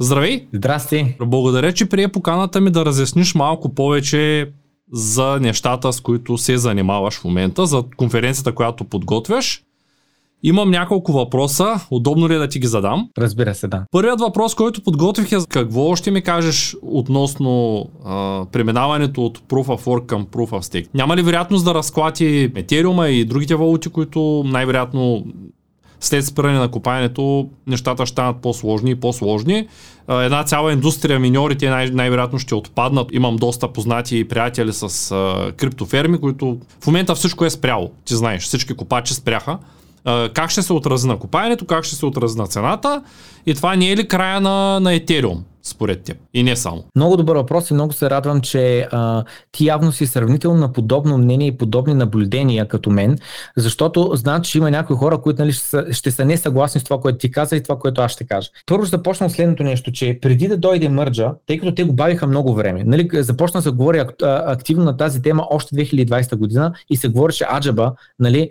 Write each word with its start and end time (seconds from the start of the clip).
Здравей! 0.00 0.46
Здрасти! 0.52 1.16
Благодаря, 1.20 1.72
че 1.72 1.88
прие 1.88 2.08
поканата 2.08 2.60
ми 2.60 2.70
да 2.70 2.84
разясниш 2.84 3.34
малко 3.34 3.74
повече 3.74 4.50
за 4.92 5.38
нещата, 5.40 5.92
с 5.92 6.00
които 6.00 6.38
се 6.38 6.58
занимаваш 6.58 7.20
в 7.20 7.24
момента, 7.24 7.66
за 7.66 7.84
конференцията, 7.96 8.54
която 8.54 8.84
подготвяш. 8.84 9.62
Имам 10.42 10.70
няколко 10.70 11.12
въпроса. 11.12 11.74
Удобно 11.90 12.28
ли 12.28 12.34
е 12.34 12.38
да 12.38 12.48
ти 12.48 12.58
ги 12.58 12.66
задам? 12.66 13.08
Разбира 13.18 13.54
се, 13.54 13.68
да. 13.68 13.84
Първият 13.90 14.20
въпрос, 14.20 14.54
който 14.54 14.82
подготвих 14.82 15.32
е 15.32 15.36
какво 15.48 15.96
ще 15.96 16.10
ми 16.10 16.22
кажеш 16.22 16.76
относно 16.82 17.84
а, 18.04 18.44
преминаването 18.52 19.24
от 19.24 19.38
Proof 19.38 19.66
of 19.66 19.84
Work 19.84 20.06
към 20.06 20.26
Proof 20.26 20.50
of 20.50 20.60
Stake. 20.60 20.88
Няма 20.94 21.16
ли 21.16 21.22
вероятност 21.22 21.64
да 21.64 21.74
разклати 21.74 22.52
Ethereum 22.54 23.06
и 23.06 23.24
другите 23.24 23.54
валути, 23.54 23.88
които 23.88 24.42
най-вероятно 24.46 25.24
след 26.00 26.26
спиране 26.26 26.58
на 26.58 26.68
копаенето 26.68 27.48
нещата 27.66 28.06
ще 28.06 28.12
станат 28.12 28.36
по-сложни 28.36 28.90
и 28.90 28.94
по-сложни. 28.94 29.68
Една 30.08 30.44
цяла 30.44 30.72
индустрия, 30.72 31.18
миньорите 31.18 31.70
най- 31.70 31.90
най-вероятно 31.90 32.38
ще 32.38 32.54
отпаднат. 32.54 33.08
Имам 33.12 33.36
доста 33.36 33.68
познати 33.68 34.28
приятели 34.28 34.72
с 34.72 35.10
а, 35.10 35.52
криптоферми, 35.56 36.20
които 36.20 36.58
в 36.80 36.86
момента 36.86 37.14
всичко 37.14 37.44
е 37.44 37.50
спряло. 37.50 37.90
Ти 38.04 38.14
знаеш, 38.14 38.42
всички 38.42 38.74
копачи 38.74 39.14
спряха. 39.14 39.58
А, 40.04 40.28
как 40.28 40.50
ще 40.50 40.62
се 40.62 40.72
отрази 40.72 41.08
на 41.08 41.18
копаенето, 41.18 41.66
как 41.66 41.84
ще 41.84 41.94
се 41.94 42.06
отрази 42.06 42.38
на 42.38 42.46
цената 42.46 43.02
и 43.46 43.54
това 43.54 43.76
не 43.76 43.90
е 43.90 43.96
ли 43.96 44.08
края 44.08 44.40
на, 44.40 44.80
на 44.80 44.98
Ethereum? 44.98 45.38
Според 45.68 46.02
теб? 46.02 46.16
И 46.34 46.42
не 46.42 46.56
само. 46.56 46.84
Много 46.96 47.16
добър 47.16 47.36
въпрос 47.36 47.70
и 47.70 47.74
много 47.74 47.92
се 47.92 48.10
радвам, 48.10 48.40
че 48.40 48.88
а, 48.92 49.24
ти 49.52 49.66
явно 49.66 49.92
си 49.92 50.06
сравнително 50.06 50.60
на 50.60 50.72
подобно 50.72 51.18
мнение 51.18 51.46
и 51.46 51.56
подобни 51.56 51.94
наблюдения 51.94 52.68
като 52.68 52.90
мен, 52.90 53.18
защото 53.56 54.10
знам, 54.14 54.42
че 54.42 54.58
има 54.58 54.70
някои 54.70 54.96
хора, 54.96 55.18
които 55.18 55.42
нали, 55.42 55.52
ще, 55.52 55.64
са, 55.64 55.86
ще 55.92 56.10
са 56.10 56.24
несъгласни 56.24 56.80
с 56.80 56.84
това, 56.84 57.00
което 57.00 57.18
ти 57.18 57.30
каза 57.30 57.56
и 57.56 57.62
това, 57.62 57.78
което 57.78 58.00
аз 58.00 58.12
ще 58.12 58.26
кажа. 58.26 58.48
Първо 58.66 58.84
ще 58.84 58.96
започна 58.96 59.30
следното 59.30 59.62
нещо, 59.62 59.92
че 59.92 60.18
преди 60.22 60.48
да 60.48 60.56
дойде 60.56 60.88
мърджа, 60.88 61.30
тъй 61.46 61.58
като 61.58 61.74
те 61.74 61.84
го 61.84 61.92
бавиха 61.92 62.26
много 62.26 62.54
време, 62.54 62.84
нали, 62.84 63.08
започна 63.12 63.62
се 63.62 63.70
говори 63.70 64.04
активно 64.22 64.84
на 64.84 64.96
тази 64.96 65.22
тема 65.22 65.46
още 65.50 65.74
2020 65.74 66.36
година 66.36 66.72
и 66.90 66.96
се 66.96 67.08
говореше 67.08 67.46
аджаба, 67.52 67.92
нали, 68.18 68.50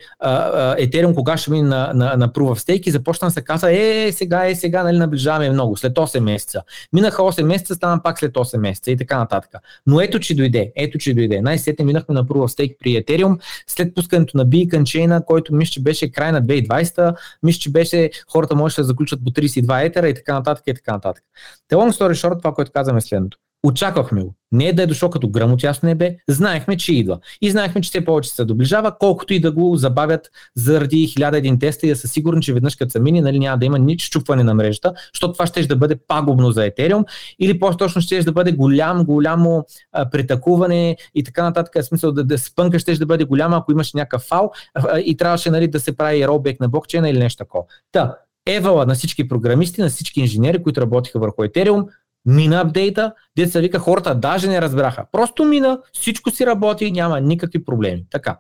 Етериум 0.78 1.16
кога 1.16 1.38
ще 1.38 1.52
мине 1.52 1.70
на, 1.70 1.92
на, 1.94 2.16
на 2.18 2.30
Proof 2.30 2.56
of 2.56 2.60
Stake 2.60 2.88
и 2.88 2.92
започна 2.92 3.28
да 3.28 3.32
се 3.32 3.42
казва, 3.42 3.72
е, 3.72 4.12
сега, 4.12 4.50
е, 4.50 4.56
сега, 4.56 4.84
нали, 4.84 4.98
наближаваме 4.98 5.50
много, 5.50 5.78
след 5.78 5.94
8 5.94 6.20
месеца. 6.20 6.62
Мина 6.94 7.07
минаха 7.08 7.22
8 7.22 7.44
месеца, 7.44 7.76
стана 7.76 8.04
пак 8.04 8.20
след 8.20 8.34
8 8.34 8.58
месеца 8.58 8.92
и 8.92 8.98
така 8.98 9.18
нататък. 9.18 9.52
Но 9.88 10.02
ето, 10.02 10.20
че 10.20 10.36
дойде. 10.36 10.72
Ето, 10.76 10.98
че 10.98 11.14
дойде. 11.14 11.42
Най-сетне 11.42 11.86
минахме 11.86 12.16
на 12.16 12.26
Proof 12.26 12.38
of 12.38 12.60
Stake 12.60 12.78
при 12.80 12.90
Ethereum, 12.90 13.40
след 13.68 13.96
пускането 13.96 14.38
на 14.38 14.46
Beacon 14.46 14.82
Chain, 14.82 15.26
който 15.26 15.56
мисля, 15.56 15.72
че 15.72 15.82
беше 15.82 16.12
край 16.12 16.32
на 16.32 16.44
2020, 16.44 17.16
мисля, 17.44 17.60
че 17.60 17.72
беше 17.72 18.10
хората 18.32 18.56
можеше 18.56 18.82
да 18.82 18.88
заключат 18.88 19.24
по 19.24 19.32
32 19.32 19.86
етера 19.86 20.10
и 20.10 20.14
така 20.14 20.34
нататък 20.34 20.64
и 20.68 20.74
така 20.74 20.92
нататък. 20.92 21.24
Те 21.68 21.76
long 21.76 21.92
story 21.92 22.14
short, 22.14 22.38
това, 22.38 22.54
което 22.54 22.72
казваме 22.72 23.02
следното. 23.02 23.38
Очаквахме 23.64 24.24
го. 24.24 24.36
Не 24.52 24.68
е 24.68 24.74
да 24.74 24.84
е 24.84 24.88
дошъл 24.88 25.10
като 25.10 25.30
гръм 25.30 25.54
от 25.54 25.64
ясно 25.64 25.88
небе, 25.88 26.16
знаехме, 26.30 26.78
че 26.78 26.94
идва. 26.94 27.20
И 27.42 27.52
знаехме, 27.52 27.82
че 27.82 27.90
все 27.90 28.06
повече 28.06 28.30
се 28.30 28.46
доближава, 28.46 28.98
колкото 29.00 29.34
и 29.34 29.40
да 29.40 29.52
го 29.52 29.76
забавят 29.76 30.30
заради 30.56 31.08
хиляда 31.08 31.38
един 31.38 31.60
теста 31.60 31.86
и 31.86 31.90
да 31.90 31.96
са 31.96 32.08
сигурни, 32.08 32.42
че 32.42 32.54
веднъж 32.54 32.76
като 32.76 32.92
са 32.92 33.00
мини, 33.00 33.22
нали, 33.22 33.40
няма 33.40 33.58
да 33.58 33.66
има 33.66 33.80
нито 33.80 34.04
чупване 34.10 34.44
на 34.44 34.54
мрежата, 34.54 34.94
защото 35.14 35.34
това 35.34 35.46
ще 35.46 35.68
да 35.68 35.76
бъде 35.76 35.96
пагубно 36.08 36.52
за 36.52 36.62
Ethereum 36.62 37.06
или 37.40 37.60
по-точно 37.60 38.02
ще 38.02 38.24
да 38.24 38.32
бъде 38.32 38.52
голям, 38.52 39.06
голямо 39.06 39.66
а, 39.92 40.10
претакуване 40.10 40.98
и 41.16 41.24
така 41.24 41.44
нататък. 41.44 41.84
В 41.84 41.86
смисъл 41.86 42.12
да, 42.12 42.24
да 42.24 42.38
спънка 42.38 42.80
ще 42.80 42.96
да 42.96 43.06
бъде 43.06 43.24
голяма, 43.24 43.58
ако 43.58 43.72
имаш 43.72 43.94
някакъв 43.94 44.22
фал 44.22 44.52
а, 44.74 45.00
и 45.00 45.18
трябваше 45.18 45.50
нали, 45.50 45.68
да 45.68 45.80
се 45.80 45.98
прави 45.98 46.28
ролбек 46.28 46.60
на 46.60 46.70
блокчейна 46.70 47.10
или 47.10 47.20
нещо 47.20 47.38
такова. 47.38 47.64
Та, 47.92 48.16
евала 48.48 48.86
на 48.86 48.96
всички 48.96 49.28
програмисти, 49.28 49.82
на 49.82 49.90
всички 49.90 50.20
инженери, 50.20 50.64
които 50.64 50.82
работиха 50.82 51.20
върху 51.20 51.42
Ethereum, 51.42 51.86
мина 52.28 52.62
апдейта, 52.62 53.14
деца 53.36 53.60
вика, 53.60 53.80
хората 53.80 54.16
даже 54.16 54.48
не 54.48 54.62
разбраха. 54.62 55.06
Просто 55.12 55.46
мина, 55.46 55.80
всичко 55.94 56.32
си 56.32 56.46
работи, 56.46 56.92
няма 56.92 57.22
никакви 57.22 57.66
проблеми. 57.66 58.06
Така. 58.12 58.38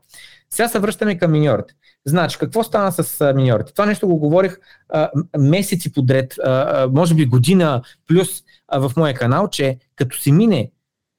Сега 0.50 0.68
се 0.68 0.80
връщаме 0.80 1.18
към 1.18 1.31
миньорите. 1.31 1.74
Значи, 2.06 2.38
какво 2.38 2.64
стана 2.64 2.92
с 2.92 3.34
миньорите? 3.36 3.74
Това 3.74 3.86
нещо 3.86 4.08
го 4.08 4.18
говорих 4.18 4.58
а, 4.90 5.09
месеци 5.38 5.94
подред, 5.94 6.36
а, 6.44 6.88
може 6.92 7.16
би 7.16 7.26
година 7.26 7.81
плюс 8.08 8.44
а, 8.68 8.80
в 8.80 8.92
моя 8.97 9.14
канал, 9.14 9.50
че 9.50 9.78
като 9.96 10.18
си 10.18 10.31
мине 10.31 10.72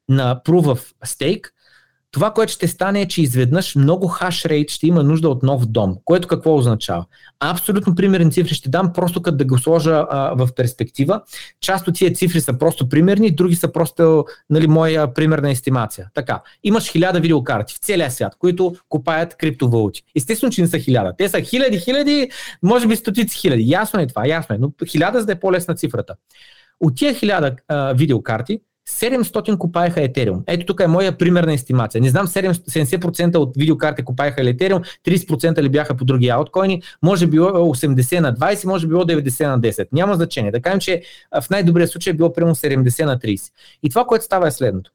на 0.09 0.41
Proof 0.45 0.65
of 0.65 0.95
Stake, 1.07 1.45
това, 2.19 2.31
което 2.31 2.53
ще 2.53 2.69
стане 2.69 3.01
е, 3.01 3.09
че 3.09 3.23
изведнъж 3.23 3.75
много 3.75 4.07
хашрейт 4.09 4.71
ще 4.71 4.87
има 4.87 5.03
нужда 5.03 5.29
от 5.29 5.43
нов 5.43 5.67
дом, 5.67 5.97
което 6.05 6.29
какво 6.29 6.57
означава? 6.57 7.05
Абсолютно 7.41 7.95
примерни 7.95 8.33
цифри 8.33 8.55
ще 8.55 8.69
дам, 8.69 8.93
просто 8.93 9.23
като 9.23 9.37
да 9.37 9.45
го 9.45 9.59
сложа 9.59 10.07
а, 10.11 10.35
в 10.35 10.49
перспектива. 10.57 11.21
Част 11.61 11.89
от 11.89 11.95
тия 11.95 12.13
цифри 12.13 12.41
са 12.41 12.59
просто 12.59 12.89
примерни, 12.89 13.31
други 13.31 13.57
са 13.57 13.73
просто 13.73 14.25
нали, 14.51 14.67
моя 14.67 15.15
примерна 15.15 15.51
естимация. 15.51 16.09
Така, 16.15 16.41
имаш 16.65 16.91
хиляда 16.91 17.21
видеокарти 17.21 17.75
в 17.75 17.79
целия 17.79 18.11
свят, 18.11 18.35
които 18.39 18.75
купаят 18.89 19.37
криптовалути. 19.37 20.03
Естествено, 20.17 20.53
че 20.53 20.63
не 20.63 20.69
са 20.69 20.79
хиляда. 20.79 21.13
Те 21.19 21.29
са 21.29 21.41
хиляди, 21.41 21.79
хиляди, 21.79 22.31
може 22.63 22.87
би 22.87 22.97
стотици 22.97 23.39
хиляди. 23.39 23.71
Ясно 23.71 24.01
е 24.01 24.07
това, 24.07 24.27
ясно 24.27 24.55
е, 24.55 24.59
но 24.59 24.73
хиляда 24.87 25.21
за 25.21 25.27
да 25.27 25.33
е 25.33 25.41
по-лесна 25.41 25.75
цифрата. 25.75 26.15
От 26.81 26.97
тия 26.97 27.15
хиляда 27.15 27.57
видеокарти, 27.95 28.61
700 28.89 29.59
купаеха 29.59 30.01
Ethereum. 30.01 30.43
Ето 30.47 30.67
тук 30.67 30.81
е 30.81 30.87
моя 30.87 31.19
примерна 31.19 31.53
естимация. 31.53 32.01
Не 32.01 32.09
знам 32.09 32.27
70% 32.27 33.37
от 33.37 33.57
видеокарти 33.57 34.05
купаеха 34.05 34.41
Ethereum, 34.41 34.85
30% 35.07 35.63
ли 35.63 35.69
бяха 35.69 35.95
по 35.95 36.05
други 36.05 36.29
ауткоини, 36.29 36.83
може 37.03 37.27
би 37.27 37.39
80 37.39 38.21
на 38.21 38.35
20, 38.35 38.67
може 38.67 38.87
би 38.87 38.95
90 38.95 39.47
на 39.47 39.61
10. 39.61 39.89
Няма 39.93 40.15
значение. 40.15 40.51
Да 40.51 40.61
кажем, 40.61 40.81
че 40.81 41.03
в 41.43 41.51
най-добрия 41.51 41.89
случай 41.89 42.11
е 42.11 42.15
било 42.15 42.33
примерно 42.33 42.55
70 42.55 43.05
на 43.05 43.19
30. 43.19 43.51
И 43.83 43.91
това, 43.91 44.05
което 44.05 44.25
става 44.25 44.49
е 44.49 44.51
следното. 44.51 44.91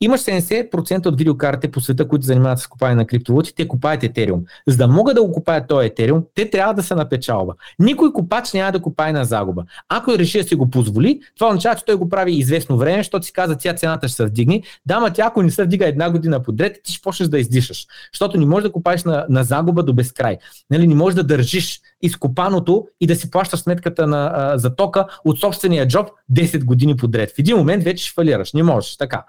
Имаш 0.00 0.20
70% 0.20 1.06
от 1.06 1.18
видеокартите 1.18 1.70
по 1.70 1.80
света, 1.80 2.08
които 2.08 2.26
занимават 2.26 2.58
с 2.58 2.66
купане 2.66 2.94
на 2.94 3.06
криптовалути, 3.06 3.54
те 3.54 3.68
купаят 3.68 4.02
Ethereum. 4.02 4.40
За 4.66 4.76
да 4.76 4.88
могат 4.88 5.14
да 5.14 5.22
го 5.22 5.32
купаят 5.32 5.68
този 5.68 5.88
Ethereum, 5.88 6.24
те 6.34 6.50
трябва 6.50 6.74
да 6.74 6.82
са 6.82 6.96
на 6.96 7.08
печалба. 7.08 7.54
Никой 7.78 8.12
купач 8.12 8.52
няма 8.52 8.72
да 8.72 8.82
купае 8.82 9.12
на 9.12 9.24
загуба. 9.24 9.64
Ако 9.88 10.18
реши 10.18 10.42
да 10.42 10.48
си 10.48 10.54
го 10.54 10.70
позволи, 10.70 11.20
това 11.38 11.48
означава, 11.48 11.76
че 11.76 11.84
той 11.84 11.94
го 11.94 12.08
прави 12.08 12.32
известно 12.32 12.76
време, 12.76 12.98
защото 12.98 13.26
си 13.26 13.32
каза, 13.32 13.56
тя 13.58 13.74
цената 13.74 14.08
ще 14.08 14.16
се 14.16 14.26
вдигне. 14.26 14.62
Да, 14.86 15.00
ма 15.00 15.12
тя 15.12 15.26
ако 15.26 15.42
не 15.42 15.50
се 15.50 15.64
вдига 15.64 15.88
една 15.88 16.10
година 16.10 16.42
подред, 16.42 16.80
ти 16.84 16.92
ще 16.92 17.02
почнеш 17.02 17.28
да 17.28 17.38
издишаш. 17.38 17.86
Защото 18.12 18.38
не 18.38 18.46
можеш 18.46 18.68
да 18.68 18.72
купаеш 18.72 19.04
на, 19.04 19.26
на 19.28 19.44
загуба 19.44 19.82
до 19.82 19.92
безкрай. 19.94 20.36
Нали, 20.70 20.86
не 20.86 20.94
можеш 20.94 21.14
да 21.14 21.24
държиш 21.24 21.80
изкопаното 22.02 22.86
и 23.00 23.06
да 23.06 23.16
си 23.16 23.30
плащаш 23.30 23.60
сметката 23.60 24.06
на, 24.06 24.32
а, 24.34 24.58
за 24.58 24.76
тока 24.76 25.06
от 25.24 25.40
собствения 25.40 25.88
джоб 25.88 26.08
10 26.32 26.64
години 26.64 26.96
подред. 26.96 27.30
В 27.30 27.38
един 27.38 27.56
момент 27.56 27.84
вече 27.84 28.04
ще 28.04 28.14
фалираш. 28.14 28.52
Не 28.52 28.62
можеш. 28.62 28.96
Така. 28.96 29.24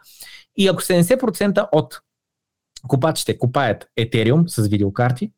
И 0.57 0.67
ако 0.67 0.81
70% 0.81 1.69
от 1.71 2.01
купачите 2.87 3.37
купаят 3.37 3.87
Ethereum 3.99 4.47
с 4.47 4.67
видеокарти, 4.67 5.31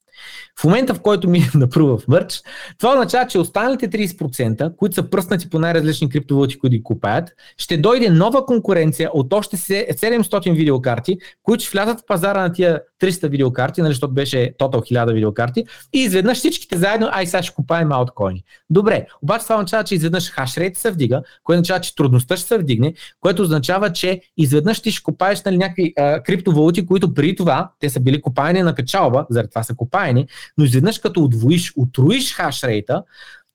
в 0.59 0.63
момента, 0.63 0.93
в 0.93 1.01
който 1.01 1.29
минем 1.29 1.49
на 1.55 1.67
Proof 1.67 2.05
of 2.05 2.07
Merge, 2.07 2.43
това 2.77 2.91
означава, 2.91 3.27
че 3.27 3.39
останалите 3.39 3.89
30%, 3.89 4.75
които 4.75 4.95
са 4.95 5.09
пръснати 5.09 5.49
по 5.49 5.59
най-различни 5.59 6.09
криптовалути, 6.09 6.59
които 6.59 6.71
ги 6.71 6.83
купаят, 6.83 7.29
ще 7.57 7.77
дойде 7.77 8.09
нова 8.09 8.45
конкуренция 8.45 9.09
от 9.13 9.33
още 9.33 9.57
700 9.57 10.55
видеокарти, 10.55 11.17
които 11.43 11.63
ще 11.63 11.71
влязат 11.71 11.99
в 11.99 12.05
пазара 12.07 12.41
на 12.41 12.53
тия 12.53 12.81
300 13.01 13.29
видеокарти, 13.29 13.81
нали, 13.81 13.91
защото 13.91 14.13
беше 14.13 14.53
тотал 14.57 14.81
1000 14.81 15.13
видеокарти, 15.13 15.63
и 15.93 15.99
изведнъж 15.99 16.37
всичките 16.37 16.77
заедно, 16.77 17.09
ай 17.11 17.27
сега 17.27 17.43
ще 17.43 17.55
купаем 17.55 17.91
ауткоини. 17.91 18.43
Добре, 18.69 19.05
обаче 19.21 19.43
това 19.43 19.55
означава, 19.55 19.83
че 19.83 19.95
изведнъж 19.95 20.31
хашрейт 20.31 20.77
се 20.77 20.91
вдига, 20.91 21.21
което 21.43 21.57
означава, 21.57 21.81
че 21.81 21.95
трудността 21.95 22.37
ще 22.37 22.47
се 22.47 22.57
вдигне, 22.57 22.93
което 23.19 23.41
означава, 23.41 23.93
че 23.93 24.21
изведнъж 24.37 24.81
ти 24.81 24.91
ще 24.91 25.03
купаеш 25.03 25.43
нали, 25.43 25.57
някакви 25.57 25.93
а, 25.97 26.23
криптовалути, 26.23 26.85
които 26.85 27.13
преди 27.13 27.35
това 27.35 27.71
те 27.79 27.89
са 27.89 27.99
били 27.99 28.21
купаени 28.21 28.61
на 28.61 28.75
печалба, 28.75 29.25
заради 29.29 29.49
това 29.49 29.63
са 29.63 29.75
купаени, 29.75 30.08
но 30.57 30.65
изведнъж 30.65 30.99
като 30.99 31.23
удвоиш, 31.23 31.73
утроиш 31.75 32.33
хашрейта, 32.33 33.03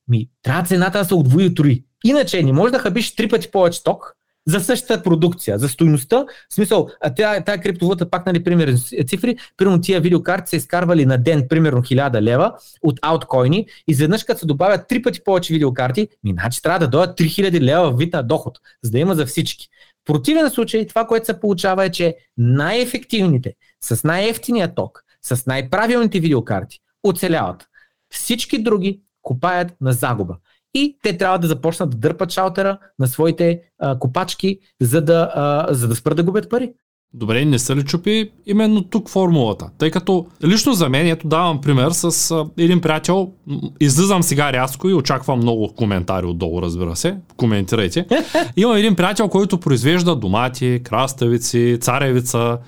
ми, 0.08 0.28
трябва 0.42 0.62
цената 0.62 0.98
да 0.98 1.04
се 1.04 1.14
удвои 1.14 1.44
и 1.44 1.48
утрои. 1.48 1.84
Иначе 2.04 2.42
не 2.42 2.52
може 2.52 2.72
да 2.72 2.78
хабиш 2.78 3.14
три 3.14 3.28
пъти 3.28 3.50
повече 3.50 3.82
ток, 3.82 4.14
за 4.46 4.60
същата 4.60 5.02
продукция, 5.02 5.58
за 5.58 5.68
стоиността. 5.68 6.24
В 6.50 6.54
смисъл, 6.54 6.88
тя, 7.16 7.40
тя 7.40 7.58
криптовалута, 7.58 8.10
пак 8.10 8.26
нали, 8.26 8.44
пример, 8.44 8.74
цифри, 9.08 9.36
примерно 9.56 9.80
тия 9.80 10.00
видеокарти 10.00 10.50
се 10.50 10.56
изкарвали 10.56 11.06
на 11.06 11.18
ден 11.18 11.46
примерно 11.48 11.82
1000 11.82 12.22
лева 12.22 12.52
от 12.82 12.98
ауткоини, 13.02 13.66
изведнъж 13.88 14.24
като 14.24 14.40
се 14.40 14.46
добавят 14.46 14.88
три 14.88 15.02
пъти 15.02 15.24
повече 15.24 15.52
видеокарти, 15.52 16.08
ми 16.24 16.32
значи 16.32 16.62
трябва 16.62 16.78
да 16.78 16.88
дойдат 16.88 17.18
3000 17.18 17.60
лева 17.60 17.90
в 17.90 17.98
вид 17.98 18.12
на 18.12 18.22
доход, 18.22 18.58
за 18.82 18.90
да 18.90 18.98
има 18.98 19.14
за 19.14 19.26
всички. 19.26 19.68
В 20.02 20.12
противен 20.12 20.50
случай 20.50 20.86
това, 20.86 21.06
което 21.06 21.26
се 21.26 21.40
получава 21.40 21.84
е, 21.84 21.90
че 21.90 22.16
най-ефективните, 22.36 23.54
с 23.84 24.04
най-ефтиния 24.04 24.74
ток, 24.74 25.03
с 25.24 25.46
най-правилните 25.46 26.20
видеокарти 26.20 26.78
оцеляват. 27.04 27.68
Всички 28.10 28.62
други 28.62 29.00
купаят 29.22 29.74
на 29.80 29.92
загуба. 29.92 30.36
И 30.74 30.98
те 31.02 31.18
трябва 31.18 31.38
да 31.38 31.46
започнат 31.46 31.90
да 31.90 31.96
дърпат 31.96 32.32
шалтера 32.32 32.78
на 32.98 33.06
своите 33.06 33.60
а, 33.78 33.98
копачки, 33.98 34.58
за 34.80 35.00
да, 35.00 35.32
а, 35.34 35.74
за 35.74 35.88
да 35.88 35.96
спрат 35.96 36.16
да 36.16 36.22
губят 36.22 36.50
пари. 36.50 36.72
Добре, 37.16 37.44
не 37.44 37.58
са 37.58 37.76
ли 37.76 37.84
чупи 37.84 38.30
именно 38.46 38.82
тук 38.82 39.08
формулата? 39.08 39.70
Тъй 39.78 39.90
като 39.90 40.26
лично 40.44 40.72
за 40.72 40.88
мен, 40.88 41.06
ето 41.06 41.28
давам 41.28 41.60
пример 41.60 41.90
с 41.90 42.30
а, 42.30 42.46
един 42.58 42.80
приятел, 42.80 43.32
излизам 43.80 44.22
сега 44.22 44.52
рязко 44.52 44.88
и 44.88 44.94
очаквам 44.94 45.38
много 45.38 45.74
коментари 45.74 46.26
отдолу, 46.26 46.62
разбира 46.62 46.96
се, 46.96 47.16
коментирайте. 47.36 48.06
Имам 48.56 48.76
един 48.76 48.96
приятел, 48.96 49.28
който 49.28 49.60
произвежда 49.60 50.16
домати, 50.16 50.80
краставици, 50.84 51.78
царевица 51.80 52.58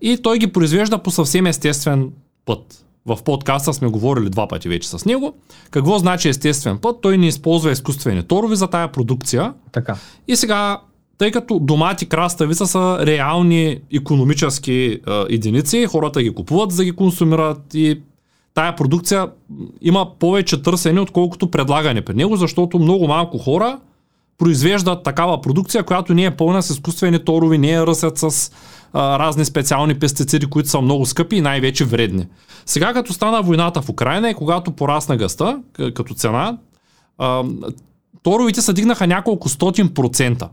и 0.00 0.22
той 0.22 0.38
ги 0.38 0.46
произвежда 0.46 0.98
по 0.98 1.10
съвсем 1.10 1.46
естествен 1.46 2.10
път. 2.44 2.84
В 3.06 3.18
подкаста 3.24 3.74
сме 3.74 3.88
говорили 3.88 4.30
два 4.30 4.48
пъти 4.48 4.68
вече 4.68 4.88
с 4.88 5.04
него. 5.04 5.34
Какво 5.70 5.98
значи 5.98 6.28
естествен 6.28 6.78
път? 6.78 6.96
Той 7.00 7.18
не 7.18 7.26
използва 7.26 7.70
изкуствени 7.70 8.22
торове 8.22 8.56
за 8.56 8.66
тая 8.66 8.92
продукция. 8.92 9.52
Така. 9.72 9.96
И 10.28 10.36
сега 10.36 10.80
тъй 11.18 11.30
като 11.30 11.58
домати, 11.58 12.06
краставица 12.06 12.66
са 12.66 12.98
реални 13.06 13.78
економически 13.92 15.00
а, 15.06 15.26
единици, 15.30 15.86
хората 15.86 16.22
ги 16.22 16.34
купуват 16.34 16.70
за 16.70 16.76
да 16.76 16.84
ги 16.84 16.92
консумират 16.92 17.74
и 17.74 18.00
тая 18.54 18.76
продукция 18.76 19.28
има 19.80 20.18
повече 20.18 20.62
търсене, 20.62 21.00
отколкото 21.00 21.50
предлагане 21.50 22.02
при 22.02 22.14
него, 22.14 22.36
защото 22.36 22.78
много 22.78 23.06
малко 23.06 23.38
хора 23.38 23.78
произвеждат 24.38 25.02
такава 25.02 25.40
продукция, 25.40 25.82
която 25.82 26.14
не 26.14 26.24
е 26.24 26.36
пълна 26.36 26.62
с 26.62 26.70
изкуствени 26.70 27.24
торове, 27.24 27.58
не 27.58 27.70
е 27.70 27.86
ръсят 27.86 28.18
с 28.18 28.52
разни 28.94 29.44
специални 29.44 29.98
пестициди, 29.98 30.46
които 30.46 30.68
са 30.68 30.80
много 30.80 31.06
скъпи 31.06 31.36
и 31.36 31.40
най-вече 31.40 31.84
вредни. 31.84 32.26
Сега 32.66 32.92
като 32.92 33.12
стана 33.12 33.42
войната 33.42 33.82
в 33.82 33.88
Украина 33.88 34.30
и 34.30 34.34
когато 34.34 34.70
порасна 34.70 35.16
гъста 35.16 35.60
като 35.94 36.14
цена, 36.14 36.58
а, 37.18 37.44
торовите 38.22 38.62
се 38.62 38.72
дигнаха 38.72 39.06
няколко 39.06 39.48
стотин 39.48 39.94
процента. 39.94 40.48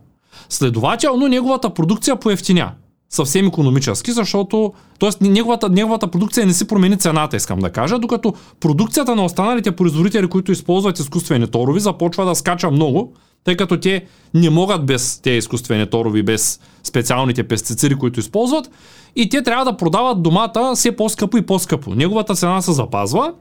Следователно, 0.49 1.27
неговата 1.27 1.73
продукция 1.73 2.15
поевтиня. 2.15 2.71
Съвсем 3.09 3.47
економически, 3.47 4.11
защото 4.11 4.73
т.е. 4.99 5.09
Неговата, 5.27 5.69
неговата 5.69 6.07
продукция 6.07 6.45
не 6.45 6.53
си 6.53 6.67
промени 6.67 6.97
цената, 6.97 7.37
искам 7.37 7.59
да 7.59 7.69
кажа, 7.69 7.99
докато 7.99 8.33
продукцията 8.59 9.15
на 9.15 9.25
останалите 9.25 9.71
производители, 9.71 10.27
които 10.27 10.51
използват 10.51 10.99
изкуствени 10.99 11.47
торови, 11.47 11.79
започва 11.79 12.25
да 12.25 12.35
скача 12.35 12.71
много, 12.71 13.13
тъй 13.43 13.57
като 13.57 13.79
те 13.79 14.05
не 14.33 14.49
могат 14.49 14.85
без 14.85 15.19
тези 15.21 15.37
изкуствени 15.37 15.89
торови, 15.89 16.23
без 16.23 16.59
специалните 16.83 17.47
пестициди, 17.47 17.95
които 17.95 18.19
използват, 18.19 18.71
и 19.15 19.29
те 19.29 19.43
трябва 19.43 19.65
да 19.65 19.77
продават 19.77 20.23
домата 20.23 20.71
все 20.75 20.95
по-скъпо 20.95 21.37
и 21.37 21.41
по-скъпо. 21.41 21.95
Неговата 21.95 22.35
цена 22.35 22.61
се 22.61 22.71
запазва 22.71 23.33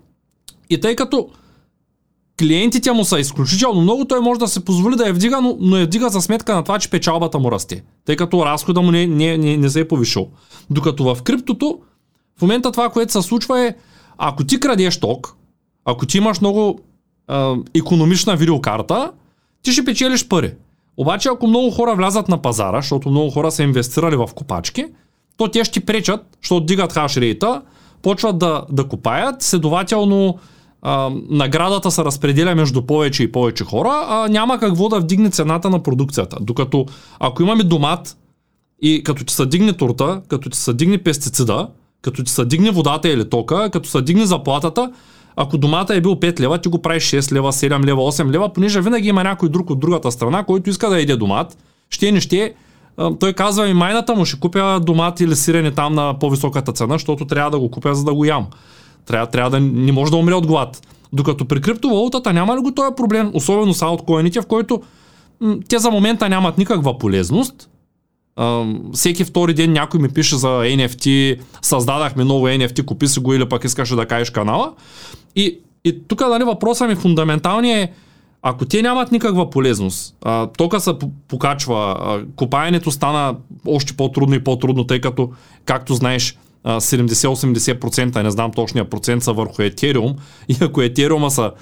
и 0.70 0.80
тъй 0.80 0.96
като 0.96 1.28
клиентите 2.38 2.92
му 2.92 3.04
са 3.04 3.20
изключително 3.20 3.80
много, 3.80 4.04
той 4.04 4.20
може 4.20 4.40
да 4.40 4.48
се 4.48 4.64
позволи 4.64 4.96
да 4.96 5.06
я 5.06 5.14
вдига, 5.14 5.40
но, 5.40 5.56
но 5.60 5.76
я 5.76 5.86
вдига 5.86 6.08
за 6.08 6.20
сметка 6.20 6.54
на 6.54 6.62
това, 6.62 6.78
че 6.78 6.90
печалбата 6.90 7.38
му 7.38 7.52
расте, 7.52 7.82
тъй 8.04 8.16
като 8.16 8.46
разхода 8.46 8.80
му 8.80 8.90
не, 8.90 9.06
не, 9.06 9.38
не, 9.38 9.56
не 9.56 9.70
се 9.70 9.80
е 9.80 9.88
повишил. 9.88 10.28
Докато 10.70 11.14
в 11.14 11.22
криптото, 11.22 11.78
в 12.38 12.42
момента 12.42 12.72
това, 12.72 12.90
което 12.90 13.12
се 13.12 13.22
случва 13.22 13.60
е, 13.60 13.74
ако 14.18 14.44
ти 14.44 14.60
крадеш 14.60 15.00
ток, 15.00 15.36
ако 15.84 16.06
ти 16.06 16.18
имаш 16.18 16.40
много 16.40 16.80
е, 17.30 17.54
економична 17.74 18.36
видеокарта, 18.36 19.12
ти 19.62 19.72
ще 19.72 19.84
печелиш 19.84 20.28
пари. 20.28 20.54
Обаче, 20.96 21.28
ако 21.28 21.46
много 21.46 21.70
хора 21.70 21.94
влязат 21.96 22.28
на 22.28 22.42
пазара, 22.42 22.80
защото 22.80 23.10
много 23.10 23.30
хора 23.30 23.50
са 23.50 23.62
инвестирали 23.62 24.16
в 24.16 24.28
копачки, 24.34 24.84
то 25.36 25.48
те 25.48 25.64
ще 25.64 25.80
пречат, 25.80 26.20
защото 26.42 26.66
дигат 26.66 26.92
хашрейта, 26.92 27.62
почват 28.02 28.38
да, 28.38 28.64
да 28.70 28.84
копаят, 28.84 29.42
следователно 29.42 30.38
а, 30.82 31.10
наградата 31.30 31.90
се 31.90 32.04
разпределя 32.04 32.54
между 32.54 32.82
повече 32.82 33.22
и 33.22 33.32
повече 33.32 33.64
хора, 33.64 34.06
а 34.08 34.28
няма 34.28 34.58
какво 34.58 34.88
да 34.88 35.00
вдигне 35.00 35.30
цената 35.30 35.70
на 35.70 35.82
продукцията. 35.82 36.36
Докато 36.40 36.86
ако 37.20 37.42
имаме 37.42 37.62
домат 37.62 38.16
и 38.82 39.02
като 39.02 39.24
ти 39.24 39.34
се 39.34 39.46
дигне 39.46 39.72
турта, 39.72 40.20
като 40.28 40.50
ти 40.50 40.58
се 40.58 40.72
дигне 40.72 40.98
пестицида, 40.98 41.68
като 42.02 42.24
ти 42.24 42.32
се 42.32 42.44
дигне 42.44 42.70
водата 42.70 43.08
или 43.08 43.30
тока, 43.30 43.70
като 43.70 43.88
се 43.88 44.02
дигне 44.02 44.26
заплатата, 44.26 44.92
ако 45.42 45.58
домата 45.58 45.94
е 45.94 46.00
бил 46.00 46.14
5 46.14 46.40
лева, 46.40 46.58
ти 46.58 46.68
го 46.68 46.82
правиш 46.82 47.02
6 47.02 47.32
лева, 47.32 47.52
7 47.52 47.84
лева, 47.84 48.02
8 48.02 48.30
лева, 48.30 48.52
понеже 48.52 48.80
винаги 48.80 49.08
има 49.08 49.24
някой 49.24 49.48
друг 49.48 49.70
от 49.70 49.80
другата 49.80 50.12
страна, 50.12 50.44
който 50.44 50.70
иска 50.70 50.90
да 50.90 51.00
еде 51.00 51.16
домат, 51.16 51.58
ще 51.90 52.12
не 52.12 52.20
ще, 52.20 52.54
той 53.20 53.32
казва 53.32 53.68
и 53.68 53.74
майната 53.74 54.14
му, 54.14 54.24
ще 54.24 54.40
купя 54.40 54.80
домат 54.80 55.20
или 55.20 55.36
сирене 55.36 55.70
там 55.70 55.94
на 55.94 56.18
по-високата 56.18 56.72
цена, 56.72 56.94
защото 56.94 57.24
трябва 57.24 57.50
да 57.50 57.58
го 57.58 57.70
купя, 57.70 57.94
за 57.94 58.04
да 58.04 58.14
го 58.14 58.24
ям. 58.24 58.46
Трябва, 59.06 59.26
трябва 59.26 59.50
да 59.50 59.60
не 59.60 59.92
може 59.92 60.10
да 60.10 60.16
умре 60.16 60.34
от 60.34 60.46
глад. 60.46 60.86
Докато 61.12 61.44
при 61.44 61.60
криптовалутата 61.60 62.32
няма 62.32 62.56
ли 62.56 62.60
го 62.60 62.74
този 62.74 62.94
проблем, 62.96 63.30
особено 63.34 63.74
с 63.74 63.82
ауткоините, 63.82 64.40
в 64.40 64.46
който 64.46 64.82
м- 65.40 65.56
те 65.68 65.78
за 65.78 65.90
момента 65.90 66.28
нямат 66.28 66.58
никаква 66.58 66.98
полезност. 66.98 67.68
А, 68.36 68.64
всеки 68.92 69.24
втори 69.24 69.54
ден 69.54 69.72
някой 69.72 70.00
ми 70.00 70.08
пише 70.08 70.36
за 70.36 70.48
NFT, 70.48 71.40
създадахме 71.62 72.24
ново 72.24 72.48
NFT, 72.48 72.84
купи 72.84 73.08
си 73.08 73.20
го 73.20 73.34
или 73.34 73.48
пък 73.48 73.64
искаш 73.64 73.88
да 73.88 74.06
кажеш 74.06 74.30
канала. 74.30 74.72
И, 75.36 75.58
и 75.84 75.98
тук 76.08 76.20
нали, 76.20 76.44
въпросът 76.44 76.88
ми 76.88 76.94
фундаменталният 76.94 77.90
е, 77.90 77.92
ако 78.42 78.64
те 78.64 78.82
нямат 78.82 79.12
никаква 79.12 79.50
полезност, 79.50 80.16
а, 80.22 80.46
тока 80.46 80.80
се 80.80 80.92
покачва, 81.28 81.96
а, 82.00 82.20
копаенето 82.36 82.90
стана 82.90 83.36
още 83.66 83.92
по-трудно 83.92 84.34
и 84.34 84.44
по-трудно, 84.44 84.84
тъй 84.84 85.00
като, 85.00 85.30
както 85.64 85.94
знаеш, 85.94 86.38
70-80%, 86.64 88.22
не 88.22 88.30
знам 88.30 88.52
точния 88.52 88.90
процент, 88.90 89.22
са 89.22 89.32
върху 89.32 89.54
Ethereum 89.54 90.16
и 90.48 90.56
ако 90.60 90.80
Ethereum 90.80 91.28
са, 91.28 91.52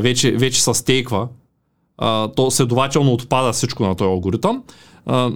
вече, 0.00 0.32
вече 0.32 0.62
са 0.62 0.74
стейква, 0.74 1.28
то 2.36 2.50
следователно 2.50 3.12
отпада 3.12 3.52
всичко 3.52 3.82
на 3.86 3.94
този 3.94 4.08
алгоритъм. 4.08 4.62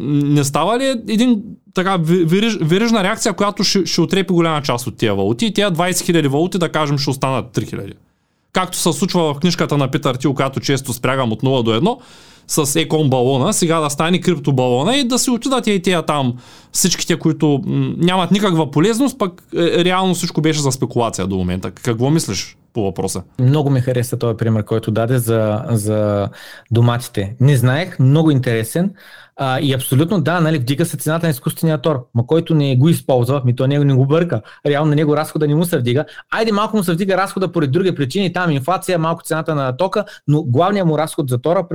Не 0.00 0.44
става 0.44 0.78
ли 0.78 0.84
един 1.08 1.42
така 1.74 1.96
вириж, 2.00 2.58
вирижна 2.60 3.04
реакция, 3.04 3.32
която 3.32 3.64
ще, 3.64 3.86
ще 3.86 4.00
отрепи 4.00 4.32
голяма 4.32 4.62
част 4.62 4.86
от 4.86 4.96
тия 4.96 5.14
валути 5.14 5.46
и 5.46 5.52
тия 5.52 5.72
20 5.72 5.90
000 5.90 6.28
валути, 6.28 6.58
да 6.58 6.68
кажем, 6.68 6.98
ще 6.98 7.10
останат 7.10 7.56
3 7.56 7.74
000? 7.74 7.92
Както 8.52 8.76
се 8.76 8.92
случва 8.92 9.34
в 9.34 9.40
книжката 9.40 9.76
на 9.76 9.90
Питър 9.90 10.14
Тил, 10.14 10.34
която 10.34 10.60
често 10.60 10.92
спрягам 10.92 11.32
от 11.32 11.42
0 11.42 11.62
до 11.62 11.70
1, 11.70 11.98
с 12.46 12.76
екон 12.80 13.10
балона, 13.10 13.52
сега 13.52 13.80
да 13.80 13.90
стане 13.90 14.20
криптобалона 14.20 14.96
и 14.96 15.04
да 15.04 15.18
се 15.18 15.30
отидат 15.30 15.66
и 15.66 15.82
тия 15.82 16.02
там 16.02 16.34
всичките, 16.72 17.18
които 17.18 17.62
м- 17.66 17.94
нямат 17.96 18.30
никаква 18.30 18.70
полезност, 18.70 19.18
пък 19.18 19.42
е, 19.56 19.84
реално 19.84 20.14
всичко 20.14 20.40
беше 20.40 20.60
за 20.60 20.72
спекулация 20.72 21.26
до 21.26 21.36
момента. 21.36 21.70
Какво 21.70 22.10
мислиш 22.10 22.56
по 22.72 22.82
въпроса? 22.82 23.22
Много 23.40 23.70
ми 23.70 23.80
хареса 23.80 24.18
този 24.18 24.36
пример, 24.36 24.64
който 24.64 24.90
даде 24.90 25.18
за, 25.18 25.64
за 25.70 26.28
доматите. 26.70 27.34
Не 27.40 27.56
знаех, 27.56 27.98
много 27.98 28.30
интересен. 28.30 28.90
А, 29.42 29.60
и 29.60 29.72
абсолютно 29.72 30.20
да, 30.20 30.40
нали, 30.40 30.58
вдига 30.58 30.86
се 30.86 30.96
цената 30.96 31.26
на 31.26 31.30
изкуствения 31.30 31.78
тор, 31.78 32.06
ма 32.14 32.26
който 32.26 32.54
не 32.54 32.76
го 32.76 32.88
използва, 32.88 33.42
ми 33.44 33.56
то 33.56 33.66
него 33.66 33.84
не 33.84 33.94
го 33.94 34.06
бърка. 34.06 34.42
Реално 34.66 34.90
на 34.90 34.96
него 34.96 35.16
разхода 35.16 35.48
не 35.48 35.54
му 35.54 35.64
се 35.64 35.78
вдига. 35.78 36.04
Айде 36.30 36.52
малко 36.52 36.76
му 36.76 36.82
се 36.84 36.92
вдига 36.92 37.16
разхода 37.16 37.52
поради 37.52 37.70
други 37.70 37.94
причини, 37.94 38.32
там 38.32 38.50
инфлация, 38.50 38.98
малко 38.98 39.22
цената 39.22 39.54
на 39.54 39.76
тока, 39.76 40.04
но 40.28 40.42
главният 40.42 40.88
му 40.88 40.98
разход 40.98 41.28
за 41.28 41.38
тора 41.38 41.66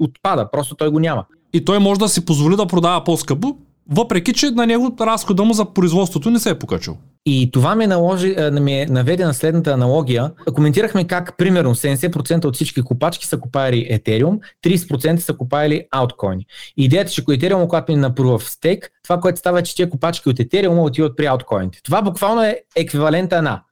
отпада, 0.00 0.50
просто 0.52 0.74
той 0.74 0.90
го 0.90 1.00
няма. 1.00 1.24
И 1.52 1.64
той 1.64 1.78
може 1.78 2.00
да 2.00 2.08
си 2.08 2.24
позволи 2.24 2.56
да 2.56 2.66
продава 2.66 3.04
по-скъпо, 3.04 3.56
въпреки 3.90 4.32
че 4.32 4.50
на 4.50 4.66
него 4.66 4.96
разхода 5.00 5.44
му 5.44 5.54
за 5.54 5.72
производството 5.72 6.30
не 6.30 6.38
се 6.38 6.50
е 6.50 6.58
покачил. 6.58 6.96
И 7.26 7.50
това 7.52 7.74
ме, 7.74 7.86
наложи, 7.86 8.36
ме 8.52 8.86
наведе 8.86 9.24
на 9.24 9.34
следната 9.34 9.70
аналогия. 9.70 10.32
Коментирахме 10.54 11.06
как, 11.06 11.36
примерно, 11.36 11.74
70% 11.74 12.44
от 12.44 12.54
всички 12.54 12.82
купачки 12.82 13.26
са 13.26 13.40
купали 13.40 13.88
Ethereum, 13.92 14.38
30% 14.64 15.16
са 15.16 15.36
купали 15.36 15.86
ауткоини. 15.90 16.46
Идеята, 16.76 17.12
че 17.12 17.24
Ethereum 17.24 17.66
когато 17.66 17.96
на 17.96 18.14
Proof 18.14 18.38
of 18.38 18.42
Stake, 18.42 18.88
това, 19.02 19.20
което 19.20 19.38
става, 19.38 19.58
е, 19.58 19.62
че 19.62 19.76
тези 19.76 19.90
купачки 19.90 20.28
от 20.28 20.36
Ethereum 20.36 20.86
отиват 20.86 21.16
при 21.16 21.26
ауткоините. 21.26 21.82
Това 21.82 22.02
буквално 22.02 22.42
е 22.42 22.60
еквивалента 22.76 23.42
на 23.42 23.62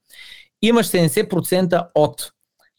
имаш 0.62 0.86
70% 0.86 1.86
от 1.94 2.32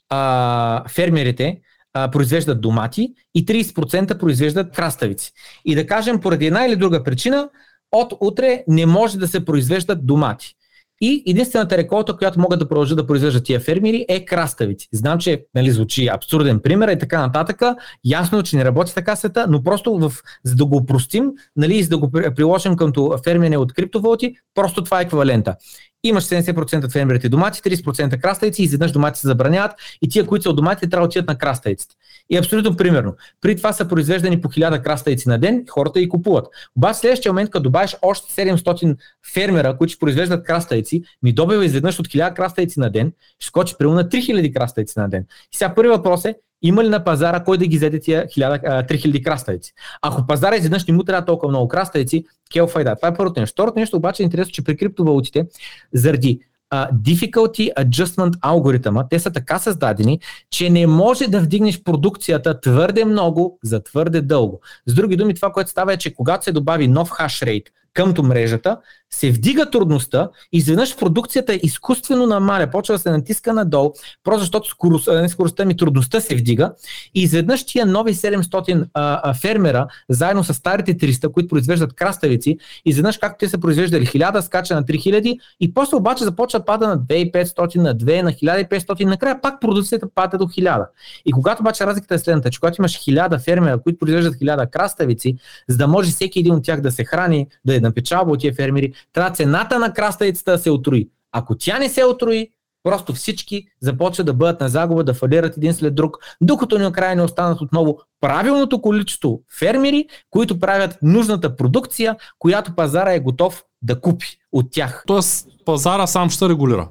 а, 0.09 0.83
фермерите, 0.89 1.59
а, 1.97 2.11
произвеждат 2.11 2.61
домати 2.61 3.13
и 3.35 3.45
30% 3.45 4.19
произвеждат 4.19 4.75
краставици. 4.75 5.31
И 5.65 5.75
да 5.75 5.87
кажем, 5.87 6.19
поради 6.19 6.45
една 6.45 6.65
или 6.65 6.75
друга 6.75 7.03
причина, 7.03 7.49
от 7.91 8.13
утре 8.19 8.63
не 8.67 8.85
може 8.85 9.17
да 9.17 9.27
се 9.27 9.45
произвеждат 9.45 10.05
домати. 10.05 10.53
И 11.01 11.23
единствената 11.27 11.77
реколта, 11.77 12.17
която 12.17 12.39
могат 12.39 12.59
да 12.59 12.67
продължат 12.67 12.97
да 12.97 13.07
произвеждат 13.07 13.43
тия 13.43 13.59
фермери 13.59 14.05
е 14.09 14.25
краставици. 14.25 14.87
Знам, 14.93 15.19
че 15.19 15.45
нали, 15.55 15.71
звучи 15.71 16.07
абсурден 16.07 16.59
пример 16.59 16.87
и 16.87 16.99
така 16.99 17.19
нататък. 17.21 17.61
Ясно, 18.05 18.43
че 18.43 18.55
не 18.57 18.65
работи 18.65 18.93
така 18.93 19.15
света, 19.15 19.45
но 19.49 19.63
просто 19.63 19.97
в, 19.97 20.13
за 20.43 20.55
да 20.55 20.65
го 20.65 20.77
упростим 20.77 21.31
нали, 21.55 21.77
и 21.77 21.83
за 21.83 21.89
да 21.89 21.97
го 21.97 22.11
приложим 22.11 22.75
към 22.75 22.93
фермене 23.23 23.57
от 23.57 23.73
криптовалути, 23.73 24.35
просто 24.55 24.83
това 24.83 24.99
е 24.99 25.03
еквивалента 25.03 25.55
имаш 26.03 26.23
70% 26.23 26.85
от 26.85 26.91
фермерите 26.91 27.29
домати, 27.29 27.61
30% 27.61 28.21
краставици, 28.21 28.63
изведнъж 28.63 28.91
домати 28.91 29.19
се 29.19 29.27
забраняват 29.27 29.71
и 30.01 30.09
тия, 30.09 30.25
които 30.25 30.43
са 30.43 30.49
от 30.49 30.55
доматите, 30.55 30.89
трябва 30.89 31.07
да 31.07 31.09
отидат 31.09 31.27
на 31.27 31.37
краставиците. 31.37 31.95
И 32.29 32.37
абсолютно 32.37 32.77
примерно. 32.77 33.15
При 33.41 33.55
това 33.55 33.73
са 33.73 33.87
произвеждани 33.87 34.41
по 34.41 34.49
1000 34.49 34.83
краставици 34.83 35.29
на 35.29 35.37
ден, 35.37 35.65
хората 35.69 35.99
и 35.99 36.09
купуват. 36.09 36.47
Обаче 36.75 36.99
следващия 36.99 37.31
момент, 37.31 37.49
като 37.49 37.63
добавиш 37.63 37.95
още 38.01 38.41
700 38.41 38.97
фермера, 39.33 39.77
които 39.77 39.99
произвеждат 39.99 40.45
краставици, 40.45 41.03
ми 41.23 41.33
добива 41.33 41.65
изведнъж 41.65 41.99
от 41.99 42.07
1000 42.07 42.33
краставици 42.33 42.79
на 42.79 42.89
ден, 42.89 43.13
ще 43.39 43.47
скочи 43.47 43.75
примерно 43.79 43.95
на 43.95 44.09
3000 44.09 44.53
краставици 44.53 44.99
на 44.99 45.09
ден. 45.09 45.25
И 45.53 45.57
сега 45.57 45.75
първи 45.75 45.89
въпрос 45.89 46.25
е, 46.25 46.35
има 46.61 46.83
ли 46.83 46.89
на 46.89 47.03
пазара 47.03 47.43
кой 47.43 47.57
да 47.57 47.67
ги 47.67 47.77
взеде 47.77 47.99
тия 47.99 48.27
3000 48.27 49.23
краставици? 49.23 49.73
Ако 50.01 50.27
пазара 50.27 50.55
изведнъж 50.55 50.85
не 50.85 50.93
му 50.93 51.03
трябва 51.03 51.25
толкова 51.25 51.49
много 51.49 51.67
краставици, 51.67 52.25
кел 52.53 52.67
файда. 52.67 52.95
Това 52.95 53.07
е 53.07 53.13
първото 53.13 53.39
нещо. 53.39 53.53
Второто 53.53 53.79
нещо 53.79 53.97
обаче 53.97 54.23
е 54.23 54.25
интересно, 54.25 54.51
че 54.51 54.63
при 54.63 54.77
криптовалутите, 54.77 55.45
заради 55.93 56.39
uh, 56.73 56.91
difficulty 56.91 57.73
adjustment 57.73 58.37
алгоритъма, 58.41 59.07
те 59.07 59.19
са 59.19 59.31
така 59.31 59.59
създадени, 59.59 60.19
че 60.51 60.69
не 60.69 60.87
може 60.87 61.27
да 61.27 61.39
вдигнеш 61.39 61.83
продукцията 61.83 62.61
твърде 62.61 63.05
много 63.05 63.59
за 63.63 63.83
твърде 63.83 64.21
дълго. 64.21 64.61
С 64.85 64.93
други 64.93 65.15
думи, 65.15 65.33
това, 65.33 65.51
което 65.51 65.69
става 65.69 65.93
е, 65.93 65.97
че 65.97 66.13
когато 66.13 66.43
се 66.43 66.51
добави 66.51 66.87
нов 66.87 67.09
хаш 67.09 67.41
рейт 67.41 67.69
къмто 67.97 68.23
мрежата, 68.23 68.77
се 69.13 69.31
вдига 69.31 69.69
трудността, 69.69 70.29
изведнъж 70.51 70.97
продукцията 70.97 71.59
изкуствено 71.63 72.25
намаля, 72.25 72.67
почва 72.71 72.95
да 72.95 72.99
се 72.99 73.11
натиска 73.11 73.53
надолу, 73.53 73.93
просто 74.23 74.39
защото 74.39 74.69
скорост, 74.69 75.07
не 75.07 75.29
скоростта 75.29 75.65
ми 75.65 75.77
трудността 75.77 76.19
се 76.21 76.35
вдига 76.35 76.73
и 77.15 77.21
изведнъж 77.21 77.65
тия 77.65 77.85
нови 77.85 78.13
700 78.13 78.85
а, 78.93 79.21
а, 79.23 79.33
фермера, 79.33 79.87
заедно 80.09 80.43
с 80.43 80.53
старите 80.53 80.97
300, 80.97 81.31
които 81.31 81.47
произвеждат 81.47 81.93
краставици, 81.93 82.57
изведнъж 82.85 83.17
както 83.17 83.37
те 83.39 83.49
са 83.49 83.57
произвеждали 83.57 84.05
1000, 84.05 84.41
скача 84.41 84.75
на 84.75 84.83
3000 84.83 85.39
и 85.59 85.73
после 85.73 85.97
обаче 85.97 86.23
започва 86.23 86.65
пада 86.65 86.87
на 86.87 86.99
2500, 86.99 87.75
на 87.75 87.95
2, 87.95 88.21
на 88.21 88.31
1500, 88.31 89.05
накрая 89.05 89.41
пак 89.41 89.61
продукцията 89.61 90.07
пада 90.15 90.37
до 90.37 90.45
1000. 90.45 90.85
И 91.25 91.31
когато 91.31 91.61
обаче 91.61 91.85
разликата 91.85 92.15
е 92.15 92.19
следната, 92.19 92.49
че 92.49 92.59
когато 92.59 92.81
имаш 92.81 92.99
1000 92.99 93.43
фермера, 93.43 93.81
които 93.81 93.99
произвеждат 93.99 94.35
1000 94.35 94.69
краставици, 94.69 95.35
за 95.67 95.77
да 95.77 95.87
може 95.87 96.11
всеки 96.11 96.39
един 96.39 96.53
от 96.53 96.63
тях 96.63 96.81
да 96.81 96.91
се 96.91 97.05
храни, 97.05 97.47
да 97.65 97.75
е 97.75 97.79
на 97.79 97.93
печалба 97.93 98.31
от 98.31 98.39
тия 98.39 98.53
фермери, 98.53 98.93
трябва 99.13 99.31
цената 99.31 99.79
на 99.79 99.93
краставицата 99.93 100.51
да 100.51 100.57
се 100.57 100.71
отруи. 100.71 101.09
Ако 101.31 101.55
тя 101.55 101.79
не 101.79 101.89
се 101.89 102.05
отруи, 102.05 102.49
просто 102.83 103.13
всички 103.13 103.65
започват 103.81 104.25
да 104.25 104.33
бъдат 104.33 104.61
на 104.61 104.69
загуба, 104.69 105.03
да 105.03 105.13
фалират 105.13 105.57
един 105.57 105.73
след 105.73 105.95
друг, 105.95 106.17
докато 106.41 106.79
накрая 106.79 107.15
не 107.15 107.21
останат 107.21 107.61
отново 107.61 107.99
правилното 108.21 108.81
количество 108.81 109.41
фермери, 109.59 110.05
които 110.29 110.59
правят 110.59 110.97
нужната 111.01 111.55
продукция, 111.55 112.15
която 112.39 112.75
пазара 112.75 113.13
е 113.13 113.19
готов 113.19 113.63
да 113.81 114.01
купи 114.01 114.27
от 114.51 114.65
тях. 114.71 115.03
Тоест 115.07 115.47
пазара 115.65 116.07
сам 116.07 116.29
ще 116.29 116.49
регулира. 116.49 116.87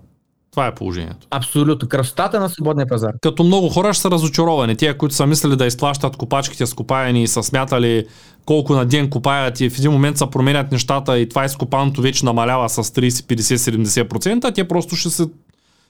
Това 0.57 0.67
е 0.67 0.75
положението. 0.75 1.27
Абсолютно. 1.31 1.89
Красотата 1.89 2.41
на 2.41 2.49
свободния 2.49 2.87
пазар. 2.87 3.11
Като 3.23 3.45
много 3.45 3.69
хора 3.69 3.95
ще 3.95 4.03
са 4.03 4.11
разочаровани. 4.11 4.77
Тия, 4.77 4.99
които 4.99 5.15
са 5.15 5.27
мислили 5.27 5.57
да 5.57 5.67
изплащат 5.67 6.17
копачките 6.17 6.67
с 6.67 6.75
копаяни 6.75 7.23
и 7.23 7.27
са 7.27 7.43
смятали 7.43 8.07
колко 8.47 8.75
на 8.75 8.85
ден 8.87 9.11
копаят 9.11 9.61
и 9.61 9.71
в 9.71 9.79
един 9.79 9.93
момент 9.93 10.19
се 10.19 10.27
променят 10.27 10.73
нещата 10.73 11.19
и 11.19 11.29
това 11.29 11.45
изкопаното 11.45 12.03
вече 12.03 12.25
намалява 12.25 12.69
с 12.69 12.83
30, 12.83 13.09
50, 13.09 14.05
70%, 14.05 14.55
те 14.55 14.69
просто 14.69 14.97
ще 14.97 15.11
се 15.11 15.27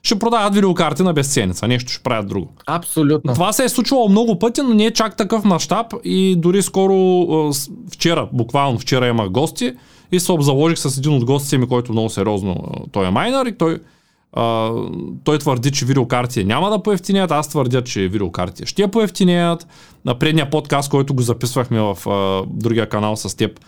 ще 0.03 0.19
продават 0.19 0.55
видеокарти 0.55 1.03
на 1.03 1.13
безценица, 1.13 1.67
нещо 1.67 1.91
ще 1.91 2.03
правят 2.03 2.27
друго. 2.27 2.49
Абсолютно. 2.65 3.33
Това 3.33 3.53
се 3.53 3.63
е 3.63 3.69
случвало 3.69 4.09
много 4.09 4.39
пъти, 4.39 4.61
но 4.61 4.73
не 4.73 4.85
е 4.85 4.93
чак 4.93 5.17
такъв 5.17 5.43
мащаб 5.43 5.93
и 6.03 6.35
дори 6.37 6.61
скоро, 6.61 7.51
вчера, 7.91 8.29
буквално 8.33 8.79
вчера 8.79 9.07
имах 9.07 9.29
гости 9.29 9.73
и 10.11 10.19
се 10.19 10.31
обзаложих 10.31 10.77
с 10.77 10.97
един 10.97 11.13
от 11.13 11.25
гостите 11.25 11.57
ми, 11.57 11.67
който 11.67 11.91
много 11.91 12.09
сериозно, 12.09 12.55
той 12.91 13.07
е 13.07 13.11
майнер 13.11 13.45
и 13.45 13.57
той 13.57 13.79
той 15.23 15.37
твърди, 15.39 15.71
че 15.71 15.85
видеокарти 15.85 16.43
няма 16.43 16.69
да 16.69 16.83
поевтинеят, 16.83 17.31
аз 17.31 17.49
твърдя, 17.49 17.81
че 17.81 18.07
видеокарти 18.07 18.65
ще 18.65 18.81
я 18.81 18.87
поевтинеят. 18.87 19.67
На 20.05 20.19
предния 20.19 20.49
подкаст, 20.49 20.89
който 20.89 21.13
го 21.13 21.21
записвахме 21.21 21.81
в 21.81 21.97
а, 22.09 22.43
другия 22.49 22.89
канал 22.89 23.15
с 23.15 23.37
теб, 23.37 23.59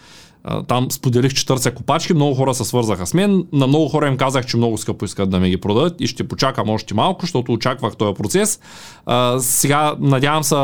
а, 0.44 0.64
там 0.64 0.92
споделих, 0.92 1.34
че 1.34 1.46
търся 1.46 1.72
копачки, 1.72 2.14
много 2.14 2.36
хора 2.36 2.54
се 2.54 2.66
свързаха 2.66 3.08
с 3.08 3.14
мен, 3.14 3.44
на 3.54 3.68
много 3.68 3.88
хора 3.88 4.08
им 4.08 4.18
казах, 4.18 4.46
че 4.46 4.58
много 4.58 4.78
скъпо 4.78 5.06
искат 5.06 5.30
да 5.30 5.40
ми 5.40 5.50
ги 5.50 5.58
продадат 5.58 6.02
и 6.02 6.08
ще 6.08 6.28
почакам 6.28 6.70
още 6.70 6.94
малко, 6.94 7.22
защото 7.22 7.54
очаквах 7.54 7.96
този 7.96 8.14
процес. 8.14 8.60
А, 9.06 9.40
сега 9.40 9.96
надявам 10.00 10.44
се 10.44 10.56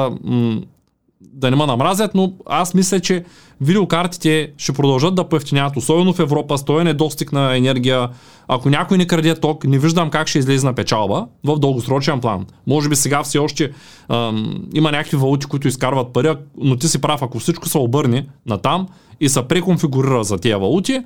да 1.21 1.49
не 1.51 1.55
ме 1.55 1.65
намразят, 1.65 2.15
но 2.15 2.33
аз 2.45 2.73
мисля, 2.73 2.99
че 2.99 3.23
видеокартите 3.61 4.51
ще 4.57 4.73
продължат 4.73 5.15
да 5.15 5.29
поевтиняват, 5.29 5.77
особено 5.77 6.13
в 6.13 6.19
Европа, 6.19 6.57
стоя 6.57 6.83
недостиг 6.83 7.31
на 7.31 7.57
енергия. 7.57 8.09
Ако 8.47 8.69
някой 8.69 8.97
не 8.97 9.07
краде 9.07 9.35
ток, 9.35 9.63
не 9.63 9.79
виждам 9.79 10.09
как 10.09 10.27
ще 10.27 10.39
излезе 10.39 10.65
на 10.65 10.73
печалба 10.73 11.27
в 11.43 11.59
дългосрочен 11.59 12.21
план. 12.21 12.45
Може 12.67 12.89
би 12.89 12.95
сега 12.95 13.23
все 13.23 13.37
още 13.37 13.71
ам, 14.09 14.65
има 14.73 14.91
някакви 14.91 15.17
валути, 15.17 15.45
които 15.45 15.67
изкарват 15.67 16.13
пари, 16.13 16.33
но 16.57 16.75
ти 16.75 16.87
си 16.87 17.01
прав, 17.01 17.21
ако 17.21 17.39
всичко 17.39 17.69
се 17.69 17.77
обърне 17.77 18.27
на 18.45 18.57
там 18.57 18.87
и 19.19 19.29
се 19.29 19.47
преконфигурира 19.47 20.23
за 20.23 20.37
тези 20.37 20.55
валути, 20.55 20.99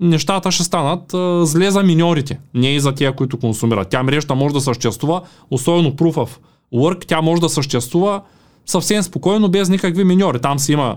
нещата 0.00 0.52
ще 0.52 0.62
станат 0.62 1.14
а, 1.14 1.46
зле 1.46 1.70
за 1.70 1.82
миньорите, 1.82 2.40
не 2.54 2.68
и 2.74 2.80
за 2.80 2.92
тия, 2.92 3.12
които 3.12 3.38
консумират. 3.38 3.88
Тя 3.88 4.02
мрежата 4.02 4.34
може 4.34 4.54
да 4.54 4.60
съществува, 4.60 5.20
особено 5.50 5.90
Proof 5.90 6.14
of 6.14 6.28
Work, 6.74 7.04
тя 7.06 7.22
може 7.22 7.40
да 7.40 7.48
съществува 7.48 8.20
съвсем 8.66 9.02
спокойно, 9.02 9.48
без 9.48 9.68
никакви 9.68 10.04
миньори. 10.04 10.40
Там 10.40 10.58
си 10.58 10.72
има 10.72 10.96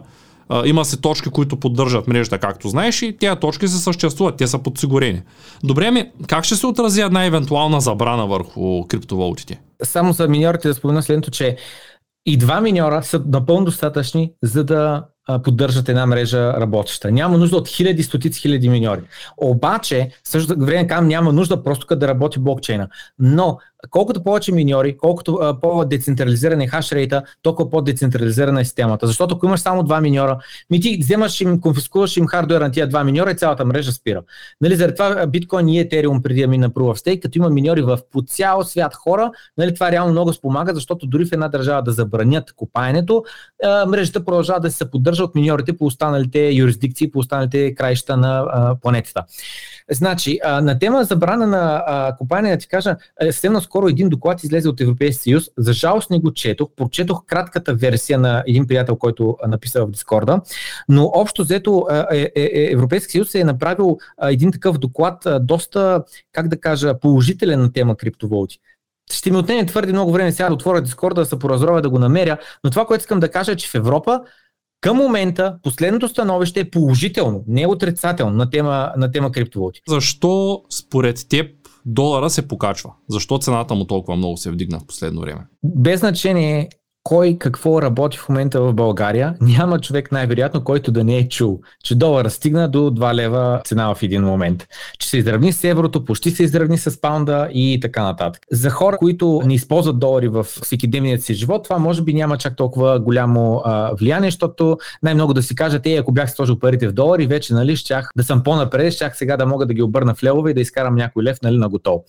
а, 0.50 0.68
има 0.68 0.86
се 0.86 1.02
точки, 1.02 1.30
които 1.30 1.60
поддържат 1.60 2.08
мрежата, 2.08 2.38
както 2.38 2.70
знаеш, 2.70 3.02
и 3.02 3.18
тези 3.18 3.36
точки 3.36 3.68
се 3.68 3.78
съществуват, 3.78 4.38
те 4.38 4.48
са 4.48 4.60
подсигурени. 4.60 5.22
Добре 5.64 5.92
ми, 5.92 6.12
как 6.28 6.44
ще 6.44 6.56
се 6.56 6.68
отрази 6.68 7.02
една 7.02 7.26
евентуална 7.26 7.82
забрана 7.82 8.28
върху 8.28 8.88
криптовалутите? 8.88 9.62
Само 9.84 10.14
за 10.14 10.28
миньорите 10.28 10.68
да 10.68 10.74
спомена 10.74 11.04
следното, 11.04 11.32
че 11.32 11.58
и 12.26 12.38
два 12.38 12.62
миньора 12.62 13.04
са 13.04 13.22
напълно 13.28 13.66
достатъчни, 13.66 14.32
за 14.44 14.64
да 14.64 15.04
поддържат 15.44 15.90
една 15.90 16.06
мрежа 16.06 16.54
работеща. 16.54 17.12
Няма 17.12 17.38
нужда 17.38 17.58
от 17.58 17.68
хиляди, 17.68 18.04
стотици 18.04 18.40
хиляди 18.42 18.70
миньори. 18.70 19.02
Обаче, 19.38 20.10
също 20.24 20.56
време 20.58 20.88
казвам, 20.88 21.08
няма 21.08 21.34
нужда 21.34 21.64
просто 21.64 21.96
да 21.96 22.08
работи 22.08 22.40
блокчейна. 22.40 22.88
Но 23.20 23.58
колкото 23.90 24.24
повече 24.24 24.52
миньори, 24.52 24.98
колкото 24.98 25.34
а, 25.42 25.60
по-децентрализиран 25.60 26.62
е 26.62 26.68
хашрейта, 26.68 27.24
толкова 27.42 27.70
по-децентрализирана 27.70 28.62
е 28.62 28.66
системата. 28.66 29.08
Защото 29.08 29.36
ако 29.36 29.46
имаш 29.46 29.60
само 29.60 29.84
два 29.84 30.02
миньора, 30.02 30.38
ми 30.70 30.82
ти 30.82 30.98
вземаш 31.02 31.42
им, 31.42 31.62
конфискуваш 31.62 32.18
им 32.18 32.28
хардуер 32.28 32.62
на 32.62 32.72
тия 32.72 32.88
два 32.88 33.04
миньора 33.04 33.32
и 33.32 33.36
цялата 33.36 33.66
мрежа 33.66 33.92
спира. 33.92 34.22
Нали, 34.62 34.76
заради 34.76 34.96
това 34.96 35.28
биткоин 35.28 35.70
и 35.70 35.80
етериум 35.80 36.22
преди 36.24 36.42
да 36.42 36.48
мина 36.48 36.70
Proof 36.70 36.96
of 36.96 37.08
Stake, 37.08 37.22
като 37.22 37.38
има 37.38 37.50
миньори 37.50 37.82
в 37.82 38.00
по 38.12 38.22
цял 38.22 38.64
свят 38.64 38.94
хора, 38.96 39.32
нали, 39.58 39.74
това 39.74 39.92
реално 39.92 40.12
много 40.12 40.34
спомага, 40.34 40.74
защото 40.74 41.08
дори 41.08 41.26
в 41.26 41.32
една 41.32 41.48
държава 41.48 41.84
да 41.84 41.92
забранят 41.92 42.54
копаенето, 42.54 43.24
мрежата 43.88 44.26
продължава 44.26 44.60
да 44.60 44.72
се 44.72 44.92
поддържа 44.92 45.24
от 45.24 45.36
миньорите 45.36 45.78
по 45.78 45.86
останалите 45.86 46.50
юрисдикции, 46.50 47.12
по 47.12 47.20
останалите 47.20 47.76
краища 47.76 48.18
на 48.18 48.46
а, 48.48 48.76
планетата. 48.76 49.24
Значи, 49.92 50.40
на 50.44 50.80
тема 50.80 51.04
забрана 51.04 51.48
на 51.48 51.84
а, 51.88 52.16
копаене, 52.18 52.50
да 52.50 52.58
ти 52.58 52.68
кажа, 52.68 52.96
е, 53.22 53.32
съвсем 53.32 53.54
наскоро 53.76 53.90
един 53.90 54.10
доклад 54.10 54.44
излезе 54.44 54.70
от 54.70 54.82
Европейския 54.82 55.24
съюз. 55.24 55.44
За 55.58 55.74
жалост 55.74 56.10
не 56.10 56.20
го 56.20 56.34
четох, 56.34 56.70
прочетох 56.76 57.26
кратката 57.26 57.74
версия 57.74 58.20
на 58.20 58.44
един 58.48 58.68
приятел, 58.68 58.96
който 58.96 59.38
написа 59.48 59.86
в 59.86 59.92
Дискорда, 59.92 60.42
но 60.90 61.12
общо 61.14 61.44
взето 61.44 61.88
е, 62.12 62.18
е, 62.18 62.32
е, 62.36 62.72
Европейския 62.72 63.12
съюз 63.12 63.36
е 63.36 63.44
направил 63.44 63.98
един 64.22 64.52
такъв 64.52 64.78
доклад 64.78 65.28
доста, 65.42 66.04
как 66.34 66.48
да 66.48 66.60
кажа, 66.60 67.00
положителен 67.00 67.62
на 67.62 67.74
тема 67.74 67.96
криптовалути 67.96 68.60
ще 69.12 69.32
ми 69.32 69.38
отнеме 69.38 69.66
твърде 69.66 69.94
много 69.94 70.12
време 70.12 70.32
сега 70.32 70.48
да 70.48 70.54
отворя 70.54 70.82
Дискорда, 70.82 71.22
да 71.22 71.26
се 71.26 71.40
поразровя, 71.40 71.82
да 71.82 71.90
го 71.90 72.00
намеря, 72.00 72.38
но 72.64 72.70
това, 72.70 72.86
което 72.86 73.02
искам 73.02 73.20
да 73.20 73.32
кажа 73.32 73.52
е, 73.52 73.56
че 73.56 73.70
в 73.70 73.76
Европа 73.76 74.22
към 74.82 74.98
момента 74.98 75.58
последното 75.64 76.08
становище 76.08 76.60
е 76.60 76.70
положително, 76.70 77.44
не 77.48 77.62
е 77.62 77.68
отрицателно 77.68 78.36
на 78.36 78.50
тема, 78.50 78.92
на 78.98 79.12
тема 79.12 79.32
криптовалути. 79.32 79.82
Защо 79.88 80.64
според 80.70 81.30
теб 81.30 81.65
долара 81.86 82.30
се 82.30 82.48
покачва? 82.48 82.94
Защо 83.10 83.38
цената 83.38 83.76
му 83.76 83.86
толкова 83.86 84.18
много 84.18 84.38
се 84.38 84.52
вдигна 84.52 84.80
в 84.80 84.86
последно 84.86 85.22
време? 85.22 85.48
Без 85.64 86.00
значение 86.00 86.70
кой 87.06 87.38
какво 87.40 87.82
работи 87.82 88.18
в 88.18 88.30
момента 88.30 88.62
в 88.62 88.74
България, 88.74 89.36
няма 89.42 89.80
човек 89.80 90.12
най-вероятно, 90.12 90.64
който 90.64 90.92
да 90.92 91.04
не 91.04 91.18
е 91.18 91.30
чул, 91.30 91.60
че 91.84 91.96
долара 91.96 92.30
стигна 92.30 92.70
до 92.70 92.80
2 92.80 93.14
лева 93.14 93.62
цена 93.66 93.96
в 93.96 94.04
един 94.04 94.24
момент, 94.24 94.68
че 95.00 95.10
се 95.10 95.18
изравни 95.18 95.54
с 95.54 95.64
еврото, 95.64 96.06
почти 96.06 96.32
се 96.32 96.44
изравни 96.44 96.78
с 96.78 97.02
паунда 97.02 97.50
и 97.54 97.80
така 97.82 98.04
нататък. 98.04 98.42
За 98.52 98.70
хора, 98.70 98.98
които 98.98 99.42
не 99.46 99.54
използват 99.54 100.00
долари 100.00 100.28
в 100.28 100.44
всекидневният 100.44 101.22
си 101.22 101.34
живот, 101.34 101.64
това 101.64 101.78
може 101.78 102.02
би 102.02 102.14
няма 102.14 102.38
чак 102.38 102.56
толкова 102.56 103.00
голямо 103.00 103.62
а, 103.66 103.92
влияние, 104.00 104.32
защото 104.32 104.78
най-много 105.04 105.34
да 105.34 105.44
си 105.44 105.56
кажат, 105.56 105.86
е, 105.86 105.96
ако 105.96 106.12
бях 106.12 106.32
сложил 106.32 106.60
парите 106.60 106.88
в 106.88 106.94
долари, 106.94 107.28
вече 107.28 107.54
нали, 107.54 107.76
щях 107.76 108.10
да 108.18 108.24
съм 108.24 108.44
по-напред, 108.44 108.94
щях 108.94 109.18
сега 109.18 109.38
да 109.38 109.46
мога 109.46 109.66
да 109.66 109.74
ги 109.74 109.82
обърна 109.82 110.16
в 110.16 110.24
левове 110.24 110.52
и 110.52 110.54
да 110.54 110.62
изкарам 110.62 110.96
някой 110.96 111.24
лев 111.24 111.38
нали, 111.44 111.58
на 111.58 111.70
готово. 111.70 112.04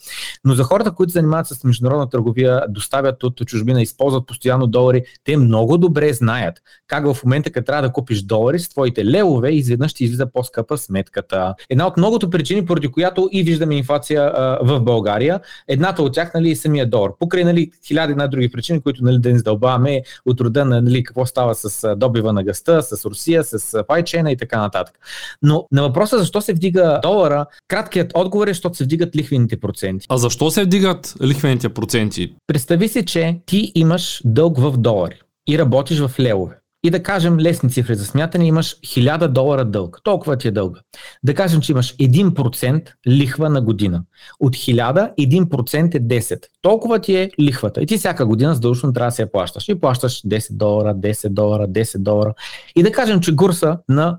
Но 0.45 0.55
за 0.55 0.63
хората, 0.63 0.91
които 0.91 1.13
занимават 1.13 1.47
с 1.47 1.65
международна 1.65 2.09
търговия, 2.09 2.63
доставят 2.69 3.25
от 3.25 3.37
чужбина, 3.47 3.83
използват 3.83 4.27
постоянно 4.27 4.67
долари, 4.67 4.86
долари, 4.87 5.03
те 5.25 5.37
много 5.37 5.79
добре 5.79 6.13
знаят 6.13 6.63
как 6.89 7.15
в 7.15 7.25
момента, 7.25 7.51
като 7.51 7.67
трябва 7.67 7.83
да 7.83 7.93
купиш 7.93 8.23
долари 8.23 8.59
с 8.59 8.69
твоите 8.69 9.05
левове, 9.05 9.51
изведнъж 9.51 9.95
ти 9.95 10.05
излиза 10.05 10.27
по-скъпа 10.33 10.79
сметката. 10.79 11.55
Една 11.71 11.87
от 11.87 11.97
многото 11.97 12.31
причини, 12.31 12.67
поради 12.67 12.89
която 12.89 13.29
и 13.33 13.43
виждаме 13.43 13.75
инфлация 13.77 14.23
а, 14.23 14.59
в 14.63 14.81
България, 14.81 15.41
едната 15.69 16.03
от 16.03 16.15
тях 16.15 16.35
нали, 16.35 16.51
е 16.51 16.57
самия 16.57 16.87
долар. 16.87 17.11
Покрай 17.19 17.45
нали, 17.45 17.71
хиляди 17.87 18.13
една 18.13 18.27
други 18.27 18.49
причини, 18.49 18.81
които 18.81 19.05
нали, 19.05 19.19
да 19.19 19.31
не 19.31 19.39
задълбаваме 19.39 20.03
от 20.27 20.41
рода 20.41 20.65
на 20.65 20.83
нали, 20.83 21.05
какво 21.05 21.27
става 21.27 21.55
с 21.55 21.97
добива 21.97 22.33
на 22.33 22.45
гъста, 22.45 22.83
с 22.83 23.05
Русия, 23.05 23.45
с 23.45 23.85
пайчена 23.89 24.33
и 24.33 24.37
така 24.37 24.61
нататък. 24.61 24.95
Но 25.43 25.67
на 25.73 25.83
въпроса 25.83 26.19
защо 26.19 26.41
се 26.41 26.53
вдига 26.53 27.01
долара, 27.03 27.47
краткият 27.69 28.13
отговор 28.15 28.47
е, 28.47 28.51
защото 28.51 28.77
се 28.77 28.85
вдигат 28.85 29.17
лихвените 29.17 29.57
проценти. 29.57 30.07
А 30.09 30.17
защо 30.17 30.51
се 30.51 30.65
вдигат 30.65 31.15
лихвените 31.23 31.69
проценти? 31.69 32.35
Представи 32.47 32.89
си, 32.89 33.05
че 33.07 33.41
ти 33.47 33.73
имаш 33.75 34.23
дълг 34.25 34.59
в 34.59 34.76
долари 34.77 35.21
и 35.49 35.59
работиш 35.59 35.99
в 35.99 36.11
левове. 36.21 36.57
И 36.85 36.91
да 36.91 37.03
кажем 37.03 37.39
лесни 37.39 37.71
цифри 37.71 37.95
за 37.95 38.05
смятане, 38.05 38.47
имаш 38.47 38.77
1000 38.81 39.29
долара 39.29 39.65
дълг. 39.65 40.01
Толкова 40.05 40.37
ти 40.37 40.49
е 40.49 40.51
дълга. 40.51 40.81
Да 41.25 41.35
кажем, 41.35 41.61
че 41.61 41.73
имаш 41.73 41.97
1% 41.97 42.89
лихва 43.09 43.51
на 43.51 43.61
година. 43.61 44.03
От 44.41 44.57
1000, 44.57 45.15
1% 45.17 45.95
е 45.95 46.01
10. 46.01 46.43
Толкова 46.63 46.99
ти 46.99 47.17
е 47.17 47.31
лихвата. 47.41 47.83
И 47.83 47.87
ти 47.87 47.99
всяка 47.99 48.27
година 48.27 48.55
задължително 48.55 48.93
трябва 48.93 49.11
да 49.11 49.15
се 49.15 49.23
я 49.23 49.33
плащаш. 49.33 49.69
И 49.69 49.81
плащаш 49.81 50.23
10 50.23 50.53
долара, 50.53 50.95
10 50.95 51.29
долара, 51.29 51.69
10 51.69 51.99
долара. 51.99 52.35
И 52.77 52.83
да 52.83 52.93
кажем, 52.93 53.21
че 53.21 53.37
курса 53.37 53.79
на 53.89 54.19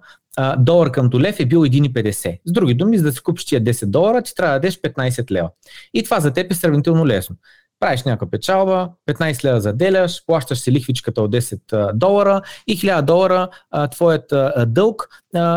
долар 0.57 0.91
към 0.91 1.09
лев 1.13 1.39
е 1.39 1.45
бил 1.45 1.59
1,50. 1.59 2.39
С 2.45 2.51
други 2.51 2.73
думи, 2.73 2.97
за 2.97 3.03
да 3.03 3.11
си 3.11 3.21
купиш 3.21 3.45
тия 3.45 3.63
10 3.63 3.85
долара, 3.85 4.21
ти 4.21 4.35
трябва 4.35 4.53
да 4.53 4.59
дадеш 4.59 4.79
15 4.81 5.31
лева. 5.31 5.49
И 5.93 6.03
това 6.03 6.19
за 6.19 6.33
теб 6.33 6.51
е 6.51 6.55
сравнително 6.55 7.07
лесно 7.07 7.35
правиш 7.79 8.03
някаква 8.03 8.29
печалба, 8.29 8.89
15 9.09 9.43
лева 9.43 9.61
заделяш, 9.61 10.25
плащаш 10.25 10.59
си 10.59 10.71
лихвичката 10.71 11.21
от 11.21 11.31
10 11.31 11.93
долара 11.93 12.41
и 12.67 12.77
1000 12.77 13.01
долара 13.01 13.49
твоят 13.91 14.33
дълг, 14.67 15.07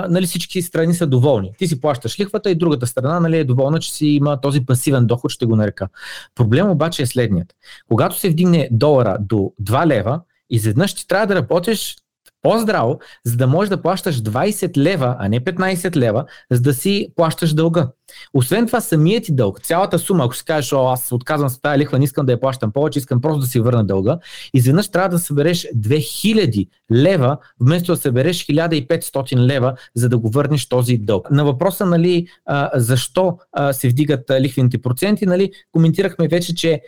нали 0.08 0.26
всички 0.26 0.62
страни 0.62 0.94
са 0.94 1.06
доволни. 1.06 1.52
Ти 1.58 1.66
си 1.66 1.80
плащаш 1.80 2.20
лихвата 2.20 2.50
и 2.50 2.54
другата 2.54 2.86
страна 2.86 3.20
нали, 3.20 3.38
е 3.38 3.44
доволна, 3.44 3.80
че 3.80 3.92
си 3.92 4.06
има 4.06 4.40
този 4.40 4.66
пасивен 4.66 5.06
доход, 5.06 5.30
ще 5.30 5.46
го 5.46 5.56
нарека. 5.56 5.88
Проблем 6.34 6.70
обаче 6.70 7.02
е 7.02 7.06
следният. 7.06 7.54
Когато 7.88 8.18
се 8.18 8.30
вдигне 8.30 8.68
долара 8.72 9.16
до 9.20 9.52
2 9.62 9.86
лева, 9.86 10.20
изведнъж 10.50 10.94
ти 10.94 11.08
трябва 11.08 11.26
да 11.26 11.34
работиш 11.34 11.96
по-здраво, 12.42 12.98
за 13.24 13.36
да 13.36 13.46
можеш 13.46 13.68
да 13.68 13.82
плащаш 13.82 14.22
20 14.22 14.76
лева, 14.76 15.16
а 15.18 15.28
не 15.28 15.40
15 15.40 15.96
лева, 15.96 16.24
за 16.50 16.60
да 16.60 16.74
си 16.74 17.12
плащаш 17.16 17.54
дълга. 17.54 17.88
Освен 18.34 18.66
това, 18.66 18.80
самият 18.80 19.24
ти 19.24 19.34
дълг, 19.34 19.60
цялата 19.60 19.98
сума, 19.98 20.24
ако 20.24 20.36
си 20.36 20.44
кажеш, 20.44 20.72
о, 20.72 20.88
аз 20.88 21.12
отказвам 21.12 21.50
с 21.50 21.60
тази 21.60 21.78
лихва, 21.78 21.98
не 21.98 22.04
искам 22.04 22.26
да 22.26 22.32
я 22.32 22.40
плащам 22.40 22.72
повече, 22.72 22.98
искам 22.98 23.20
просто 23.20 23.40
да 23.40 23.46
си 23.46 23.60
върна 23.60 23.84
дълга, 23.84 24.18
изведнъж 24.54 24.88
трябва 24.88 25.08
да 25.08 25.18
събереш 25.18 25.66
2000 25.76 26.68
лева, 26.92 27.36
вместо 27.60 27.92
да 27.92 27.96
събереш 27.96 28.46
1500 28.46 29.36
лева, 29.36 29.74
за 29.94 30.08
да 30.08 30.18
го 30.18 30.30
върнеш 30.30 30.68
този 30.68 30.96
дълг. 30.96 31.30
На 31.30 31.44
въпроса, 31.44 31.86
нали, 31.86 32.26
защо 32.74 33.38
се 33.72 33.88
вдигат 33.88 34.30
лихвените 34.40 34.82
проценти, 34.82 35.26
нали, 35.26 35.50
коментирахме 35.72 36.28
вече, 36.28 36.54
че 36.54 36.80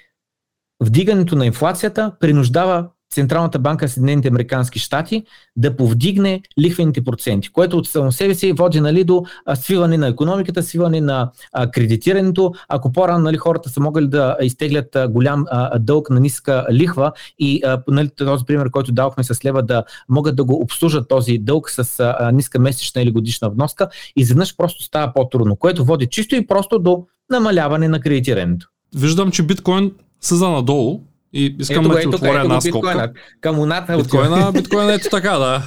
вдигането 0.80 1.36
на 1.36 1.46
инфлацията 1.46 2.12
принуждава 2.20 2.88
Централната 3.12 3.58
банка 3.58 3.84
на 3.84 3.88
Съединените 3.88 4.28
Американски 4.28 4.78
щати 4.78 5.24
да 5.56 5.76
повдигне 5.76 6.42
лихвените 6.60 7.04
проценти, 7.04 7.52
което 7.52 7.78
от 7.78 7.88
само 7.88 8.12
себе 8.12 8.34
си 8.34 8.52
води 8.52 8.80
нали, 8.80 9.04
до 9.04 9.24
свиване 9.54 9.98
на 9.98 10.08
економиката, 10.08 10.62
свиване 10.62 11.00
на 11.00 11.30
а, 11.52 11.70
кредитирането. 11.70 12.52
Ако 12.68 12.92
по-рано 12.92 13.24
нали, 13.24 13.36
хората 13.36 13.68
са 13.68 13.80
могли 13.80 14.08
да 14.08 14.36
изтеглят 14.42 14.96
а, 14.96 15.08
голям 15.08 15.44
а, 15.50 15.78
дълг 15.78 16.10
на 16.10 16.20
ниска 16.20 16.66
лихва 16.72 17.12
и 17.38 17.60
а, 17.64 17.82
нали, 17.88 18.10
този 18.16 18.44
пример, 18.44 18.70
който 18.70 18.92
давахме 18.92 19.24
с 19.24 19.44
лева, 19.44 19.62
да 19.62 19.84
могат 20.08 20.36
да 20.36 20.44
го 20.44 20.54
обслужат 20.54 21.08
този 21.08 21.38
дълг 21.38 21.70
с 21.70 22.00
а, 22.00 22.32
ниска 22.32 22.58
месечна 22.58 23.02
или 23.02 23.10
годишна 23.10 23.50
вноска, 23.50 23.88
изведнъж 24.16 24.56
просто 24.56 24.82
става 24.82 25.12
по-трудно, 25.12 25.56
което 25.56 25.84
води 25.84 26.06
чисто 26.06 26.36
и 26.36 26.46
просто 26.46 26.78
до 26.78 27.06
намаляване 27.30 27.88
на 27.88 28.00
кредитирането. 28.00 28.68
Виждам, 28.96 29.30
че 29.30 29.42
биткоин 29.42 29.92
съза 30.20 30.48
надолу, 30.48 31.00
и 31.32 31.56
искам 31.58 31.84
ето, 31.84 31.88
да 31.88 32.00
ти 32.00 32.08
ето, 32.08 32.16
отворя 32.16 32.40
една 32.40 32.60
скобка. 32.60 33.12
Камоната 33.40 33.96
биткоина, 33.96 34.52
биткоина 34.54 34.94
ето 34.94 35.08
така, 35.10 35.38
да. 35.38 35.62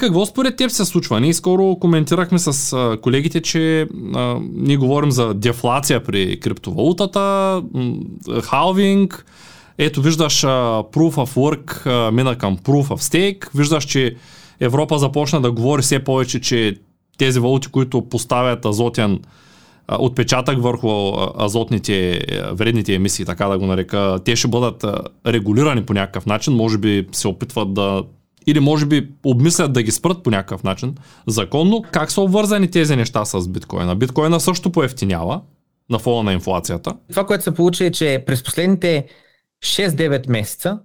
Какво 0.00 0.26
според 0.26 0.56
теб 0.56 0.70
се 0.70 0.84
случва? 0.84 1.20
Ние 1.20 1.34
скоро 1.34 1.76
коментирахме 1.76 2.38
с 2.38 2.76
колегите, 3.02 3.40
че 3.40 3.86
а, 4.14 4.36
ние 4.52 4.76
говорим 4.76 5.10
за 5.10 5.34
дефлация 5.34 6.04
при 6.04 6.40
криптовалутата, 6.40 7.62
халвинг, 8.42 9.26
ето 9.78 10.02
виждаш 10.02 10.44
а, 10.44 10.48
Proof 10.92 11.14
of 11.14 11.36
Work 11.36 11.86
а, 11.86 12.10
мина 12.12 12.38
към 12.38 12.58
Proof 12.58 12.86
of 12.86 13.00
Stake, 13.00 13.48
виждаш, 13.54 13.84
че 13.84 14.14
Европа 14.60 14.98
започна 14.98 15.40
да 15.40 15.52
говори 15.52 15.82
все 15.82 16.04
повече, 16.04 16.40
че 16.40 16.76
тези 17.18 17.40
валути, 17.40 17.68
които 17.68 18.08
поставят 18.08 18.64
азотен 18.64 19.20
отпечатък 19.88 20.62
върху 20.62 21.12
азотните 21.40 22.20
вредните 22.52 22.94
емисии, 22.94 23.24
така 23.24 23.46
да 23.46 23.58
го 23.58 23.66
нарека, 23.66 24.18
те 24.24 24.36
ще 24.36 24.48
бъдат 24.48 24.84
регулирани 25.26 25.86
по 25.86 25.94
някакъв 25.94 26.26
начин, 26.26 26.54
може 26.54 26.78
би 26.78 27.06
се 27.12 27.28
опитват 27.28 27.74
да 27.74 28.02
или 28.46 28.60
може 28.60 28.86
би 28.86 29.08
обмислят 29.24 29.72
да 29.72 29.82
ги 29.82 29.90
спрат 29.90 30.22
по 30.22 30.30
някакъв 30.30 30.64
начин 30.64 30.94
законно. 31.26 31.84
Как 31.92 32.10
са 32.10 32.20
обвързани 32.20 32.70
тези 32.70 32.96
неща 32.96 33.24
с 33.24 33.48
биткоина? 33.48 33.96
Биткоина 33.96 34.40
също 34.40 34.72
поевтинява 34.72 35.40
на 35.90 35.98
фона 35.98 36.22
на 36.22 36.32
инфлацията. 36.32 36.96
Това, 37.10 37.26
което 37.26 37.44
се 37.44 37.54
получи 37.54 37.84
е, 37.84 37.90
че 37.90 38.24
през 38.26 38.42
последните 38.42 39.06
6-9 39.64 40.30
месеца 40.30 40.78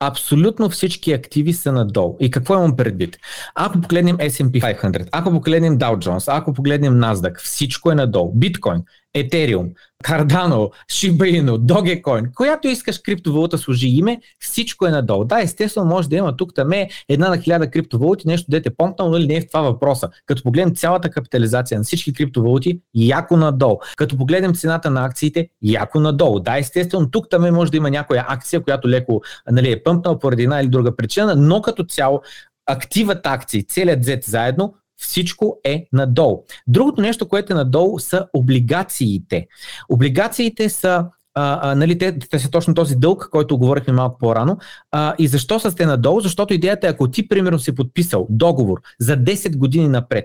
абсолютно 0.00 0.70
всички 0.70 1.12
активи 1.12 1.52
са 1.52 1.72
надолу. 1.72 2.16
И 2.20 2.30
какво 2.30 2.54
имам 2.54 2.76
предвид? 2.76 3.18
Ако 3.54 3.80
погледнем 3.80 4.16
S&P 4.18 4.80
500, 4.80 5.08
ако 5.12 5.30
погледнем 5.30 5.78
Dow 5.78 5.98
Jones, 5.98 6.38
ако 6.38 6.52
погледнем 6.52 6.94
NASDAQ, 6.94 7.38
всичко 7.38 7.90
е 7.90 7.94
надолу. 7.94 8.32
Биткоин, 8.34 8.82
Ethereum, 9.16 9.72
Cardano, 10.04 10.70
Shiba 10.92 11.26
Inu, 11.40 11.58
Dogecoin, 11.58 12.34
която 12.34 12.68
искаш 12.68 12.98
криптовалута 12.98 13.58
служи 13.58 13.88
име, 13.88 14.20
всичко 14.38 14.86
е 14.86 14.90
надолу. 14.90 15.24
Да, 15.24 15.40
естествено 15.40 15.86
може 15.86 16.08
да 16.08 16.16
има 16.16 16.36
тук 16.36 16.54
там 16.54 16.72
е 16.72 16.88
една 17.08 17.28
на 17.28 17.38
хиляда 17.38 17.70
криптовалути, 17.70 18.28
нещо 18.28 18.50
дете 18.50 18.70
помпнал, 18.70 19.08
но 19.08 19.12
нали, 19.12 19.26
не 19.26 19.36
е 19.36 19.40
в 19.40 19.46
това 19.46 19.60
въпроса. 19.60 20.08
Като 20.26 20.42
погледнем 20.42 20.74
цялата 20.74 21.10
капитализация 21.10 21.78
на 21.78 21.84
всички 21.84 22.12
криптовалути, 22.12 22.80
яко 22.94 23.36
надолу. 23.36 23.78
Като 23.96 24.16
погледнем 24.16 24.54
цената 24.54 24.90
на 24.90 25.04
акциите, 25.04 25.48
яко 25.62 26.00
надолу. 26.00 26.40
Да, 26.40 26.58
естествено, 26.58 27.10
тук 27.10 27.26
там 27.30 27.54
може 27.54 27.70
да 27.70 27.76
има 27.76 27.90
някоя 27.90 28.26
акция, 28.28 28.60
която 28.60 28.88
леко 28.88 29.22
нали, 29.50 29.72
е 29.72 29.82
пъмпнал 29.82 30.18
поради 30.18 30.42
една 30.42 30.60
или 30.60 30.68
друга 30.68 30.96
причина, 30.96 31.36
но 31.36 31.62
като 31.62 31.84
цяло 31.84 32.22
активът 32.66 33.26
акции, 33.26 33.66
целият 33.66 34.04
зет 34.04 34.24
заедно, 34.24 34.74
всичко 34.96 35.60
е 35.64 35.88
надолу. 35.92 36.44
Другото 36.66 37.00
нещо, 37.00 37.28
което 37.28 37.52
е 37.52 37.56
надолу, 37.56 37.98
са 37.98 38.26
облигациите. 38.32 39.46
Облигациите 39.88 40.68
са 40.68 41.06
а, 41.38 41.70
а, 41.70 41.74
нали, 41.74 41.98
те, 41.98 42.18
те 42.18 42.38
са 42.38 42.50
точно 42.50 42.74
този 42.74 42.96
дълг, 42.96 43.28
който 43.30 43.58
говорихме 43.58 43.92
малко 43.92 44.18
по-рано. 44.18 44.58
А, 44.92 45.14
и 45.18 45.28
защо 45.28 45.58
са 45.58 45.70
сте 45.70 45.86
надолу? 45.86 46.20
Защото 46.20 46.54
идеята 46.54 46.86
е, 46.86 46.90
ако 46.90 47.10
ти, 47.10 47.28
примерно, 47.28 47.58
си 47.58 47.74
подписал 47.74 48.26
договор 48.30 48.80
за 49.00 49.16
10 49.16 49.56
години 49.56 49.88
напред, 49.88 50.24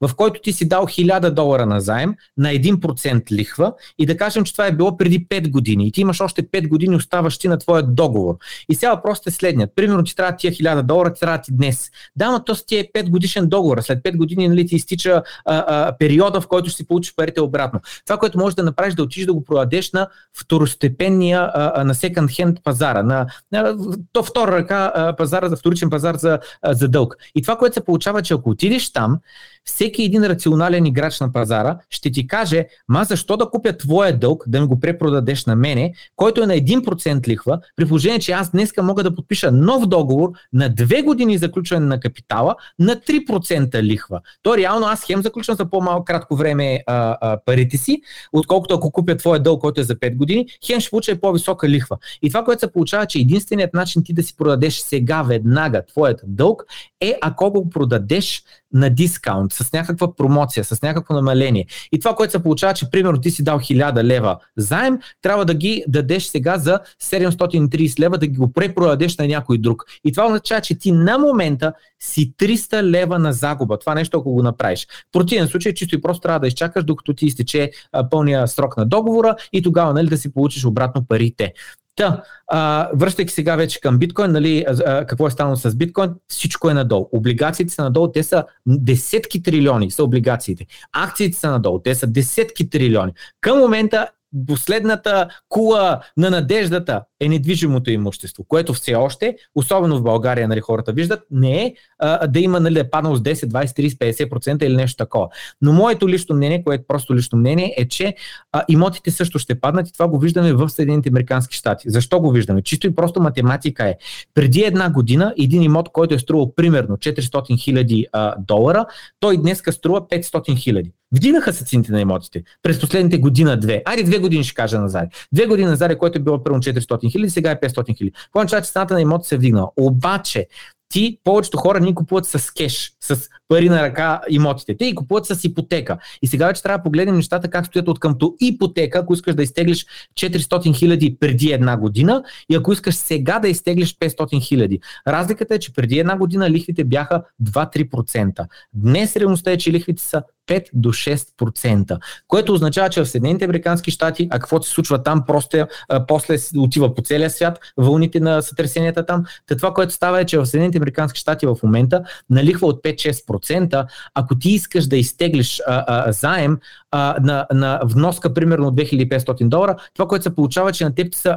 в 0.00 0.14
който 0.14 0.40
ти 0.40 0.52
си 0.52 0.68
дал 0.68 0.86
1000 0.86 1.30
долара 1.30 1.66
на 1.66 1.80
заем 1.80 2.14
на 2.36 2.48
1% 2.48 3.32
лихва 3.32 3.72
и 3.98 4.06
да 4.06 4.16
кажем, 4.16 4.44
че 4.44 4.52
това 4.52 4.66
е 4.66 4.72
било 4.72 4.96
преди 4.96 5.26
5 5.28 5.50
години 5.50 5.86
и 5.86 5.92
ти 5.92 6.00
имаш 6.00 6.20
още 6.20 6.42
5 6.42 6.68
години 6.68 6.96
оставащи 6.96 7.48
на 7.48 7.58
твоя 7.58 7.82
договор. 7.82 8.36
И 8.68 8.74
сега 8.74 8.94
въпросът 8.94 9.26
е 9.26 9.30
следният. 9.30 9.70
Примерно, 9.74 10.04
ти 10.04 10.16
трябва 10.16 10.36
тия 10.36 10.52
1000 10.52 10.82
долара, 10.82 11.12
ти 11.12 11.20
трябва 11.20 11.38
ти 11.38 11.52
днес. 11.52 11.90
Да, 12.16 12.30
но 12.30 12.44
то 12.44 12.54
ти 12.66 12.76
е 12.76 12.88
5 12.94 13.10
годишен 13.10 13.48
договор. 13.48 13.80
След 13.80 13.98
5 13.98 14.16
години 14.16 14.48
нали, 14.48 14.66
ти 14.66 14.76
изтича 14.76 15.22
а, 15.44 15.64
а, 15.68 15.96
периода, 15.98 16.40
в 16.40 16.48
който 16.48 16.70
ще 16.70 16.76
си 16.76 16.86
получиш 16.86 17.14
парите 17.16 17.40
обратно. 17.40 17.80
Това, 18.06 18.18
което 18.18 18.38
можеш 18.38 18.54
да 18.54 18.62
направиш, 18.62 18.94
да 18.94 19.02
отидеш 19.02 19.26
да 19.26 19.34
го 19.34 19.44
продадеш 19.44 19.92
на 19.92 20.08
второстепенния 20.52 21.50
а, 21.54 21.84
на 21.84 21.94
second 21.94 22.26
hand 22.26 22.62
пазара, 22.62 23.02
на, 23.02 23.26
на 23.52 23.76
то 24.12 24.22
втора 24.22 24.52
ръка 24.52 24.92
а, 24.94 25.16
пазара 25.16 25.48
за 25.48 25.56
вторичен 25.56 25.90
пазар 25.90 26.14
за, 26.14 26.38
а, 26.62 26.74
за 26.74 26.88
дълг. 26.88 27.16
И 27.34 27.42
това, 27.42 27.56
което 27.56 27.74
се 27.74 27.84
получава, 27.84 28.22
че 28.22 28.34
ако 28.34 28.50
отидеш 28.50 28.92
там, 28.92 29.18
всеки 29.64 30.02
един 30.02 30.24
рационален 30.24 30.86
играч 30.86 31.20
на 31.20 31.32
пазара 31.32 31.78
ще 31.90 32.10
ти 32.10 32.26
каже, 32.26 32.66
ма 32.88 33.04
защо 33.04 33.36
да 33.36 33.50
купя 33.50 33.76
твоя 33.76 34.18
дълг, 34.18 34.44
да 34.46 34.60
ми 34.60 34.66
го 34.66 34.80
препродадеш 34.80 35.44
на 35.46 35.56
мене, 35.56 35.92
който 36.16 36.42
е 36.42 36.46
на 36.46 36.54
1% 36.54 37.28
лихва, 37.28 37.60
при 37.76 37.88
положение, 37.88 38.18
че 38.18 38.32
аз 38.32 38.50
днеска 38.50 38.82
мога 38.82 39.02
да 39.02 39.14
подпиша 39.14 39.52
нов 39.52 39.86
договор 39.86 40.30
на 40.52 40.70
2 40.70 41.04
години 41.04 41.38
заключване 41.38 41.86
на 41.86 42.00
капитала 42.00 42.54
на 42.78 42.96
3% 42.96 43.82
лихва. 43.82 44.20
То 44.42 44.56
реално 44.56 44.86
аз 44.86 45.04
хем 45.04 45.22
заключвам 45.22 45.56
за 45.56 45.70
по-малко 45.70 46.04
кратко 46.04 46.36
време 46.36 46.82
а, 46.86 47.16
а, 47.20 47.38
парите 47.46 47.76
си, 47.76 48.00
отколкото 48.32 48.74
ако 48.74 48.90
купя 48.90 49.16
твоя 49.16 49.40
дълг, 49.40 49.60
който 49.60 49.80
е 49.80 49.84
за 49.84 49.96
5 49.96 50.16
години, 50.16 50.46
хем 50.66 50.80
ще 50.80 50.90
получа 50.90 51.20
по-висока 51.20 51.68
лихва. 51.68 51.96
И 52.22 52.28
това, 52.28 52.44
което 52.44 52.60
се 52.60 52.72
получава, 52.72 53.06
че 53.06 53.18
единственият 53.18 53.74
начин 53.74 54.04
ти 54.04 54.12
да 54.12 54.22
си 54.22 54.36
продадеш 54.36 54.78
сега, 54.78 55.22
веднага 55.22 55.86
твоят 55.86 56.20
дълг, 56.26 56.64
е 57.00 57.18
ако 57.20 57.50
го 57.50 57.70
продадеш 57.70 58.42
на 58.72 58.90
дискаунт, 58.90 59.52
с 59.52 59.72
някаква 59.72 60.14
промоция, 60.16 60.64
с 60.64 60.82
някакво 60.82 61.14
намаление. 61.14 61.66
И 61.92 62.00
това, 62.00 62.14
което 62.14 62.30
се 62.30 62.42
получава, 62.42 62.74
че 62.74 62.90
примерно 62.90 63.20
ти 63.20 63.30
си 63.30 63.44
дал 63.44 63.58
1000 63.58 64.02
лева 64.02 64.38
заем, 64.56 64.98
трябва 65.22 65.44
да 65.44 65.54
ги 65.54 65.84
дадеш 65.88 66.24
сега 66.24 66.58
за 66.58 66.80
730 67.02 68.00
лева, 68.00 68.18
да 68.18 68.26
ги 68.26 68.36
го 68.36 68.52
препродадеш 68.52 69.16
на 69.16 69.26
някой 69.26 69.58
друг. 69.58 69.84
И 70.04 70.12
това 70.12 70.26
означава, 70.26 70.60
че 70.60 70.78
ти 70.78 70.92
на 70.92 71.18
момента 71.18 71.72
си 72.02 72.34
300 72.38 72.82
лева 72.82 73.18
на 73.18 73.32
загуба. 73.32 73.78
Това 73.78 73.94
нещо, 73.94 74.18
ако 74.18 74.32
го 74.32 74.42
направиш. 74.42 74.86
В 74.86 75.12
противен 75.12 75.48
случай, 75.48 75.74
чисто 75.74 75.94
и 75.94 76.00
просто 76.00 76.20
трябва 76.20 76.40
да 76.40 76.46
изчакаш, 76.46 76.84
докато 76.84 77.14
ти 77.14 77.26
изтече 77.26 77.70
пълния 78.10 78.48
срок 78.48 78.76
на 78.76 78.86
договора 78.86 79.36
и 79.52 79.62
тогава 79.62 79.94
нали, 79.94 80.08
да 80.08 80.16
си 80.16 80.32
получиш 80.32 80.64
обратно 80.64 81.04
парите. 81.08 81.52
Та, 81.96 82.22
а, 82.48 82.90
връщайки 82.94 83.32
сега 83.32 83.56
вече 83.56 83.80
към 83.80 83.98
биткоин, 83.98 84.32
нали, 84.32 84.64
а, 84.68 85.06
какво 85.06 85.26
е 85.26 85.30
станало 85.30 85.56
с 85.56 85.76
биткоин, 85.76 86.10
всичко 86.28 86.70
е 86.70 86.74
надолу. 86.74 87.08
Облигациите 87.12 87.74
са 87.74 87.82
надолу, 87.82 88.12
те 88.12 88.22
са 88.22 88.44
десетки 88.66 89.42
трилиони, 89.42 89.90
са 89.90 90.04
облигациите. 90.04 90.66
Акциите 90.92 91.38
са 91.38 91.50
надолу, 91.50 91.78
те 91.78 91.94
са 91.94 92.06
десетки 92.06 92.70
трилиони. 92.70 93.12
Към 93.40 93.58
момента 93.58 94.08
последната 94.46 95.28
кула 95.48 96.00
на 96.16 96.30
надеждата 96.30 97.02
е 97.20 97.28
недвижимото 97.28 97.90
имущество, 97.90 98.44
което 98.48 98.74
все 98.74 98.94
още, 98.94 99.36
особено 99.54 99.98
в 99.98 100.02
България, 100.02 100.48
нали, 100.48 100.60
хората 100.60 100.92
виждат, 100.92 101.20
не 101.30 101.64
е 101.64 101.74
а, 101.98 102.26
да 102.26 102.40
има 102.40 102.60
нали, 102.60 102.74
да 102.74 102.80
е 102.80 102.90
паднал 102.90 103.16
с 103.16 103.20
10, 103.20 103.34
20, 103.34 103.66
30, 103.66 104.28
50% 104.28 104.64
или 104.64 104.76
нещо 104.76 104.96
такова. 104.96 105.28
Но 105.62 105.72
моето 105.72 106.08
лично 106.08 106.36
мнение, 106.36 106.64
което 106.64 106.82
е 106.82 106.86
просто 106.86 107.14
лично 107.14 107.38
мнение, 107.38 107.74
е, 107.76 107.88
че 107.88 108.14
а, 108.52 108.64
имотите 108.68 109.10
също 109.10 109.38
ще 109.38 109.60
паднат 109.60 109.88
и 109.88 109.92
това 109.92 110.08
го 110.08 110.18
виждаме 110.18 110.52
в 110.52 110.68
Съединените 110.68 111.08
Американски 111.08 111.56
щати. 111.56 111.90
Защо 111.90 112.20
го 112.20 112.30
виждаме? 112.30 112.62
Чисто 112.62 112.86
и 112.86 112.94
просто 112.94 113.20
математика 113.20 113.88
е. 113.88 113.94
Преди 114.34 114.60
една 114.60 114.90
година 114.90 115.34
един 115.38 115.62
имот, 115.62 115.88
който 115.88 116.14
е 116.14 116.18
струвал 116.18 116.54
примерно 116.54 116.96
400 116.96 117.58
хиляди 117.58 118.06
долара, 118.38 118.86
той 119.20 119.36
днес 119.36 119.62
струва 119.70 120.00
500 120.00 120.58
хиляди. 120.58 120.92
Вдигнаха 121.12 121.52
се 121.52 121.64
цените 121.64 121.92
на 121.92 122.00
имотите 122.00 122.42
през 122.62 122.80
последните 122.80 123.18
година-две. 123.18 123.82
Айде 123.84 124.02
две 124.02 124.18
години 124.22 124.44
ще 124.44 124.54
кажа 124.54 124.80
назад. 124.80 125.08
Две 125.32 125.46
години 125.46 125.68
назад, 125.68 125.98
който 125.98 126.18
е 126.18 126.22
било 126.22 126.44
първо 126.44 126.58
400 126.58 127.12
хиляди, 127.12 127.30
сега 127.30 127.50
е 127.50 127.60
500 127.60 127.96
хиляди. 127.96 128.12
Това 128.12 128.40
означава, 128.40 128.62
че 128.62 128.70
цената 128.70 128.94
на 128.94 129.00
имотите 129.00 129.28
се 129.28 129.34
е 129.34 129.38
вдигнала. 129.38 129.70
Обаче, 129.76 130.46
ти, 130.88 131.18
повечето 131.24 131.56
хора 131.56 131.80
ни 131.80 131.94
купуват 131.94 132.26
с 132.26 132.50
кеш, 132.50 132.92
с 133.02 133.28
пари 133.48 133.68
на 133.68 133.82
ръка 133.82 134.20
имотите. 134.28 134.76
Те 134.76 134.84
и 134.84 134.94
купуват 134.94 135.26
с 135.26 135.44
ипотека. 135.44 135.98
И 136.22 136.26
сега 136.26 136.46
вече 136.46 136.62
трябва 136.62 136.78
да 136.78 136.82
погледнем 136.82 137.16
нещата 137.16 137.50
как 137.50 137.66
стоят 137.66 137.88
от 137.88 138.00
къмто 138.00 138.36
ипотека, 138.40 138.98
ако 138.98 139.14
искаш 139.14 139.34
да 139.34 139.42
изтеглиш 139.42 139.86
400 140.14 140.78
хиляди 140.78 141.16
преди 141.20 141.52
една 141.52 141.76
година 141.76 142.22
и 142.50 142.54
ако 142.54 142.72
искаш 142.72 142.94
сега 142.94 143.38
да 143.38 143.48
изтеглиш 143.48 143.96
500 143.98 144.42
хиляди. 144.42 144.80
Разликата 145.08 145.54
е, 145.54 145.58
че 145.58 145.72
преди 145.72 145.98
една 145.98 146.16
година 146.16 146.50
лихвите 146.50 146.84
бяха 146.84 147.22
2-3%. 147.42 148.46
Днес 148.74 149.16
реалността 149.16 149.50
е, 149.50 149.58
че 149.58 149.72
лихвите 149.72 150.02
са 150.02 150.22
5 150.48 150.64
до 150.72 150.88
6%, 150.88 151.98
което 152.28 152.52
означава, 152.52 152.88
че 152.88 153.00
в 153.00 153.06
Съединените 153.06 153.44
Американски 153.44 153.90
щати, 153.90 154.28
а 154.30 154.38
какво 154.38 154.62
се 154.62 154.70
случва 154.70 155.02
там, 155.02 155.24
просто 155.26 155.66
а, 155.88 156.06
после 156.06 156.36
отива 156.56 156.94
по 156.94 157.02
целия 157.02 157.30
свят, 157.30 157.60
вълните 157.76 158.20
на 158.20 158.42
сътресенията 158.42 159.06
там. 159.06 159.24
Та 159.46 159.56
това, 159.56 159.74
което 159.74 159.92
става 159.92 160.20
е, 160.20 160.24
че 160.24 160.38
в 160.38 160.46
Съединените 160.46 160.78
Американски 160.78 161.20
щати 161.20 161.46
в 161.46 161.56
момента 161.62 162.02
налихва 162.30 162.66
от 162.66 162.82
5-6%, 162.92 163.86
ако 164.14 164.38
ти 164.38 164.50
искаш 164.50 164.86
да 164.86 164.96
изтеглиш 164.96 165.60
а, 165.66 165.84
а, 165.86 166.12
заем 166.12 166.58
а, 166.90 167.16
на, 167.20 167.46
на 167.52 167.80
вноска, 167.84 168.34
примерно 168.34 168.66
от 168.66 168.74
2500 168.74 169.48
долара, 169.48 169.76
това, 169.94 170.08
което 170.08 170.22
се 170.22 170.34
получава, 170.34 170.72
че 170.72 170.84
на 170.84 170.94
теб 170.94 171.14
се 171.14 171.34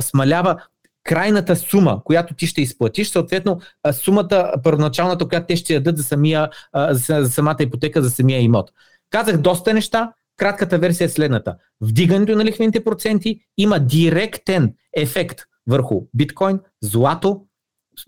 смалява 0.00 0.56
крайната 1.04 1.56
сума, 1.56 2.00
която 2.04 2.34
ти 2.34 2.46
ще 2.46 2.62
изплатиш, 2.62 3.08
съответно 3.08 3.60
сумата, 3.92 4.52
първоначалната, 4.64 5.28
която 5.28 5.46
те 5.46 5.56
ще 5.56 5.74
дадат 5.74 5.96
за, 5.96 6.02
самия, 6.02 6.48
за, 6.90 7.22
за 7.22 7.30
самата 7.30 7.56
ипотека, 7.60 8.02
за 8.02 8.10
самия 8.10 8.40
имот. 8.40 8.70
Казах 9.10 9.36
доста 9.36 9.74
неща, 9.74 10.12
кратката 10.36 10.78
версия 10.78 11.04
е 11.04 11.08
следната. 11.08 11.56
Вдигането 11.80 12.36
на 12.36 12.44
лихвените 12.44 12.84
проценти 12.84 13.40
има 13.58 13.78
директен 13.78 14.74
ефект 14.96 15.40
върху 15.66 16.02
биткоин, 16.14 16.60
злато, 16.82 17.40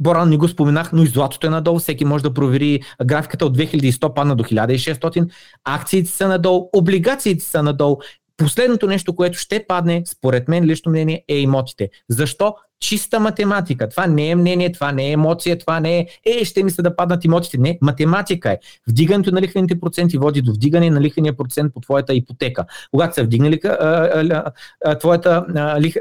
Боран 0.01 0.29
не 0.29 0.37
го 0.37 0.49
споменах, 0.49 0.93
но 0.93 1.03
и 1.03 1.07
златото 1.07 1.47
е 1.47 1.51
надолу. 1.51 1.79
Всеки 1.79 2.05
може 2.05 2.25
да 2.25 2.35
провери 2.35 2.83
графиката 3.05 3.47
от 3.47 3.59
2100 3.59 4.15
падна 4.15 4.37
до 4.37 4.45
1600. 4.45 5.31
Акциите 5.65 6.11
са 6.11 6.29
надолу, 6.29 6.69
облигациите 6.73 7.45
са 7.45 7.63
надолу. 7.63 7.97
Последното 8.37 8.87
нещо, 8.87 9.17
което 9.17 9.39
ще 9.39 9.65
падне, 9.69 10.03
според 10.07 10.49
мен 10.49 10.65
лично 10.65 10.91
мнение, 10.91 11.25
е 11.29 11.37
имотите. 11.37 11.89
Защо? 12.09 12.55
Чиста 12.81 13.21
математика. 13.21 13.89
Това 13.89 14.07
не 14.07 14.31
е 14.31 14.35
мнение, 14.35 14.73
това 14.73 14.93
не 14.93 15.09
е 15.09 15.13
емоция, 15.13 15.59
това 15.59 15.81
не 15.81 15.99
е, 15.99 16.07
е, 16.25 16.45
ще 16.45 16.63
ми 16.63 16.71
се 16.71 16.83
да 16.83 16.97
паднат 16.97 17.25
имотите. 17.25 17.59
Не, 17.59 17.79
математика 17.83 18.51
е. 18.51 18.59
Вдигането 18.89 19.33
на 19.33 19.43
лихвените 19.43 19.81
проценти 19.81 20.19
води 20.19 20.43
до 20.43 20.53
вдигане 20.53 20.91
на 20.91 21.01
лихвения 21.01 21.37
процент 21.37 21.75
по 21.75 21.81
твоята 21.81 22.15
ипотека. 22.15 22.65
Когато 22.91 23.15
са 23.15 23.25
вдигнали 23.25 23.61
твоята, 25.01 25.47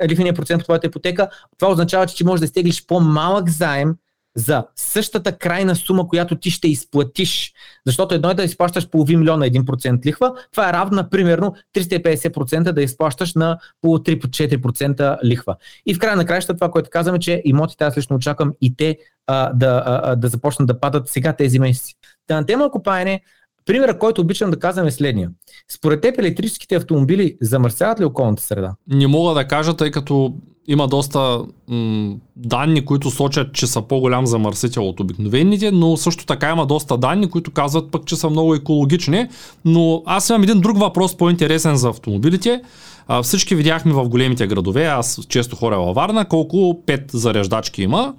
лихвения 0.10 0.34
процент 0.34 0.60
по 0.60 0.64
твоята 0.64 0.88
ипотека, 0.88 1.30
това 1.58 1.72
означава, 1.72 2.08
че 2.08 2.26
можеш 2.26 2.42
да 2.42 2.48
стеглиш 2.48 2.86
по-малък 2.86 3.50
заем, 3.50 3.96
за 4.36 4.66
същата 4.76 5.38
крайна 5.38 5.76
сума, 5.76 6.08
която 6.08 6.36
ти 6.36 6.52
ще 6.52 6.68
изплатиш. 6.68 7.54
Защото 7.86 8.16
едно 8.16 8.30
е 8.30 8.34
да 8.34 8.44
изплащаш 8.44 8.90
половин 8.90 9.20
милиона 9.20 9.46
1% 9.46 10.06
лихва, 10.06 10.34
това 10.52 10.70
е 10.70 10.74
равна 10.74 11.10
примерно 11.10 11.54
350% 11.76 12.72
да 12.72 12.82
изплащаш 12.82 13.34
на 13.34 13.60
по 13.82 13.88
3-4% 13.88 15.24
лихва. 15.24 15.56
И 15.86 15.94
в 15.94 16.00
края 16.00 16.16
на 16.16 16.26
краища 16.26 16.54
това, 16.54 16.72
което 16.72 16.90
казваме, 16.90 17.20
че 17.20 17.42
имотите 17.46 17.84
аз 17.84 17.98
лично 17.98 18.16
очаквам 18.16 18.54
и 18.62 18.76
те 18.76 18.98
а, 19.28 19.54
да, 19.54 19.84
а, 19.86 20.16
да 20.16 20.28
започнат 20.28 20.68
да 20.68 20.80
падат 20.80 21.08
сега 21.10 21.34
тези 21.34 21.60
месеци. 21.60 21.96
Та 22.28 22.36
на 22.36 22.46
тема 22.46 22.72
купаене, 22.72 23.22
Примерът, 23.66 24.00
който 24.00 24.22
обичам 24.22 24.52
да 24.52 24.60
казвам 24.60 24.88
е 24.88 24.92
следния. 24.92 25.30
Според 25.72 26.02
теб 26.02 26.20
електрическите 26.20 26.76
автомобили 26.76 27.38
замърсяват 27.42 28.00
ли 28.00 28.06
околната 28.06 28.44
среда? 28.44 28.76
Не 28.88 29.08
мога 29.08 29.34
да 29.34 29.48
кажа, 29.48 29.76
тъй 29.76 29.92
като 29.92 30.38
има 30.70 30.88
доста 30.88 31.40
м- 31.68 32.16
данни, 32.36 32.86
които 32.86 33.12
сочат, 33.12 33.54
че 33.54 33.68
са 33.68 33.82
по-голям 33.82 34.26
замърсител 34.26 34.90
от 34.90 35.00
обикновените, 35.00 35.72
но 35.72 35.98
също 35.98 36.26
така 36.26 36.50
има 36.50 36.66
доста 36.66 36.98
данни, 36.98 37.30
които 37.30 37.52
казват 37.52 37.92
пък, 37.92 38.06
че 38.06 38.16
са 38.16 38.30
много 38.30 38.56
екологични. 38.56 39.28
Но 39.66 40.04
аз 40.06 40.30
имам 40.30 40.44
един 40.44 40.62
друг 40.62 40.78
въпрос, 40.78 41.18
по-интересен 41.18 41.76
за 41.76 41.90
автомобилите. 41.90 42.62
А, 43.08 43.24
всички 43.24 43.56
видяхме 43.56 43.94
в 43.94 44.10
големите 44.10 44.48
градове, 44.48 44.86
аз 44.86 45.20
често 45.30 45.56
хоря 45.56 45.78
във 45.78 45.96
Варна, 45.96 46.26
колко 46.26 46.82
пет 46.86 47.04
зареждачки 47.14 47.82
има. 47.82 48.14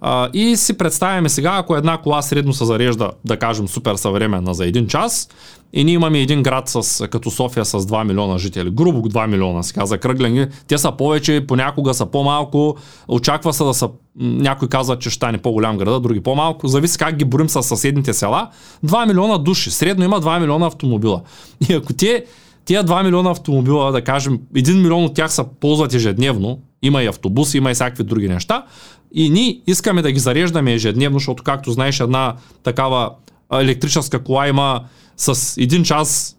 А, 0.00 0.28
и 0.32 0.56
си 0.56 0.78
представяме 0.78 1.28
сега, 1.28 1.52
ако 1.56 1.76
една 1.76 1.98
кола 1.98 2.22
средно 2.22 2.52
се 2.52 2.64
зарежда, 2.64 3.10
да 3.24 3.36
кажем, 3.36 3.68
супер 3.68 3.94
съвременна 3.94 4.54
за 4.54 4.66
един 4.66 4.86
час, 4.86 5.28
и 5.72 5.84
ние 5.84 5.94
имаме 5.94 6.20
един 6.20 6.42
град 6.42 6.68
с, 6.68 7.08
като 7.08 7.30
София 7.30 7.64
с 7.64 7.80
2 7.80 8.04
милиона 8.04 8.38
жители, 8.38 8.70
грубо 8.70 9.08
2 9.08 9.26
милиона, 9.26 9.62
сега 9.62 9.86
закръглени, 9.86 10.46
те 10.68 10.78
са 10.78 10.92
повече, 10.92 11.44
понякога 11.48 11.94
са 11.94 12.06
по-малко, 12.06 12.76
очаква 13.08 13.52
се 13.52 13.64
да 13.64 13.74
са, 13.74 13.88
някой 14.16 14.68
казва, 14.68 14.98
че 14.98 15.10
ще 15.10 15.16
стане 15.16 15.38
по-голям 15.38 15.76
града, 15.76 16.00
други 16.00 16.20
по-малко, 16.20 16.68
зависи 16.68 16.98
как 16.98 17.16
ги 17.16 17.24
борим 17.24 17.48
с 17.48 17.62
съседните 17.62 18.14
села, 18.14 18.50
2 18.86 19.06
милиона 19.06 19.38
души, 19.38 19.70
средно 19.70 20.04
има 20.04 20.20
2 20.20 20.40
милиона 20.40 20.66
автомобила. 20.66 21.22
И 21.68 21.72
ако 21.72 21.92
те 21.92 22.24
тия 22.64 22.84
2 22.84 23.04
милиона 23.04 23.30
автомобила, 23.30 23.92
да 23.92 24.02
кажем, 24.02 24.38
1 24.54 24.82
милион 24.82 25.04
от 25.04 25.14
тях 25.14 25.32
са 25.32 25.44
ползват 25.60 25.94
ежедневно, 25.94 26.58
има 26.82 27.02
и 27.02 27.06
автобуси, 27.06 27.56
има 27.58 27.70
и 27.70 27.74
всякакви 27.74 28.04
други 28.04 28.28
неща, 28.28 28.64
и 29.14 29.30
ние 29.30 29.60
искаме 29.66 30.02
да 30.02 30.12
ги 30.12 30.20
зареждаме 30.20 30.74
ежедневно, 30.74 31.18
защото 31.18 31.42
както 31.42 31.72
знаеш 31.72 32.00
една 32.00 32.34
такава 32.62 33.10
електрическа 33.52 34.24
кола 34.24 34.48
има 34.48 34.80
с 35.16 35.56
един 35.60 35.84
час 35.84 36.36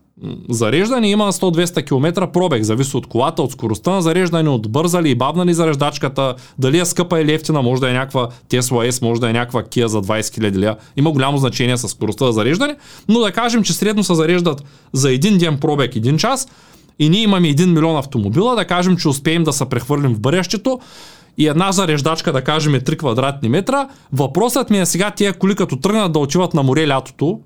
зареждане 0.50 1.10
има 1.10 1.32
100-200 1.32 1.88
км 1.88 2.28
пробег, 2.32 2.64
зависи 2.64 2.98
от 2.98 3.08
колата, 3.08 3.42
от 3.42 3.52
скоростта 3.52 3.92
на 3.92 4.02
зареждане, 4.02 4.50
от 4.50 4.72
бърза 4.72 5.02
ли 5.02 5.10
и 5.10 5.16
бавна 5.16 5.46
ли 5.46 5.54
зареждачката, 5.54 6.36
дали 6.60 6.80
е 6.80 6.86
скъпа 6.86 7.22
или 7.22 7.34
ефтина, 7.34 7.62
може 7.62 7.82
да 7.82 7.90
е 7.90 7.94
някаква 7.94 8.30
Tesla 8.50 8.92
S, 8.92 9.02
може 9.02 9.22
да 9.22 9.30
е 9.30 9.34
някаква 9.34 9.64
Kia 9.64 9.86
за 9.86 10.02
20 10.02 10.22
000 10.22 10.66
ля. 10.66 10.76
Има 10.96 11.12
голямо 11.12 11.38
значение 11.38 11.78
с 11.78 11.88
скоростта 11.88 12.26
за 12.26 12.32
зареждане, 12.32 12.76
но 13.08 13.20
да 13.20 13.32
кажем, 13.32 13.64
че 13.64 13.74
средно 13.74 14.04
се 14.04 14.16
зареждат 14.16 14.64
за 14.94 15.12
един 15.12 15.38
ден 15.38 15.58
пробег 15.58 15.96
един 15.96 16.18
час 16.18 16.48
и 17.00 17.10
ние 17.10 17.22
имаме 17.22 17.48
1 17.48 17.66
милион 17.66 17.98
автомобила, 17.98 18.56
да 18.56 18.66
кажем, 18.66 18.98
че 18.98 19.10
успеем 19.10 19.44
да 19.44 19.54
се 19.54 19.66
прехвърлим 19.66 20.14
в 20.14 20.20
бъдещето, 20.20 20.80
и 21.38 21.48
една 21.48 21.72
зареждачка, 21.72 22.34
да 22.34 22.42
кажем, 22.42 22.76
е 22.76 22.80
3 22.80 22.98
квадратни 22.98 23.50
метра, 23.50 23.88
въпросът 24.14 24.70
ми 24.70 24.80
е 24.80 24.86
сега 24.86 25.12
тия 25.12 25.34
коли, 25.34 25.56
като 25.56 25.80
тръгнат 25.80 26.14
да 26.14 26.20
отиват 26.20 26.54
на 26.54 26.64
море 26.64 26.88
лятото, 26.88 27.40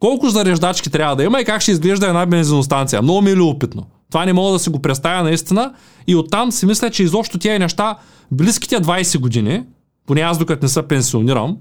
колко 0.00 0.28
зареждачки 0.28 0.90
трябва 0.90 1.16
да 1.16 1.24
има 1.24 1.40
и 1.40 1.44
как 1.44 1.62
ще 1.62 1.70
изглежда 1.70 2.06
една 2.06 2.26
бензиностанция. 2.26 3.02
Много 3.02 3.20
ми 3.20 3.30
е 3.30 3.36
любопитно. 3.36 3.86
Това 4.10 4.24
не 4.24 4.32
мога 4.32 4.52
да 4.52 4.58
си 4.58 4.70
го 4.70 4.82
представя 4.82 5.22
наистина. 5.22 5.72
И 6.06 6.16
оттам 6.16 6.52
си 6.52 6.66
мисля, 6.66 6.90
че 6.90 7.02
изобщо 7.02 7.38
тия 7.38 7.58
неща, 7.58 7.96
близките 8.30 8.76
20 8.76 9.18
години, 9.18 9.62
поне 10.06 10.20
аз 10.20 10.38
докато 10.38 10.64
не 10.64 10.68
се 10.68 10.82
пенсионирам, 10.82 11.56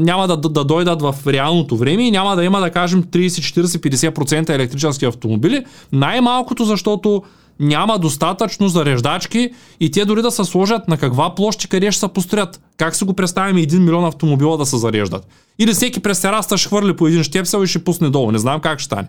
няма 0.00 0.28
да, 0.28 0.36
да, 0.36 0.48
да 0.48 0.64
дойдат 0.64 1.02
в 1.02 1.14
реалното 1.26 1.76
време 1.76 2.02
и 2.02 2.10
няма 2.10 2.36
да 2.36 2.44
има, 2.44 2.60
да 2.60 2.70
кажем, 2.70 3.04
30, 3.04 3.62
40, 3.62 4.10
50% 4.12 4.50
електрически 4.50 5.04
автомобили. 5.04 5.64
Най-малкото, 5.92 6.64
защото 6.64 7.22
няма 7.60 7.98
достатъчно 7.98 8.68
зареждачки 8.68 9.50
и 9.80 9.90
те 9.90 10.04
дори 10.04 10.22
да 10.22 10.30
се 10.30 10.44
сложат 10.44 10.88
на 10.88 10.98
каква 10.98 11.34
площ 11.34 11.64
и 11.64 11.68
къде 11.68 11.92
ще 11.92 12.00
се 12.00 12.08
построят. 12.08 12.60
Как 12.76 12.96
се 12.96 13.04
го 13.04 13.14
представим 13.14 13.56
1 13.56 13.78
милион 13.78 14.04
автомобила 14.04 14.58
да 14.58 14.66
се 14.66 14.76
зареждат? 14.76 15.26
Или 15.58 15.72
всеки 15.72 16.00
през 16.00 16.20
тераста 16.20 16.58
ще 16.58 16.68
хвърли 16.68 16.96
по 16.96 17.06
един 17.06 17.22
щепсел 17.22 17.64
и 17.64 17.66
ще 17.66 17.84
пусне 17.84 18.10
долу. 18.10 18.32
Не 18.32 18.38
знам 18.38 18.60
как 18.60 18.78
ще 18.78 18.84
стане. 18.84 19.08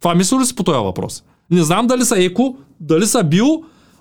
Това 0.00 0.14
мисля 0.14 0.40
ли 0.40 0.46
си 0.46 0.54
по 0.54 0.62
този 0.62 0.78
въпрос? 0.78 1.22
Не 1.50 1.62
знам 1.62 1.86
дали 1.86 2.04
са 2.04 2.22
еко, 2.24 2.56
дали 2.80 3.06
са 3.06 3.24
био, 3.24 3.46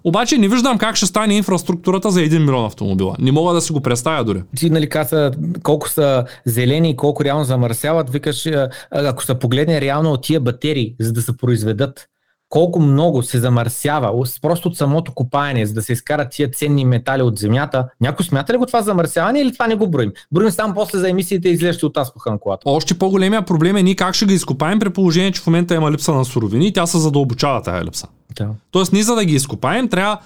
обаче 0.04 0.38
не 0.38 0.48
виждам 0.48 0.78
как 0.78 0.96
ще 0.96 1.06
стане 1.06 1.38
инфраструктурата 1.38 2.12
за 2.12 2.20
1 2.20 2.40
милион 2.40 2.66
автомобила. 2.66 3.16
Не 3.20 3.32
мога 3.32 3.54
да 3.54 3.62
си 3.62 3.74
го 3.74 3.82
представя 3.82 4.24
дори. 4.24 4.44
Ти 4.58 4.70
нали 4.70 4.90
каза 4.90 5.32
колко 5.64 5.90
са 5.90 6.26
зелени 6.46 6.90
и 6.90 6.96
колко 6.96 7.24
реално 7.24 7.44
замърсяват, 7.44 8.10
викаш, 8.10 8.48
ако 8.92 9.24
се 9.24 9.40
погледне 9.40 9.82
реално 9.82 10.12
от 10.12 10.24
тия 10.24 10.40
батерии, 10.40 10.96
за 11.00 11.14
да 11.14 11.22
се 11.22 11.38
произведат, 11.38 12.08
колко 12.52 12.80
много 12.80 13.24
се 13.24 13.40
замърсява 13.40 14.24
просто 14.42 14.68
от 14.68 14.78
самото 14.78 15.12
копаене, 15.12 15.66
за 15.66 15.74
да 15.74 15.82
се 15.82 15.94
изкарат 15.94 16.32
тия 16.32 16.52
ценни 16.52 16.86
метали 16.86 17.22
от 17.22 17.40
земята. 17.40 17.88
Някой 18.02 18.26
смята 18.26 18.54
ли 18.54 18.58
го 18.58 18.66
това 18.66 18.82
замърсяване 18.82 19.40
или 19.40 19.54
това 19.54 19.68
не 19.68 19.76
го 19.76 19.88
броим? 19.88 20.12
Броим 20.32 20.52
само 20.52 20.74
после 20.74 21.00
за 21.00 21.10
емисиите 21.10 21.50
и 21.50 21.52
излезщи 21.52 21.86
от 21.86 21.98
аспаха 21.98 22.32
на 22.32 22.40
колата. 22.40 22.62
Още 22.66 22.98
по-големия 22.98 23.42
проблем 23.42 23.76
е 23.76 23.84
ние 23.84 23.96
как 23.96 24.16
ще 24.16 24.26
ги 24.26 24.34
изкопаем 24.34 24.80
при 24.80 24.90
положение, 24.90 25.32
че 25.32 25.42
в 25.42 25.48
момента 25.48 25.76
има 25.76 25.92
липса 25.92 26.14
на 26.14 26.26
суровини 26.26 26.68
и 26.68 26.74
тя 26.74 26.86
се 26.86 26.98
задълбочава 26.98 27.62
тази 27.62 27.86
липса. 27.86 28.08
Да. 28.36 28.50
Тоест 28.72 28.94
ние 28.94 29.04
за 29.04 29.16
да 29.16 29.26
ги 29.26 29.36
изкопаем, 29.36 29.88
трябва 29.88 30.18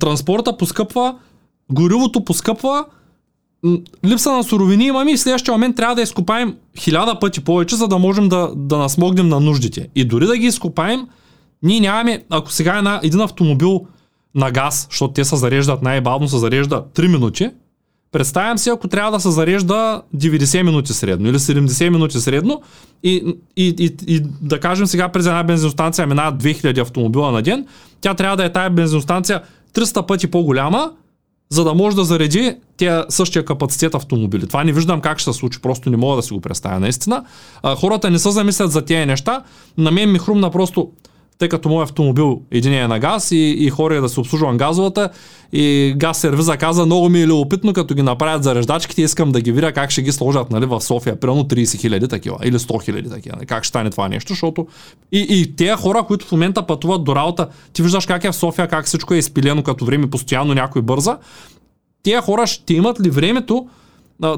транспорта 0.00 0.56
поскъпва, 0.56 1.16
горивото 1.72 2.24
поскъпва, 2.24 2.84
липса 4.04 4.32
на 4.32 4.44
суровини 4.44 4.86
имаме 4.86 5.12
и 5.12 5.16
в 5.16 5.20
следващия 5.20 5.52
момент 5.52 5.76
трябва 5.76 5.94
да 5.94 6.02
изкопаем 6.02 6.56
хиляда 6.78 7.18
пъти 7.18 7.44
повече, 7.44 7.76
за 7.76 7.88
да 7.88 7.98
можем 7.98 8.28
да, 8.28 8.50
да 8.56 8.78
насмогнем 8.78 9.28
на 9.28 9.40
нуждите. 9.40 9.88
И 9.94 10.04
дори 10.04 10.26
да 10.26 10.36
ги 10.36 10.46
изкопаем, 10.46 11.06
ние 11.62 11.80
нямаме, 11.80 12.24
ако 12.30 12.52
сега 12.52 12.78
една, 12.78 13.00
един 13.02 13.20
автомобил 13.20 13.86
на 14.34 14.50
газ, 14.50 14.86
защото 14.90 15.12
те 15.12 15.24
се 15.24 15.36
зареждат 15.36 15.82
най-бавно, 15.82 16.28
се 16.28 16.38
зарежда 16.38 16.84
3 16.94 17.06
минути, 17.06 17.50
представям 18.12 18.58
си, 18.58 18.70
ако 18.70 18.88
трябва 18.88 19.12
да 19.12 19.20
се 19.20 19.30
зарежда 19.30 20.02
90 20.16 20.62
минути 20.62 20.92
средно 20.92 21.28
или 21.28 21.38
70 21.38 21.88
минути 21.88 22.20
средно 22.20 22.62
и, 23.02 23.36
и, 23.56 23.74
и, 23.78 23.96
и 24.06 24.22
да 24.42 24.60
кажем 24.60 24.86
сега 24.86 25.08
през 25.08 25.26
една 25.26 25.42
бензиностанция 25.42 26.06
минават 26.06 26.42
2000 26.42 26.82
автомобила 26.82 27.32
на 27.32 27.42
ден, 27.42 27.66
тя 28.00 28.14
трябва 28.14 28.36
да 28.36 28.44
е 28.44 28.52
тая 28.52 28.70
бензиностанция 28.70 29.42
300 29.74 30.06
пъти 30.06 30.26
по-голяма, 30.26 30.92
за 31.48 31.64
да 31.64 31.74
може 31.74 31.96
да 31.96 32.04
зареди 32.04 32.56
тя 32.76 33.04
същия 33.08 33.44
капацитет 33.44 33.94
автомобили. 33.94 34.46
Това 34.46 34.64
не 34.64 34.72
виждам 34.72 35.00
как 35.00 35.18
ще 35.18 35.32
се 35.32 35.38
случи, 35.38 35.60
просто 35.62 35.90
не 35.90 35.96
мога 35.96 36.16
да 36.16 36.22
си 36.22 36.32
го 36.32 36.40
представя 36.40 36.80
наистина. 36.80 37.24
А, 37.62 37.76
хората 37.76 38.10
не 38.10 38.18
се 38.18 38.30
замислят 38.30 38.72
за 38.72 38.82
тези 38.82 39.06
неща. 39.06 39.42
На 39.78 39.90
мен 39.90 40.12
ми 40.12 40.18
хрумна 40.18 40.50
просто 40.50 40.90
тъй 41.38 41.48
като 41.48 41.68
моят 41.68 41.88
автомобил 41.88 42.42
един 42.50 42.72
е 42.72 42.88
на 42.88 42.98
газ 42.98 43.30
и, 43.30 43.56
и 43.58 43.70
хора 43.70 44.00
да 44.00 44.08
се 44.08 44.20
обслужвам 44.20 44.56
газовата 44.56 45.10
и 45.52 45.94
газ 45.96 46.18
сервиза 46.18 46.56
каза, 46.56 46.86
много 46.86 47.08
ми 47.08 47.22
е 47.22 47.26
любопитно, 47.26 47.72
като 47.72 47.94
ги 47.94 48.02
направят 48.02 48.42
зареждачките, 48.42 49.02
искам 49.02 49.32
да 49.32 49.40
ги 49.40 49.52
видя 49.52 49.72
как 49.72 49.90
ще 49.90 50.02
ги 50.02 50.12
сложат 50.12 50.50
нали, 50.50 50.66
в 50.66 50.80
София, 50.80 51.20
примерно 51.20 51.44
30 51.44 51.80
хиляди 51.80 52.08
такива 52.08 52.38
или 52.44 52.58
100 52.58 52.84
хиляди 52.84 53.10
такива. 53.10 53.36
Нали, 53.36 53.46
как 53.46 53.64
ще 53.64 53.68
стане 53.68 53.90
това 53.90 54.08
нещо, 54.08 54.32
защото 54.32 54.66
и, 55.12 55.26
и 55.30 55.56
тези 55.56 55.72
хора, 55.72 56.02
които 56.02 56.26
в 56.26 56.32
момента 56.32 56.66
пътуват 56.66 57.04
до 57.04 57.16
работа, 57.16 57.48
ти 57.72 57.82
виждаш 57.82 58.06
как 58.06 58.24
е 58.24 58.32
в 58.32 58.36
София, 58.36 58.68
как 58.68 58.86
всичко 58.86 59.14
е 59.14 59.18
изпилено 59.18 59.62
като 59.62 59.84
време, 59.84 60.10
постоянно 60.10 60.54
някой 60.54 60.82
бърза, 60.82 61.18
тези 62.02 62.16
хора 62.16 62.46
ще 62.46 62.74
имат 62.74 63.00
ли 63.00 63.10
времето, 63.10 63.66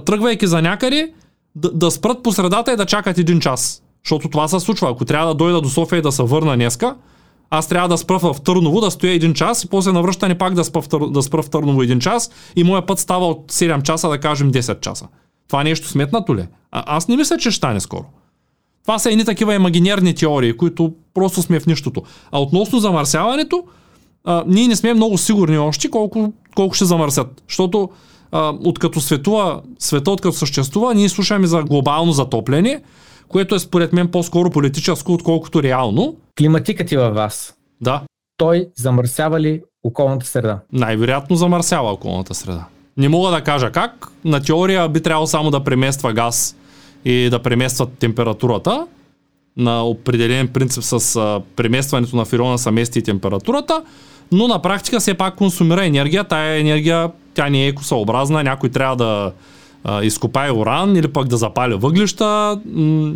тръгвайки 0.06 0.46
за 0.46 0.62
някъде, 0.62 1.12
да, 1.54 1.72
да 1.72 1.90
спрат 1.90 2.22
по 2.22 2.32
средата 2.32 2.72
и 2.72 2.76
да 2.76 2.87
чакат 2.87 3.18
един 3.18 3.40
час 3.40 3.82
защото 4.04 4.28
това 4.28 4.48
се 4.48 4.61
случва. 4.61 4.90
Ако 4.90 5.04
трябва 5.04 5.26
да 5.26 5.34
дойда 5.34 5.61
до 5.61 5.68
София 5.68 5.98
и 5.98 6.02
да 6.02 6.12
се 6.12 6.22
върна 6.22 6.54
днеска, 6.54 6.94
аз 7.50 7.68
трябва 7.68 7.88
да 7.88 7.98
спра 7.98 8.18
в 8.18 8.37
Търново, 8.44 8.80
да 8.80 8.90
стоя 8.90 9.12
един 9.12 9.34
час 9.34 9.64
и 9.64 9.68
после 9.68 9.92
на 9.92 10.02
връщане 10.02 10.38
пак 10.38 10.54
да 10.54 10.64
спра, 10.64 10.82
в 10.82 10.88
Тър... 10.88 11.00
да 11.08 11.22
спра 11.22 11.42
в 11.42 11.50
Търново 11.50 11.82
един 11.82 12.00
час 12.00 12.30
и 12.56 12.64
моя 12.64 12.87
път 12.87 12.98
става 12.98 13.26
от 13.26 13.52
7 13.52 13.82
часа, 13.82 14.08
да 14.08 14.20
кажем 14.20 14.52
10 14.52 14.80
часа. 14.80 15.08
Това 15.48 15.64
нещо 15.64 15.88
сметнато 15.88 16.37
ли? 16.37 16.46
А, 16.72 16.84
аз 16.96 17.08
не 17.08 17.16
мисля, 17.16 17.38
че 17.38 17.50
ще 17.50 17.56
стане 17.56 17.80
скоро. 17.80 18.04
Това 18.82 18.98
са 18.98 19.11
едни 19.11 19.24
такива 19.24 19.54
имагинерни 19.54 20.14
теории, 20.14 20.56
които 20.56 20.92
просто 21.14 21.42
сме 21.42 21.61
в 21.61 21.66
нищото. 21.66 22.02
А 22.32 22.40
относно 22.40 22.78
замърсяването, 22.78 23.64
а, 24.24 24.44
ние 24.46 24.68
не 24.68 24.76
сме 24.76 24.94
много 24.94 25.18
сигурни 25.18 25.58
още 25.58 25.90
колко, 25.90 26.32
колко 26.54 26.74
ще 26.74 26.84
замърсят. 26.84 27.42
Защото 27.48 27.88
а, 28.32 28.54
откато 28.64 29.00
светува, 29.00 29.61
света 29.78 30.11
откато 30.11 30.37
съществува, 30.37 30.94
ние 30.94 31.08
слушаме 31.08 31.46
за 31.46 31.62
глобално 31.62 32.12
затопляне, 32.12 32.82
което 33.28 33.54
е 33.54 33.58
според 33.58 33.92
мен 33.92 34.08
по-скоро 34.08 34.50
политическо, 34.50 35.12
отколкото 35.12 35.62
реално. 35.62 36.16
Климатикът 36.38 36.86
ти 36.86 36.96
във 36.96 37.14
вас. 37.14 37.54
Да. 37.80 38.02
Той 38.36 38.68
замърсява 38.76 39.40
ли 39.40 39.62
околната 39.84 40.26
среда? 40.26 40.58
Най-вероятно 40.72 41.36
замърсява 41.36 41.92
околната 41.92 42.34
среда. 42.34 42.64
Не 42.96 43.08
мога 43.08 43.30
да 43.30 43.40
кажа 43.40 43.72
как. 43.72 44.08
На 44.24 44.42
теория 44.42 44.88
би 44.88 45.00
трябвало 45.00 45.26
само 45.26 45.50
да 45.50 45.64
премества 45.64 46.12
газ 46.12 46.56
и 47.04 47.30
да 47.30 47.42
премества 47.42 47.86
температурата. 47.86 48.86
На 49.56 49.82
определен 49.84 50.48
принцип 50.48 50.82
с 50.82 51.40
преместването 51.56 52.16
на 52.16 52.24
фирона 52.24 52.58
се 52.58 52.70
мести 52.70 52.98
и 52.98 53.02
температурата, 53.02 53.82
но 54.32 54.48
на 54.48 54.62
практика 54.62 55.00
все 55.00 55.14
пак 55.14 55.36
консумира 55.36 55.86
енергия. 55.86 56.24
Тая 56.24 56.60
енергия, 56.60 57.10
тя 57.34 57.50
не 57.50 57.64
е 57.64 57.68
екосъобразна, 57.68 58.42
някой 58.42 58.68
трябва 58.68 58.96
да 58.96 59.32
а, 59.88 60.05
изкопае 60.05 60.53
уран 60.53 60.96
или 60.96 61.09
пък 61.09 61.29
да 61.29 61.37
запаля 61.37 61.77
въглища, 61.77 62.61
м- 62.72 63.12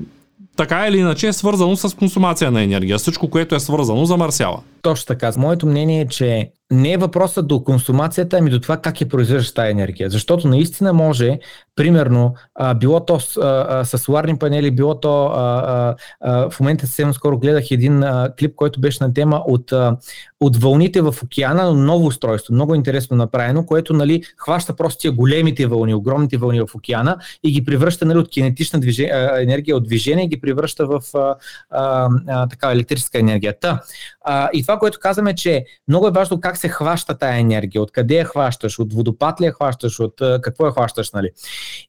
така 0.56 0.86
или 0.88 0.98
иначе 0.98 1.28
е 1.28 1.32
свързано 1.32 1.76
с 1.76 1.96
консумация 1.96 2.50
на 2.50 2.62
енергия. 2.62 2.98
Всичко, 2.98 3.30
което 3.30 3.54
е 3.54 3.60
свързано, 3.60 4.04
замърсява. 4.04 4.58
Точно 4.82 5.06
така. 5.06 5.32
Моето 5.36 5.66
мнение 5.66 6.00
е, 6.00 6.08
че 6.08 6.52
не 6.72 6.92
е 6.92 6.96
въпросът 6.96 7.46
до 7.46 7.64
консумацията, 7.64 8.38
ами 8.38 8.50
до 8.50 8.60
това 8.60 8.76
как 8.76 9.00
е 9.00 9.08
произвеждаш 9.08 9.54
тази 9.54 9.70
енергия. 9.70 10.10
Защото 10.10 10.48
наистина 10.48 10.92
може, 10.92 11.38
примерно, 11.76 12.34
а, 12.54 12.74
било 12.74 13.04
то 13.04 13.20
с, 13.20 13.36
а, 13.36 13.84
с 13.84 13.98
соларни 13.98 14.38
панели, 14.38 14.70
било 14.70 15.00
то 15.00 15.26
а, 15.26 15.94
а, 16.20 16.50
в 16.50 16.60
момента 16.60 16.86
съвсем 16.86 17.14
скоро 17.14 17.38
гледах 17.38 17.70
един 17.70 18.02
а, 18.02 18.32
клип, 18.38 18.54
който 18.56 18.80
беше 18.80 19.04
на 19.04 19.14
тема 19.14 19.42
от, 19.46 19.72
а, 19.72 19.96
от 20.40 20.56
вълните 20.56 21.00
в 21.00 21.14
океана, 21.24 21.64
но 21.64 21.74
ново 21.74 22.06
устройство, 22.06 22.54
много 22.54 22.74
интересно 22.74 23.16
направено, 23.16 23.66
което 23.66 23.94
нали, 23.94 24.22
хваща 24.36 24.76
просто 24.76 25.00
тия 25.00 25.12
големите 25.12 25.66
вълни, 25.66 25.94
огромните 25.94 26.36
вълни 26.36 26.60
в 26.60 26.74
океана 26.74 27.16
и 27.44 27.52
ги 27.52 27.64
превръща 27.64 28.04
нали, 28.04 28.18
от 28.18 28.30
кинетична 28.30 28.80
движение, 28.80 29.12
а, 29.12 29.42
енергия 29.42 29.76
от 29.76 29.84
движение 29.84 30.24
и 30.24 30.28
ги 30.28 30.40
превръща 30.40 30.86
в 30.86 31.00
а, 31.14 31.34
а, 31.70 32.08
а, 32.28 32.48
така, 32.48 32.72
електрическа 32.72 33.18
енергия. 33.18 33.58
Та, 33.60 33.80
а, 34.24 34.50
и 34.52 34.62
това, 34.62 34.71
което 34.78 34.98
казваме, 35.00 35.34
че 35.34 35.64
много 35.88 36.08
е 36.08 36.10
важно 36.10 36.40
как 36.40 36.56
се 36.56 36.68
хваща 36.68 37.18
тая 37.18 37.40
енергия, 37.40 37.82
откъде 37.82 38.14
я 38.14 38.24
хващаш, 38.24 38.78
от 38.78 38.92
водопад 38.92 39.40
ли 39.40 39.44
я 39.44 39.52
хващаш, 39.52 40.00
от 40.00 40.14
какво 40.42 40.66
я 40.66 40.72
хващаш, 40.72 41.10
нали. 41.10 41.30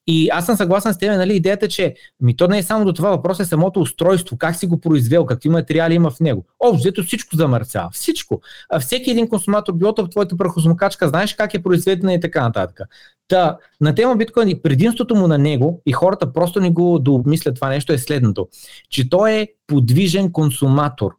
И 0.07 0.29
аз 0.29 0.45
съм 0.45 0.57
съгласен 0.57 0.93
с 0.93 0.97
теб, 0.97 1.09
нали, 1.09 1.35
идеята, 1.35 1.67
че 1.67 1.95
ми 2.21 2.35
то 2.35 2.47
не 2.47 2.57
е 2.57 2.63
само 2.63 2.85
до 2.85 2.93
това, 2.93 3.09
въпрос 3.09 3.39
е 3.39 3.45
самото 3.45 3.79
устройство, 3.79 4.37
как 4.37 4.55
си 4.55 4.67
го 4.67 4.81
произвел, 4.81 5.25
какви 5.25 5.49
материали 5.49 5.93
има 5.93 6.11
в 6.11 6.19
него. 6.19 6.45
Общо, 6.59 7.03
всичко 7.03 7.35
замърсява. 7.35 7.89
Всичко. 7.93 8.41
А 8.69 8.79
всеки 8.79 9.11
един 9.11 9.29
консуматор, 9.29 9.73
било 9.73 9.93
в 9.97 10.09
твоята 10.09 10.37
прахосмокачка, 10.37 11.09
знаеш 11.09 11.33
как 11.33 11.53
е 11.53 11.63
произведена 11.63 12.13
и 12.13 12.19
така 12.19 12.41
нататък. 12.41 12.79
Та, 13.27 13.57
на 13.81 13.95
тема 13.95 14.15
биткоин 14.15 14.49
и 14.49 14.61
предимството 14.61 15.15
му 15.15 15.27
на 15.27 15.37
него, 15.37 15.81
и 15.85 15.91
хората 15.91 16.33
просто 16.33 16.59
не 16.59 16.71
го 16.71 16.99
дообмислят 16.99 17.55
това 17.55 17.69
нещо, 17.69 17.93
е 17.93 17.97
следното, 17.97 18.47
че 18.89 19.09
той 19.09 19.31
е 19.31 19.47
подвижен 19.67 20.31
консуматор. 20.31 21.11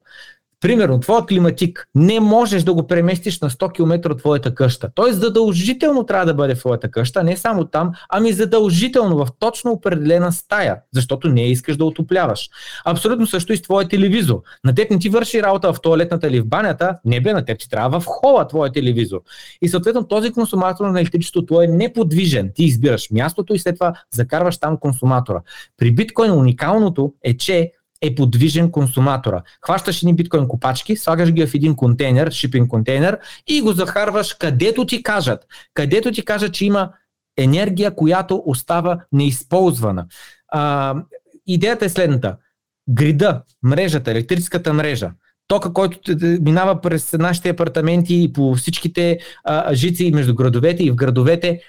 Примерно, 0.64 1.00
твоя 1.00 1.26
климатик 1.26 1.88
не 1.94 2.20
можеш 2.20 2.62
да 2.62 2.74
го 2.74 2.86
преместиш 2.86 3.40
на 3.40 3.50
100 3.50 3.72
км 3.72 4.10
от 4.10 4.18
твоята 4.18 4.54
къща. 4.54 4.90
Той 4.94 5.12
задължително 5.12 6.06
трябва 6.06 6.26
да 6.26 6.34
бъде 6.34 6.54
в 6.54 6.58
твоята 6.58 6.90
къща, 6.90 7.24
не 7.24 7.36
само 7.36 7.64
там, 7.64 7.92
ами 8.08 8.32
задължително 8.32 9.16
в 9.16 9.28
точно 9.38 9.70
определена 9.70 10.32
стая, 10.32 10.76
защото 10.94 11.28
не 11.28 11.50
искаш 11.50 11.76
да 11.76 11.84
отопляваш. 11.84 12.48
Абсолютно 12.84 13.26
също 13.26 13.52
и 13.52 13.56
с 13.56 13.62
твоя 13.62 13.88
телевизор. 13.88 14.42
На 14.64 14.74
теб 14.74 14.90
не 14.90 14.98
ти 14.98 15.08
върши 15.08 15.42
работа 15.42 15.72
в 15.72 15.80
туалетната 15.80 16.26
или 16.26 16.40
в 16.40 16.46
банята, 16.46 16.98
не 17.04 17.20
бе 17.20 17.32
на 17.32 17.44
теб 17.44 17.58
ти 17.58 17.70
трябва 17.70 18.00
в 18.00 18.04
хола 18.06 18.48
твоя 18.48 18.72
телевизор. 18.72 19.20
И 19.62 19.68
съответно 19.68 20.08
този 20.08 20.32
консуматор 20.32 20.86
на 20.86 21.00
електричество 21.00 21.46
той 21.46 21.64
е 21.64 21.68
неподвижен. 21.68 22.50
Ти 22.54 22.64
избираш 22.64 23.10
мястото 23.10 23.54
и 23.54 23.58
след 23.58 23.76
това 23.76 23.94
закарваш 24.14 24.58
там 24.58 24.76
консуматора. 24.76 25.40
При 25.76 25.90
биткоин 25.90 26.32
уникалното 26.32 27.12
е, 27.24 27.36
че 27.36 27.70
е 28.00 28.14
подвижен 28.14 28.70
консуматора. 28.70 29.42
Хващаш 29.64 30.02
едни 30.02 30.14
биткоин 30.14 30.48
копачки, 30.48 30.96
слагаш 30.96 31.32
ги 31.32 31.46
в 31.46 31.54
един 31.54 31.76
контейнер, 31.76 32.30
шипинг 32.30 32.70
контейнер 32.70 33.18
и 33.46 33.60
го 33.60 33.72
захарваш 33.72 34.34
където 34.34 34.86
ти 34.86 35.02
кажат. 35.02 35.46
Където 35.74 36.12
ти 36.12 36.24
кажат, 36.24 36.54
че 36.54 36.64
има 36.64 36.90
енергия, 37.36 37.94
която 37.94 38.42
остава 38.46 39.00
неизползвана. 39.12 40.06
А, 40.48 40.94
идеята 41.46 41.84
е 41.84 41.88
следната. 41.88 42.36
Грида, 42.90 43.42
мрежата, 43.62 44.10
електрическата 44.10 44.72
мрежа, 44.72 45.10
тока, 45.48 45.72
който 45.72 46.16
минава 46.40 46.80
през 46.80 47.12
нашите 47.12 47.48
апартаменти 47.48 48.22
и 48.22 48.32
по 48.32 48.54
всичките 48.54 49.18
а, 49.44 49.74
жици 49.74 50.10
между 50.10 50.34
градовете 50.34 50.84
и 50.84 50.90
в 50.90 50.94
градовете, 50.94 51.60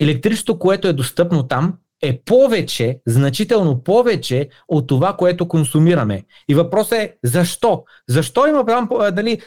електричеството, 0.00 0.58
което 0.58 0.88
е 0.88 0.92
достъпно 0.92 1.48
там, 1.48 1.78
е 2.04 2.20
повече, 2.24 2.98
значително 3.06 3.82
повече 3.82 4.48
от 4.68 4.86
това, 4.86 5.12
което 5.12 5.48
консумираме. 5.48 6.22
И 6.48 6.54
въпросът 6.54 6.98
е 6.98 7.14
защо? 7.24 7.84
Защо 8.08 8.46
има 8.46 8.88
дали, 9.12 9.40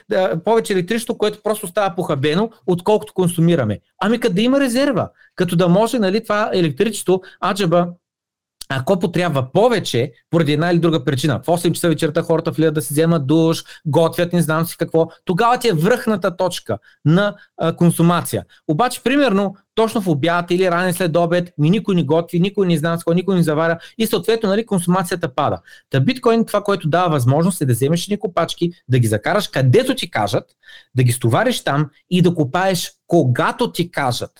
повече 0.46 0.74
електричество, 0.74 1.18
което 1.18 1.44
просто 1.44 1.68
става 1.68 1.96
похабено, 1.96 2.50
отколкото 2.68 3.14
консумираме? 3.14 3.80
Ами 4.02 4.20
къде 4.20 4.42
има 4.42 4.60
резерва, 4.60 5.10
като 5.36 5.56
да 5.56 5.68
може 5.68 6.00
нали, 6.00 6.24
това 6.24 6.50
електричество, 6.54 7.22
аджаба, 7.46 7.88
ако 8.70 9.00
потрябва 9.00 9.52
повече, 9.52 10.12
поради 10.30 10.54
една 10.54 10.72
или 10.72 10.80
друга 10.80 11.04
причина, 11.04 11.42
в 11.44 11.48
8 11.48 11.72
часа 11.72 11.90
вечерта 11.90 12.22
хората 12.22 12.52
влизат 12.52 12.74
да 12.74 12.82
си 12.82 12.94
вземат 12.94 13.28
душ, 13.28 13.64
готвят, 13.86 14.34
не 14.34 14.42
знам 14.42 14.66
си 14.66 14.78
какво, 14.78 15.08
тогава 15.26 15.58
ти 15.58 15.68
е 15.70 15.74
връхната 15.74 16.38
точка 16.38 16.78
на 17.06 17.36
а, 17.58 17.76
консумация. 17.76 18.46
Обаче, 18.68 19.04
примерно, 19.04 19.56
точно 19.76 20.02
в 20.02 20.08
обяд 20.08 20.52
или 20.52 20.72
ранен 20.72 20.94
след 20.94 21.16
обед, 21.16 21.54
ми 21.58 21.70
никой 21.70 21.96
не 21.96 22.04
готви, 22.04 22.40
никой 22.40 22.68
не 22.68 22.78
знае 22.78 22.98
никой 23.16 23.36
не 23.36 23.44
заваря 23.44 23.80
и 23.98 24.08
съответно 24.08 24.50
нали, 24.50 24.66
консумацията 24.66 25.36
пада. 25.36 25.62
Та 25.90 26.00
биткоин 26.00 26.46
това, 26.46 26.64
което 26.64 26.90
дава 26.90 27.10
възможност 27.10 27.62
е 27.62 27.66
да 27.66 27.74
вземеш 27.74 28.08
ни 28.08 28.20
копачки, 28.20 28.72
да 28.88 29.00
ги 29.00 29.08
закараш 29.08 29.48
където 29.48 29.96
ти 29.96 30.12
кажат, 30.12 30.44
да 30.96 31.04
ги 31.04 31.12
стовариш 31.12 31.64
там 31.64 31.90
и 32.10 32.22
да 32.22 32.34
копаеш 32.34 32.92
когато 33.08 33.72
ти 33.72 33.92
кажат. 33.92 34.32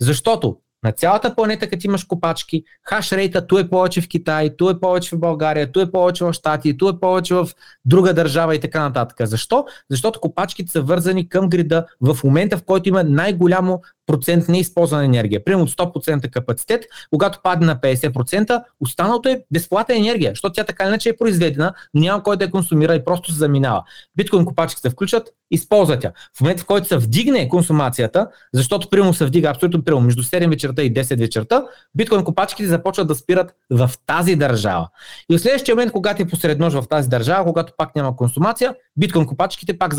Защото 0.00 0.56
на 0.84 0.92
цялата 0.92 1.34
планета, 1.34 1.68
като 1.70 1.86
имаш 1.86 2.04
копачки, 2.04 2.64
хашрейта 2.82 3.46
ту 3.46 3.58
е 3.58 3.70
повече 3.70 4.00
в 4.00 4.08
Китай, 4.08 4.56
ту 4.56 4.70
е 4.70 4.80
повече 4.80 5.16
в 5.16 5.18
България, 5.18 5.72
ту 5.72 5.80
е 5.80 5.92
повече 5.92 6.24
в 6.24 6.32
Штати, 6.32 6.76
ту 6.76 6.88
е 6.88 7.00
повече 7.00 7.34
в 7.34 7.48
друга 7.84 8.14
държава 8.14 8.54
и 8.54 8.60
така 8.60 8.80
нататък. 8.80 9.28
Защо? 9.28 9.64
Защото 9.90 10.20
копачките 10.20 10.72
са 10.72 10.82
вързани 10.82 11.28
към 11.28 11.48
грида 11.48 11.86
в 12.00 12.18
момента, 12.24 12.58
в 12.58 12.62
който 12.62 12.88
има 12.88 13.04
най-голямо 13.04 13.82
процент 14.06 14.48
неизползвана 14.48 15.04
енергия. 15.04 15.44
Примерно 15.44 15.64
от 15.64 15.70
100% 15.70 16.30
капацитет, 16.30 16.84
когато 17.10 17.38
падне 17.42 17.66
на 17.66 17.76
50%, 17.76 18.62
останалото 18.80 19.28
е 19.28 19.44
безплатна 19.50 19.96
енергия, 19.96 20.30
защото 20.32 20.52
тя 20.52 20.64
така 20.64 20.86
иначе 20.86 21.08
е 21.08 21.16
произведена, 21.16 21.74
няма 21.94 22.22
кой 22.22 22.36
да 22.36 22.44
я 22.44 22.50
консумира 22.50 22.94
и 22.94 23.04
просто 23.04 23.32
се 23.32 23.38
заминава. 23.38 23.82
Биткоин 24.16 24.44
копачки 24.44 24.80
се 24.80 24.90
включат, 24.90 25.28
използват 25.50 26.04
я. 26.04 26.12
В 26.36 26.40
момента, 26.40 26.62
в 26.62 26.66
който 26.66 26.88
се 26.88 26.96
вдигне 26.96 27.48
консумацията, 27.48 28.28
защото 28.52 28.90
примерно 28.90 29.14
се 29.14 29.26
вдига 29.26 29.48
абсолютно 29.48 29.84
примерно 29.84 30.04
между 30.06 30.22
7 30.22 30.48
вечерта 30.48 30.82
и 30.82 30.94
10 30.94 31.18
вечерта, 31.18 31.64
биткоин 31.94 32.24
копачките 32.24 32.68
започват 32.68 33.08
да 33.08 33.14
спират 33.14 33.54
в 33.70 33.90
тази 34.06 34.36
държава. 34.36 34.88
И 35.30 35.36
в 35.36 35.40
следващия 35.40 35.74
момент, 35.74 35.92
когато 35.92 36.22
е 36.22 36.26
посред 36.26 36.58
нощ 36.58 36.76
в 36.76 36.88
тази 36.88 37.08
държава, 37.08 37.44
когато 37.44 37.72
пак 37.76 37.96
няма 37.96 38.16
консумация, 38.16 38.74
биткоин 38.96 39.26
копачките 39.26 39.78
пак 39.78 39.94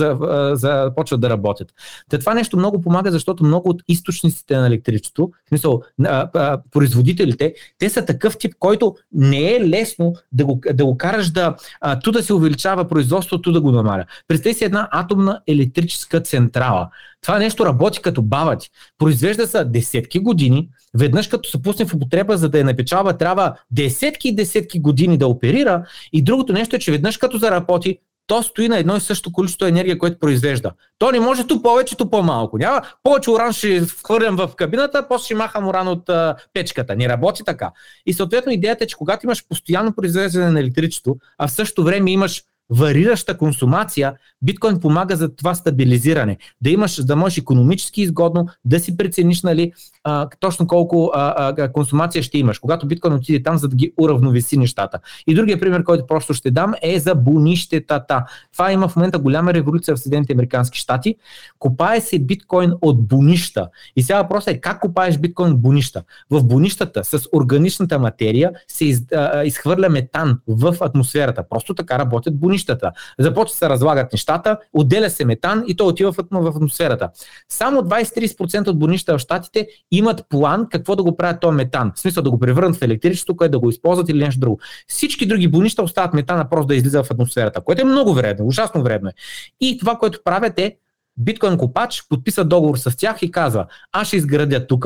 започват 0.53 1.21
да 1.21 1.29
работят. 1.29 1.67
Та 2.09 2.19
това 2.19 2.33
нещо 2.33 2.57
много 2.57 2.81
помага, 2.81 3.11
защото 3.11 3.43
много 3.43 3.69
от 3.69 3.81
източниците 3.95 4.57
на 4.57 4.67
електричество, 4.67 5.31
в 5.45 5.49
смисъл, 5.49 5.81
а, 6.03 6.29
а, 6.33 6.61
производителите, 6.71 7.53
те 7.77 7.89
са 7.89 8.05
такъв 8.05 8.37
тип, 8.37 8.53
който 8.59 8.95
не 9.11 9.55
е 9.55 9.69
лесно 9.69 10.13
да 10.31 10.45
го, 10.45 10.61
да 10.73 10.85
го 10.85 10.97
караш 10.97 11.29
да 11.29 11.55
а, 11.81 11.99
ту 11.99 12.11
да 12.11 12.23
се 12.23 12.33
увеличава 12.33 12.87
производството, 12.87 13.51
да 13.51 13.61
го 13.61 13.71
намаля. 13.71 14.05
Представи 14.27 14.53
си 14.55 14.63
една 14.63 14.89
атомна 14.91 15.41
електрическа 15.47 16.21
централа. 16.21 16.89
Това 17.21 17.39
нещо 17.39 17.65
работи 17.65 18.01
като 18.01 18.21
бавати. 18.21 18.69
Произвежда 18.97 19.47
се 19.47 19.65
десетки 19.65 20.19
години, 20.19 20.69
веднъж 20.93 21.27
като 21.27 21.49
се 21.49 21.61
пусне 21.61 21.85
в 21.85 21.93
употреба, 21.93 22.37
за 22.37 22.49
да 22.49 22.57
я 22.57 22.65
напечава, 22.65 23.17
трябва 23.17 23.55
десетки 23.71 24.27
и 24.29 24.35
десетки 24.35 24.79
години 24.79 25.17
да 25.17 25.27
оперира. 25.27 25.85
И 26.13 26.21
другото 26.21 26.53
нещо 26.53 26.75
е, 26.75 26.79
че 26.79 26.91
веднъж 26.91 27.17
като 27.17 27.37
заработи, 27.37 27.97
то 28.27 28.43
стои 28.43 28.69
на 28.69 28.77
едно 28.77 28.95
и 28.95 29.01
също 29.01 29.31
количество 29.31 29.65
енергия, 29.65 29.97
което 29.97 30.19
произвежда. 30.19 30.71
То 30.97 31.11
не 31.11 31.19
може 31.19 31.47
ту 31.47 31.61
повече, 31.61 31.97
ту 31.97 32.09
по-малко. 32.09 32.57
Няма 32.57 32.81
повече 33.03 33.29
уран 33.29 33.53
ще 33.53 33.81
хвърлям 34.03 34.35
в 34.35 34.49
кабината, 34.55 35.07
после 35.07 35.25
ще 35.25 35.35
махам 35.35 35.67
уран 35.67 35.87
от 35.87 36.09
а, 36.09 36.35
печката. 36.53 36.95
Не 36.95 37.09
работи 37.09 37.43
така. 37.45 37.71
И 38.05 38.13
съответно 38.13 38.51
идеята 38.51 38.83
е, 38.83 38.87
че 38.87 38.95
когато 38.95 39.25
имаш 39.25 39.47
постоянно 39.47 39.95
произвеждане 39.95 40.51
на 40.51 40.59
електричество, 40.59 41.17
а 41.37 41.47
в 41.47 41.51
същото 41.51 41.83
време 41.83 42.11
имаш 42.11 42.43
варираща 42.69 43.37
консумация, 43.37 44.13
биткоин 44.41 44.79
помага 44.79 45.15
за 45.15 45.35
това 45.35 45.55
стабилизиране. 45.55 46.37
Да 46.61 46.69
имаш, 46.69 47.03
да 47.03 47.15
можеш 47.15 47.37
економически 47.37 48.01
изгодно 48.01 48.47
да 48.65 48.79
си 48.79 48.97
прецениш 48.97 49.43
нали, 49.43 49.71
а, 50.03 50.29
точно 50.39 50.67
колко 50.67 51.11
а, 51.13 51.53
а, 51.57 51.71
консумация 51.71 52.23
ще 52.23 52.37
имаш. 52.37 52.59
Когато 52.59 52.87
биткоин 52.87 53.13
отиде 53.13 53.43
там, 53.43 53.57
за 53.57 53.67
да 53.67 53.75
ги 53.75 53.93
уравновеси 53.97 54.57
нещата. 54.57 54.99
И 55.27 55.35
другия 55.35 55.59
пример, 55.59 55.83
който 55.83 56.07
просто 56.07 56.33
ще 56.33 56.51
дам 56.51 56.73
е 56.81 56.99
за 56.99 57.15
бунищетата. 57.15 58.25
Това 58.53 58.71
има 58.71 58.87
в 58.87 58.95
момента 58.95 59.19
голяма 59.19 59.53
революция 59.53 59.95
в 59.95 59.99
Съединените 59.99 60.33
Американски 60.33 60.79
щати. 60.79 61.15
Копае 61.59 62.01
се 62.01 62.19
биткоин 62.19 62.73
от 62.81 63.07
бунища. 63.07 63.69
И 63.95 64.03
сега 64.03 64.21
въпросът 64.21 64.47
е 64.47 64.61
как 64.61 64.79
копаеш 64.79 65.17
биткоин 65.17 65.51
от 65.51 65.61
бунища. 65.61 66.03
В 66.29 66.43
бунищата 66.43 67.03
с 67.03 67.19
органичната 67.33 67.99
материя 67.99 68.51
се 68.67 68.85
из, 68.85 69.01
а, 69.15 69.43
изхвърля 69.43 69.89
метан 69.89 70.39
в 70.47 70.75
атмосферата. 70.79 71.43
Просто 71.49 71.73
така 71.73 71.99
работят 71.99 72.39
бунищата 72.39 72.54
огнищата. 72.55 72.91
Започват 73.19 73.57
се 73.57 73.69
разлагат 73.69 74.13
нещата, 74.13 74.57
отделя 74.73 75.09
се 75.09 75.25
метан 75.25 75.63
и 75.67 75.75
то 75.75 75.87
отива 75.87 76.11
в, 76.11 76.19
атмосферата. 76.49 77.09
Само 77.49 77.81
20-30% 77.81 78.67
от 78.67 78.79
борнища 78.79 79.17
в 79.17 79.19
щатите 79.19 79.67
имат 79.91 80.23
план 80.29 80.67
какво 80.71 80.95
да 80.95 81.03
го 81.03 81.17
правят 81.17 81.39
този 81.41 81.55
метан. 81.55 81.91
В 81.95 81.99
смисъл 81.99 82.23
да 82.23 82.31
го 82.31 82.39
превърнат 82.39 82.75
в 82.75 82.81
електричество, 82.81 83.35
което 83.35 83.51
да 83.51 83.59
го 83.59 83.69
използват 83.69 84.09
или 84.09 84.19
нещо 84.19 84.39
друго. 84.39 84.59
Всички 84.87 85.25
други 85.25 85.47
борнища 85.47 85.83
остават 85.83 86.13
метана 86.13 86.49
просто 86.49 86.67
да 86.67 86.75
излиза 86.75 87.03
в 87.03 87.11
атмосферата, 87.11 87.61
което 87.61 87.81
е 87.81 87.85
много 87.85 88.13
вредно, 88.13 88.47
ужасно 88.47 88.83
вредно 88.83 89.09
е. 89.09 89.13
И 89.61 89.77
това, 89.77 89.95
което 89.95 90.19
правят 90.23 90.59
е 90.59 90.75
биткоин 91.17 91.57
копач 91.57 92.03
подписа 92.09 92.43
договор 92.43 92.77
с 92.77 92.97
тях 92.97 93.17
и 93.21 93.31
казва, 93.31 93.65
аз 93.91 94.07
ще 94.07 94.17
изградя 94.17 94.67
тук, 94.67 94.85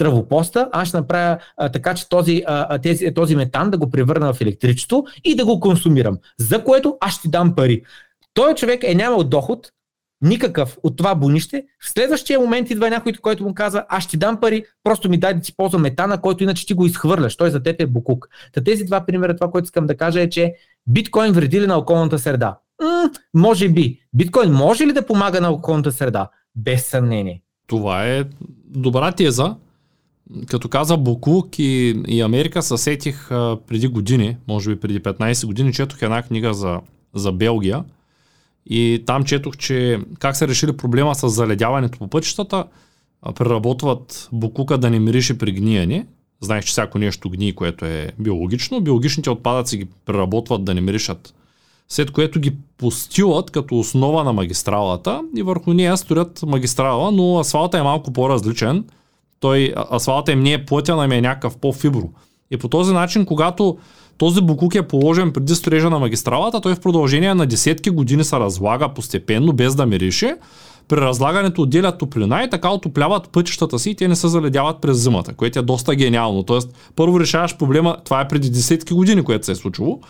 травопоста, 0.00 0.68
аз 0.72 0.88
ще 0.88 0.96
направя 0.96 1.38
а, 1.56 1.68
така, 1.68 1.94
че 1.94 2.08
този, 2.08 2.42
а, 2.46 2.78
тези, 2.78 3.14
този 3.14 3.36
метан 3.36 3.70
да 3.70 3.78
го 3.78 3.90
превърна 3.90 4.32
в 4.32 4.40
електричество 4.40 5.04
и 5.24 5.36
да 5.36 5.44
го 5.44 5.60
консумирам, 5.60 6.18
за 6.38 6.64
което 6.64 6.96
аз 7.00 7.14
ще 7.14 7.28
дам 7.28 7.54
пари. 7.54 7.82
Той 8.34 8.54
човек 8.54 8.84
е 8.84 8.94
нямал 8.94 9.24
доход, 9.24 9.72
никакъв 10.22 10.78
от 10.82 10.96
това 10.96 11.14
бонище. 11.14 11.64
В 11.84 11.92
следващия 11.92 12.40
момент 12.40 12.70
идва 12.70 12.90
някой, 12.90 13.12
който 13.12 13.44
му 13.44 13.54
казва, 13.54 13.84
аз 13.88 14.04
ще 14.04 14.16
дам 14.16 14.40
пари, 14.40 14.64
просто 14.84 15.10
ми 15.10 15.18
дай 15.18 15.34
да 15.34 15.40
ти 15.40 15.56
ползвам 15.56 15.82
метана, 15.82 16.20
който 16.20 16.42
иначе 16.42 16.66
ти 16.66 16.74
го 16.74 16.86
изхвърляш. 16.86 17.36
Той 17.36 17.50
за 17.50 17.62
теб 17.62 17.80
е 17.80 17.86
букук. 17.86 18.28
Та 18.52 18.64
тези 18.64 18.84
два 18.84 19.06
примера, 19.06 19.36
това, 19.36 19.50
което 19.50 19.64
искам 19.64 19.86
да 19.86 19.96
кажа 19.96 20.20
е, 20.20 20.28
че 20.28 20.54
биткоин 20.86 21.32
вреди 21.32 21.60
ли 21.60 21.66
на 21.66 21.78
околната 21.78 22.18
среда? 22.18 22.58
М- 22.82 23.10
може 23.34 23.68
би. 23.68 24.00
Биткоин 24.12 24.52
може 24.52 24.86
ли 24.86 24.92
да 24.92 25.06
помага 25.06 25.40
на 25.40 25.50
околната 25.50 25.92
среда? 25.92 26.28
Без 26.56 26.86
съмнение. 26.86 27.42
Това 27.66 28.06
е 28.06 28.24
добра 28.66 29.12
теза 29.12 29.56
като 30.46 30.68
каза 30.68 30.96
Букук 30.96 31.58
и, 31.58 32.02
и 32.08 32.20
Америка 32.20 32.62
се 32.62 32.76
сетих 32.76 33.30
а, 33.30 33.58
преди 33.66 33.88
години, 33.88 34.36
може 34.48 34.70
би 34.70 34.80
преди 34.80 35.00
15 35.00 35.46
години, 35.46 35.72
четох 35.72 36.02
една 36.02 36.22
книга 36.22 36.54
за, 36.54 36.80
за 37.14 37.32
Белгия 37.32 37.84
и 38.66 39.02
там 39.06 39.24
четох, 39.24 39.56
че 39.56 40.00
как 40.18 40.36
са 40.36 40.48
решили 40.48 40.76
проблема 40.76 41.14
с 41.14 41.28
заледяването 41.28 41.98
по 41.98 42.08
пътищата, 42.08 42.64
а, 43.22 43.32
преработват 43.32 44.28
Букука 44.32 44.78
да 44.78 44.90
не 44.90 44.98
мирише 44.98 45.38
при 45.38 45.52
гниене. 45.52 46.06
Знаеш, 46.40 46.64
че 46.64 46.70
всяко 46.70 46.98
нещо 46.98 47.30
гние, 47.30 47.52
което 47.52 47.84
е 47.84 48.12
биологично. 48.18 48.80
Биологичните 48.80 49.30
отпадъци 49.30 49.78
ги 49.78 49.88
преработват 50.04 50.64
да 50.64 50.74
не 50.74 50.80
миришат 50.80 51.34
след 51.92 52.10
което 52.10 52.40
ги 52.40 52.52
постилат 52.78 53.50
като 53.50 53.78
основа 53.78 54.24
на 54.24 54.32
магистралата 54.32 55.22
и 55.36 55.42
върху 55.42 55.72
нея 55.72 55.96
строят 55.96 56.42
магистрала, 56.42 57.12
но 57.12 57.38
асфалта 57.38 57.78
е 57.78 57.82
малко 57.82 58.12
по-различен– 58.12 58.84
той 59.40 59.74
асфалта 59.92 60.32
им 60.32 60.40
не 60.40 60.52
е 60.52 60.64
плътен, 60.64 61.00
ами 61.00 61.16
е 61.16 61.20
някакъв 61.20 61.56
по-фибро. 61.56 62.08
И 62.50 62.56
по 62.56 62.68
този 62.68 62.92
начин, 62.92 63.24
когато 63.24 63.78
този 64.18 64.40
букук 64.40 64.74
е 64.74 64.88
положен 64.88 65.32
преди 65.32 65.54
строежа 65.54 65.90
на 65.90 65.98
магистралата, 65.98 66.60
той 66.60 66.74
в 66.74 66.80
продължение 66.80 67.34
на 67.34 67.46
десетки 67.46 67.90
години 67.90 68.24
се 68.24 68.36
разлага 68.36 68.88
постепенно, 68.88 69.52
без 69.52 69.74
да 69.74 69.86
мирише. 69.86 70.36
При 70.88 70.96
разлагането 70.96 71.62
отделят 71.62 71.98
топлина 71.98 72.42
и 72.44 72.50
така 72.50 72.70
отопляват 72.70 73.28
пътищата 73.32 73.78
си 73.78 73.90
и 73.90 73.94
те 73.94 74.08
не 74.08 74.16
се 74.16 74.28
заледяват 74.28 74.80
през 74.80 74.96
зимата, 74.96 75.34
което 75.34 75.58
е 75.58 75.62
доста 75.62 75.94
гениално. 75.94 76.42
Тоест, 76.42 76.92
първо 76.96 77.20
решаваш 77.20 77.56
проблема, 77.56 77.96
това 78.04 78.20
е 78.20 78.28
преди 78.28 78.50
десетки 78.50 78.94
години, 78.94 79.22
което 79.22 79.46
се 79.46 79.52
е 79.52 79.54
случило. 79.54 80.00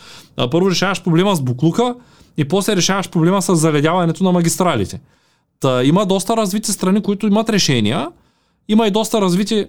Първо 0.51 0.71
решаваш 0.71 1.03
проблема 1.03 1.37
с 1.37 1.43
буклука 1.43 1.95
и 2.37 2.45
после 2.45 2.77
решаваш 2.77 3.11
проблема 3.11 3.43
с 3.43 3.57
заледяването 3.57 4.25
на 4.25 4.33
магистралите. 4.33 5.01
Та, 5.61 5.85
има 5.85 6.07
доста 6.07 6.37
развити 6.37 6.73
страни, 6.73 7.03
които 7.03 7.27
имат 7.27 7.51
решения, 7.51 8.09
има 8.71 8.87
и 8.87 8.91
доста 8.91 9.21
развитие, 9.21 9.67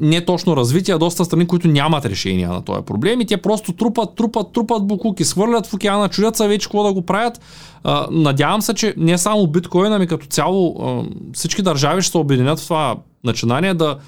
не 0.00 0.24
точно 0.24 0.56
развитие, 0.56 0.94
а 0.94 0.98
доста 0.98 1.24
страни, 1.24 1.46
които 1.46 1.68
нямат 1.68 2.04
решения 2.04 2.48
на 2.48 2.62
този 2.62 2.82
проблем 2.82 3.20
и 3.20 3.26
те 3.26 3.36
просто 3.36 3.72
трупат, 3.72 4.14
трупат, 4.14 4.52
трупат 4.52 4.86
букуки, 4.86 5.24
свърлят 5.24 5.66
в 5.66 5.74
океана, 5.74 6.08
чудят 6.08 6.36
се 6.36 6.48
вече 6.48 6.66
какво 6.66 6.82
да 6.82 6.92
го 6.92 7.02
правят. 7.02 7.40
Надявам 8.10 8.62
се, 8.62 8.74
че 8.74 8.94
не 8.96 9.18
само 9.18 9.46
биткоин, 9.46 9.92
ами 9.92 10.06
като 10.06 10.26
цяло 10.26 10.76
всички 11.32 11.62
държави 11.62 12.02
ще 12.02 12.10
се 12.10 12.18
обединят 12.18 12.60
в 12.60 12.64
това 12.64 12.96
начинание 13.24 13.74
да 13.74 13.98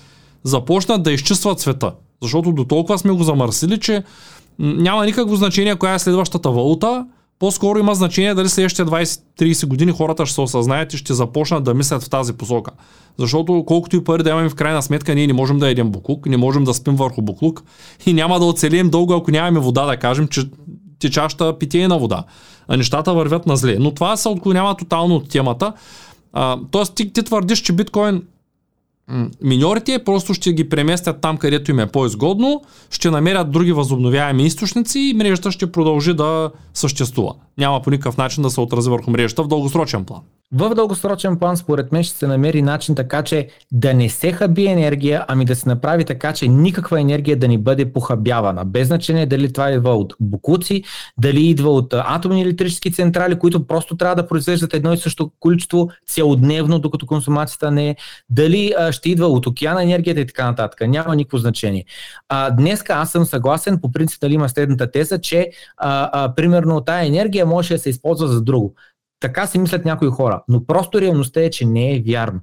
започнат 0.42 1.02
да 1.02 1.12
изчистват 1.12 1.60
света. 1.60 1.92
Защото 2.22 2.52
до 2.52 2.64
толкова 2.64 2.98
сме 2.98 3.12
го 3.12 3.22
замърсили, 3.22 3.80
че 3.80 4.02
няма 4.58 5.06
никакво 5.06 5.36
значение 5.36 5.76
коя 5.76 5.94
е 5.94 5.98
следващата 5.98 6.50
валута, 6.50 7.06
По-скоро 7.38 7.78
има 7.78 7.94
значение 7.94 8.34
дали 8.34 8.48
следващите 8.48 8.90
20-30 8.90 9.66
години 9.66 9.92
хората 9.92 10.26
ще 10.26 10.34
се 10.34 10.40
осъзнаят 10.40 10.94
и 10.94 10.96
ще 10.96 11.14
започнат 11.14 11.64
да 11.64 11.74
мислят 11.74 12.02
в 12.02 12.10
тази 12.10 12.32
посока. 12.32 12.70
Защото 13.18 13.64
колкото 13.66 13.96
и 13.96 14.04
пари 14.04 14.22
да 14.22 14.30
имаме 14.30 14.48
в 14.48 14.54
крайна 14.54 14.82
сметка, 14.82 15.14
ние 15.14 15.26
не 15.26 15.32
можем 15.32 15.58
да 15.58 15.68
едем 15.68 15.90
буклук, 15.90 16.26
не 16.26 16.36
можем 16.36 16.64
да 16.64 16.74
спим 16.74 16.96
върху 16.96 17.22
буклук 17.22 17.62
и 18.06 18.12
няма 18.12 18.38
да 18.38 18.44
оцелим 18.44 18.90
дълго, 18.90 19.12
ако 19.12 19.30
нямаме 19.30 19.60
вода, 19.60 19.86
да 19.86 19.96
кажем, 19.96 20.28
че 20.28 20.50
течаща 20.98 21.58
питейна 21.58 21.98
вода. 21.98 22.24
А 22.68 22.76
нещата 22.76 23.14
вървят 23.14 23.46
на 23.46 23.56
зле. 23.56 23.76
Но 23.80 23.94
това 23.94 24.16
се 24.16 24.28
отклонява 24.28 24.76
тотално 24.76 25.14
от 25.14 25.28
темата. 25.28 25.72
А, 26.32 26.58
тоест 26.70 26.94
ти, 26.94 27.12
ти 27.12 27.22
твърдиш, 27.22 27.60
че 27.60 27.72
биткоин 27.72 28.22
миньорите 29.42 30.04
просто 30.04 30.34
ще 30.34 30.52
ги 30.52 30.68
преместят 30.68 31.20
там, 31.20 31.36
където 31.36 31.70
им 31.70 31.78
е 31.78 31.86
по-изгодно, 31.86 32.62
ще 32.90 33.10
намерят 33.10 33.50
други 33.50 33.72
възобновяеми 33.72 34.46
източници 34.46 34.98
и 34.98 35.14
мрежата 35.14 35.52
ще 35.52 35.72
продължи 35.72 36.14
да 36.14 36.50
съществува. 36.74 37.34
Няма 37.58 37.82
по 37.82 37.90
никакъв 37.90 38.16
начин 38.16 38.42
да 38.42 38.50
се 38.50 38.60
отрази 38.60 38.90
върху 38.90 39.10
мрежата 39.10 39.42
в 39.42 39.48
дългосрочен 39.48 40.04
план. 40.04 40.20
В 40.52 40.74
дългосрочен 40.74 41.38
план, 41.38 41.56
според 41.56 41.92
мен, 41.92 42.02
ще 42.02 42.18
се 42.18 42.26
намери 42.26 42.62
начин 42.62 42.94
така, 42.94 43.22
че 43.22 43.48
да 43.72 43.94
не 43.94 44.08
се 44.08 44.32
хаби 44.32 44.66
енергия, 44.66 45.24
ами 45.28 45.44
да 45.44 45.56
се 45.56 45.68
направи 45.68 46.04
така, 46.04 46.32
че 46.32 46.48
никаква 46.48 47.00
енергия 47.00 47.36
да 47.36 47.48
ни 47.48 47.58
бъде 47.58 47.92
похабявана. 47.92 48.64
Без 48.64 48.86
значение 48.86 49.26
дали 49.26 49.52
това 49.52 49.70
идва 49.70 49.96
от 49.96 50.14
букуци, 50.20 50.82
дали 51.18 51.46
идва 51.46 51.70
от 51.70 51.94
атомни 51.94 52.42
електрически 52.42 52.92
централи, 52.92 53.38
които 53.38 53.66
просто 53.66 53.96
трябва 53.96 54.14
да 54.14 54.26
произвеждат 54.26 54.74
едно 54.74 54.92
и 54.92 54.96
също 54.96 55.30
количество 55.40 55.88
целодневно, 56.06 56.78
докато 56.78 57.06
консумацията 57.06 57.70
не 57.70 57.88
е, 57.88 57.96
дали 58.30 58.74
а, 58.78 58.92
ще 58.92 59.10
идва 59.10 59.26
от 59.26 59.46
океана 59.46 59.82
енергията 59.82 60.20
и 60.20 60.26
така 60.26 60.46
нататък. 60.46 60.80
Няма 60.88 61.16
никакво 61.16 61.38
значение. 61.38 61.84
А, 62.28 62.50
днеска 62.50 62.92
аз 62.92 63.10
съм 63.10 63.24
съгласен, 63.24 63.80
по 63.80 63.92
принцип 63.92 64.20
дали 64.20 64.34
има 64.34 64.48
следната 64.48 64.90
теза, 64.90 65.20
че 65.20 65.50
а, 65.76 66.10
а, 66.12 66.34
примерно 66.34 66.80
тая 66.80 67.06
енергия 67.06 67.46
може 67.46 67.74
да 67.74 67.80
се 67.80 67.90
използва 67.90 68.28
за 68.28 68.42
друго. 68.42 68.74
Така 69.20 69.46
си 69.46 69.58
мислят 69.58 69.84
някои 69.84 70.08
хора, 70.08 70.42
но 70.48 70.64
просто 70.64 71.00
реалността 71.00 71.40
е, 71.40 71.50
че 71.50 71.64
не 71.64 71.96
е 71.96 72.02
вярно. 72.06 72.40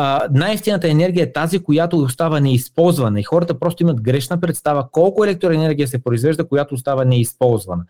Uh, 0.00 0.28
най-ефтината 0.30 0.88
енергия 0.88 1.24
е 1.24 1.32
тази, 1.32 1.58
която 1.58 1.98
остава 1.98 2.40
неизползвана 2.40 3.20
и 3.20 3.22
хората 3.22 3.58
просто 3.58 3.82
имат 3.82 4.02
грешна 4.02 4.40
представа 4.40 4.88
колко 4.92 5.24
електроенергия 5.24 5.88
се 5.88 6.02
произвежда, 6.02 6.48
която 6.48 6.74
остава 6.74 7.04
неизползвана. 7.04 7.84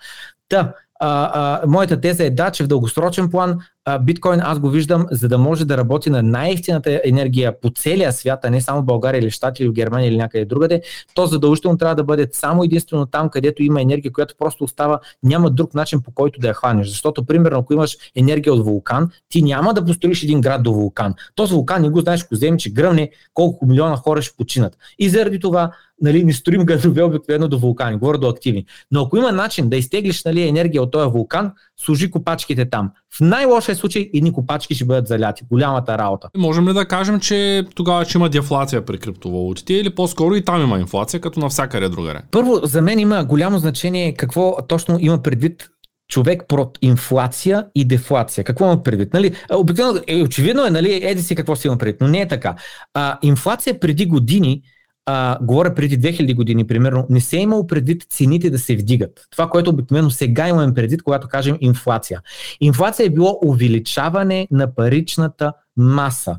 Та, 0.48 0.74
а, 0.98 1.30
а, 1.62 1.66
моята 1.66 2.00
теза 2.00 2.24
е 2.24 2.30
да, 2.30 2.50
че 2.50 2.64
в 2.64 2.66
дългосрочен 2.66 3.30
план 3.30 3.58
а, 3.84 3.98
биткоин 3.98 4.40
аз 4.40 4.58
го 4.58 4.70
виждам, 4.70 5.06
за 5.10 5.28
да 5.28 5.38
може 5.38 5.64
да 5.64 5.76
работи 5.76 6.10
на 6.10 6.22
най-ефтината 6.22 7.00
енергия 7.04 7.60
по 7.60 7.70
целия 7.70 8.12
свят, 8.12 8.40
а 8.44 8.50
не 8.50 8.60
само 8.60 8.82
в 8.82 8.84
България 8.84 9.18
или 9.18 9.30
Штати 9.30 9.62
или 9.62 9.70
в 9.70 9.72
Германия 9.72 10.08
или 10.08 10.16
някъде 10.16 10.44
другаде, 10.44 10.82
то 11.14 11.26
задължително 11.26 11.78
трябва 11.78 11.94
да 11.94 12.04
бъде 12.04 12.28
само 12.32 12.64
единствено 12.64 13.06
там, 13.06 13.30
където 13.30 13.62
има 13.62 13.82
енергия, 13.82 14.12
която 14.12 14.34
просто 14.38 14.64
остава, 14.64 15.00
няма 15.22 15.50
друг 15.50 15.74
начин 15.74 16.02
по 16.02 16.10
който 16.10 16.40
да 16.40 16.48
я 16.48 16.54
хванеш. 16.54 16.88
Защото, 16.88 17.24
примерно, 17.24 17.58
ако 17.58 17.72
имаш 17.72 17.96
енергия 18.16 18.54
от 18.54 18.64
вулкан, 18.64 19.10
ти 19.28 19.42
няма 19.42 19.74
да 19.74 19.84
построиш 19.84 20.22
един 20.22 20.40
град 20.40 20.62
до 20.62 20.72
вулкан. 20.72 21.14
Този 21.34 21.54
вулкан 21.54 21.82
не 21.82 21.90
го 21.90 22.00
знаеш, 22.00 22.22
ако 22.22 22.34
вземе, 22.34 22.56
че 22.56 22.70
гръмне, 22.70 23.10
колко 23.34 23.66
милиона 23.66 23.96
хора 23.96 24.22
ще 24.22 24.36
починат. 24.36 24.76
И 24.98 25.08
заради 25.08 25.40
това 25.40 25.70
нали, 26.02 26.24
не 26.24 26.32
строим 26.32 26.64
градове 26.64 27.02
обикновено 27.02 27.48
до 27.48 27.58
вулкани, 27.58 27.98
говоря 27.98 28.18
до 28.18 28.28
активни. 28.28 28.64
Но 28.90 29.02
ако 29.02 29.16
има 29.16 29.32
начин 29.32 29.68
да 29.68 29.76
изтеглиш 29.76 30.24
нали, 30.24 30.48
енергия 30.48 30.82
от 30.82 30.90
този 30.90 31.10
вулкан, 31.10 31.52
служи 31.84 32.10
копачките 32.10 32.70
там. 32.70 32.90
В 33.18 33.20
най-лошия 33.20 33.76
случай 33.76 34.10
едни 34.14 34.32
копачки 34.32 34.74
ще 34.74 34.84
бъдат 34.84 35.08
заляти. 35.08 35.44
Голямата 35.50 35.98
работа. 35.98 36.28
Можем 36.36 36.68
ли 36.68 36.72
да 36.72 36.86
кажем, 36.86 37.20
че 37.20 37.64
тогава 37.74 38.04
ще 38.04 38.18
има 38.18 38.28
дефлация 38.28 38.84
при 38.84 38.98
криптовалутите 38.98 39.74
или 39.74 39.94
по-скоро 39.94 40.34
и 40.34 40.44
там 40.44 40.62
има 40.62 40.78
инфлация, 40.78 41.20
като 41.20 41.40
навсякъде 41.40 41.88
другаре? 41.88 42.20
Първо, 42.30 42.60
за 42.62 42.82
мен 42.82 42.98
има 42.98 43.24
голямо 43.24 43.58
значение 43.58 44.14
какво 44.14 44.56
точно 44.68 44.98
има 45.00 45.22
предвид 45.22 45.68
човек 46.08 46.44
прот 46.48 46.78
инфлация 46.82 47.66
и 47.74 47.84
дефлация. 47.84 48.44
Какво 48.44 48.64
има 48.64 48.82
предвид? 48.82 49.12
Нали? 49.14 49.32
Обикновено, 49.52 50.00
е, 50.06 50.22
очевидно 50.22 50.66
е, 50.66 50.70
нали, 50.70 51.00
еди 51.02 51.22
си 51.22 51.34
какво 51.34 51.56
си 51.56 51.66
има 51.66 51.78
предвид, 51.78 52.00
но 52.00 52.08
не 52.08 52.20
е 52.20 52.28
така. 52.28 52.56
А, 52.94 53.18
инфлация 53.22 53.80
преди 53.80 54.06
години 54.06 54.62
а, 55.10 55.38
говоря 55.42 55.74
преди 55.74 56.00
2000 56.00 56.34
години, 56.34 56.66
примерно, 56.66 57.06
не 57.10 57.20
се 57.20 57.36
е 57.36 57.40
имало 57.40 57.66
предвид 57.66 58.06
цените 58.10 58.50
да 58.50 58.58
се 58.58 58.76
вдигат. 58.76 59.26
Това, 59.30 59.50
което 59.50 59.70
обикновено 59.70 60.10
сега 60.10 60.48
имаме 60.48 60.74
предвид, 60.74 61.02
когато 61.02 61.28
кажем 61.28 61.56
инфлация. 61.60 62.20
Инфлация 62.60 63.06
е 63.06 63.10
било 63.10 63.38
увеличаване 63.44 64.48
на 64.50 64.74
паричната 64.74 65.52
маса. 65.76 66.36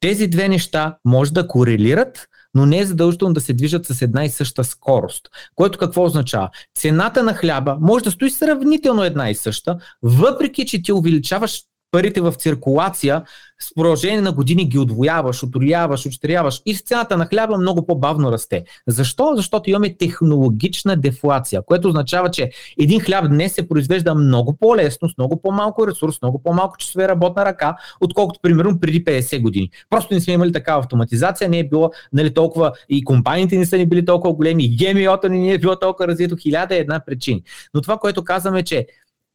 Тези 0.00 0.26
две 0.26 0.48
неща 0.48 0.96
може 1.04 1.32
да 1.32 1.48
корелират, 1.48 2.26
но 2.54 2.66
не 2.66 2.78
е 2.78 2.86
задължително 2.86 3.34
да 3.34 3.40
се 3.40 3.52
движат 3.52 3.86
с 3.86 4.02
една 4.02 4.24
и 4.24 4.30
съща 4.30 4.64
скорост. 4.64 5.28
Което 5.54 5.78
какво 5.78 6.04
означава? 6.04 6.50
Цената 6.78 7.22
на 7.22 7.34
хляба 7.34 7.76
може 7.80 8.04
да 8.04 8.10
стои 8.10 8.30
сравнително 8.30 9.04
една 9.04 9.30
и 9.30 9.34
съща, 9.34 9.76
въпреки 10.02 10.66
че 10.66 10.82
ти 10.82 10.92
увеличаваш 10.92 11.62
парите 11.90 12.20
в 12.20 12.32
циркулация, 12.32 13.22
с 13.58 13.74
продължение 13.74 14.20
на 14.20 14.32
години 14.32 14.68
ги 14.68 14.78
отвояваш, 14.78 15.42
отроляваш, 15.42 16.06
очеряваш 16.06 16.62
и 16.66 16.74
с 16.74 16.82
цената 16.82 17.16
на 17.16 17.26
хляба 17.26 17.58
много 17.58 17.86
по-бавно 17.86 18.32
расте. 18.32 18.64
Защо? 18.86 19.32
Защото 19.36 19.70
имаме 19.70 19.96
технологична 19.96 20.96
дефлация, 20.96 21.62
което 21.62 21.88
означава, 21.88 22.30
че 22.30 22.50
един 22.80 23.00
хляб 23.00 23.28
днес 23.28 23.54
се 23.54 23.68
произвежда 23.68 24.14
много 24.14 24.56
по-лесно, 24.60 25.08
с 25.08 25.18
много 25.18 25.42
по-малко 25.42 25.86
ресурс, 25.86 26.22
много 26.22 26.42
по-малко 26.42 26.76
часове 26.76 27.08
работна 27.08 27.44
ръка, 27.44 27.76
отколкото 28.00 28.40
примерно 28.42 28.80
преди 28.80 29.04
50 29.04 29.42
години. 29.42 29.70
Просто 29.90 30.14
не 30.14 30.20
сме 30.20 30.32
имали 30.32 30.52
такава 30.52 30.78
автоматизация, 30.80 31.48
не 31.48 31.58
е 31.58 31.68
било 31.68 31.90
нали, 32.12 32.34
толкова 32.34 32.72
и 32.88 33.04
компаниите 33.04 33.58
не 33.58 33.66
са 33.66 33.78
ни 33.78 33.86
били 33.86 34.04
толкова 34.04 34.34
големи, 34.34 34.64
и 34.64 34.76
гемиота 34.76 35.28
ни 35.28 35.40
не 35.40 35.52
е 35.52 35.58
било 35.58 35.76
толкова 35.76 36.08
развито, 36.08 36.36
хиляда 36.36 36.74
е 36.74 36.78
една 36.78 37.00
причина. 37.06 37.40
Но 37.74 37.80
това, 37.80 37.98
което 37.98 38.24
казваме, 38.24 38.62
че 38.62 38.86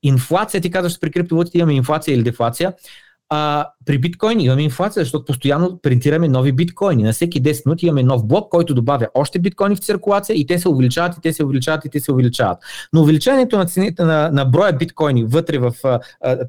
инфлация, 0.04 0.62
ти 0.62 0.72
казваш, 0.72 1.00
при 1.00 1.12
криптовалутите 1.12 1.58
имаме 1.58 1.74
инфлация 1.74 2.16
или 2.16 2.24
дефлация. 2.24 2.74
А, 3.34 3.68
при 3.86 3.98
биткоин 3.98 4.40
имаме 4.40 4.64
инфлация, 4.64 5.04
защото 5.04 5.26
постоянно 5.26 5.80
принтираме 5.82 6.28
нови 6.28 6.52
биткоини. 6.52 7.04
На 7.04 7.14
всеки 7.14 7.44
10 7.44 7.66
минути 7.66 7.86
имаме 7.86 8.04
нов 8.04 8.28
блок, 8.28 8.50
който 8.50 8.74
добавя 8.74 9.08
още 9.14 9.40
биткоини 9.40 9.76
в 9.76 9.80
циркулация 9.80 10.36
и 10.36 10.46
те 10.46 10.60
се 10.60 10.70
увеличават, 10.70 11.18
и 11.18 11.22
те 11.22 11.34
се 11.34 11.46
увеличават, 11.46 11.86
и 11.86 11.90
те 11.90 12.00
се 12.00 12.12
увеличават. 12.12 12.58
Но 12.94 13.02
увеличаването 13.02 13.58
на 13.58 13.66
цените 13.66 14.04
на, 14.04 14.30
на 14.32 14.46
броя 14.46 14.74
биткоини 14.74 15.24
вътре 15.24 15.58
в 15.58 15.74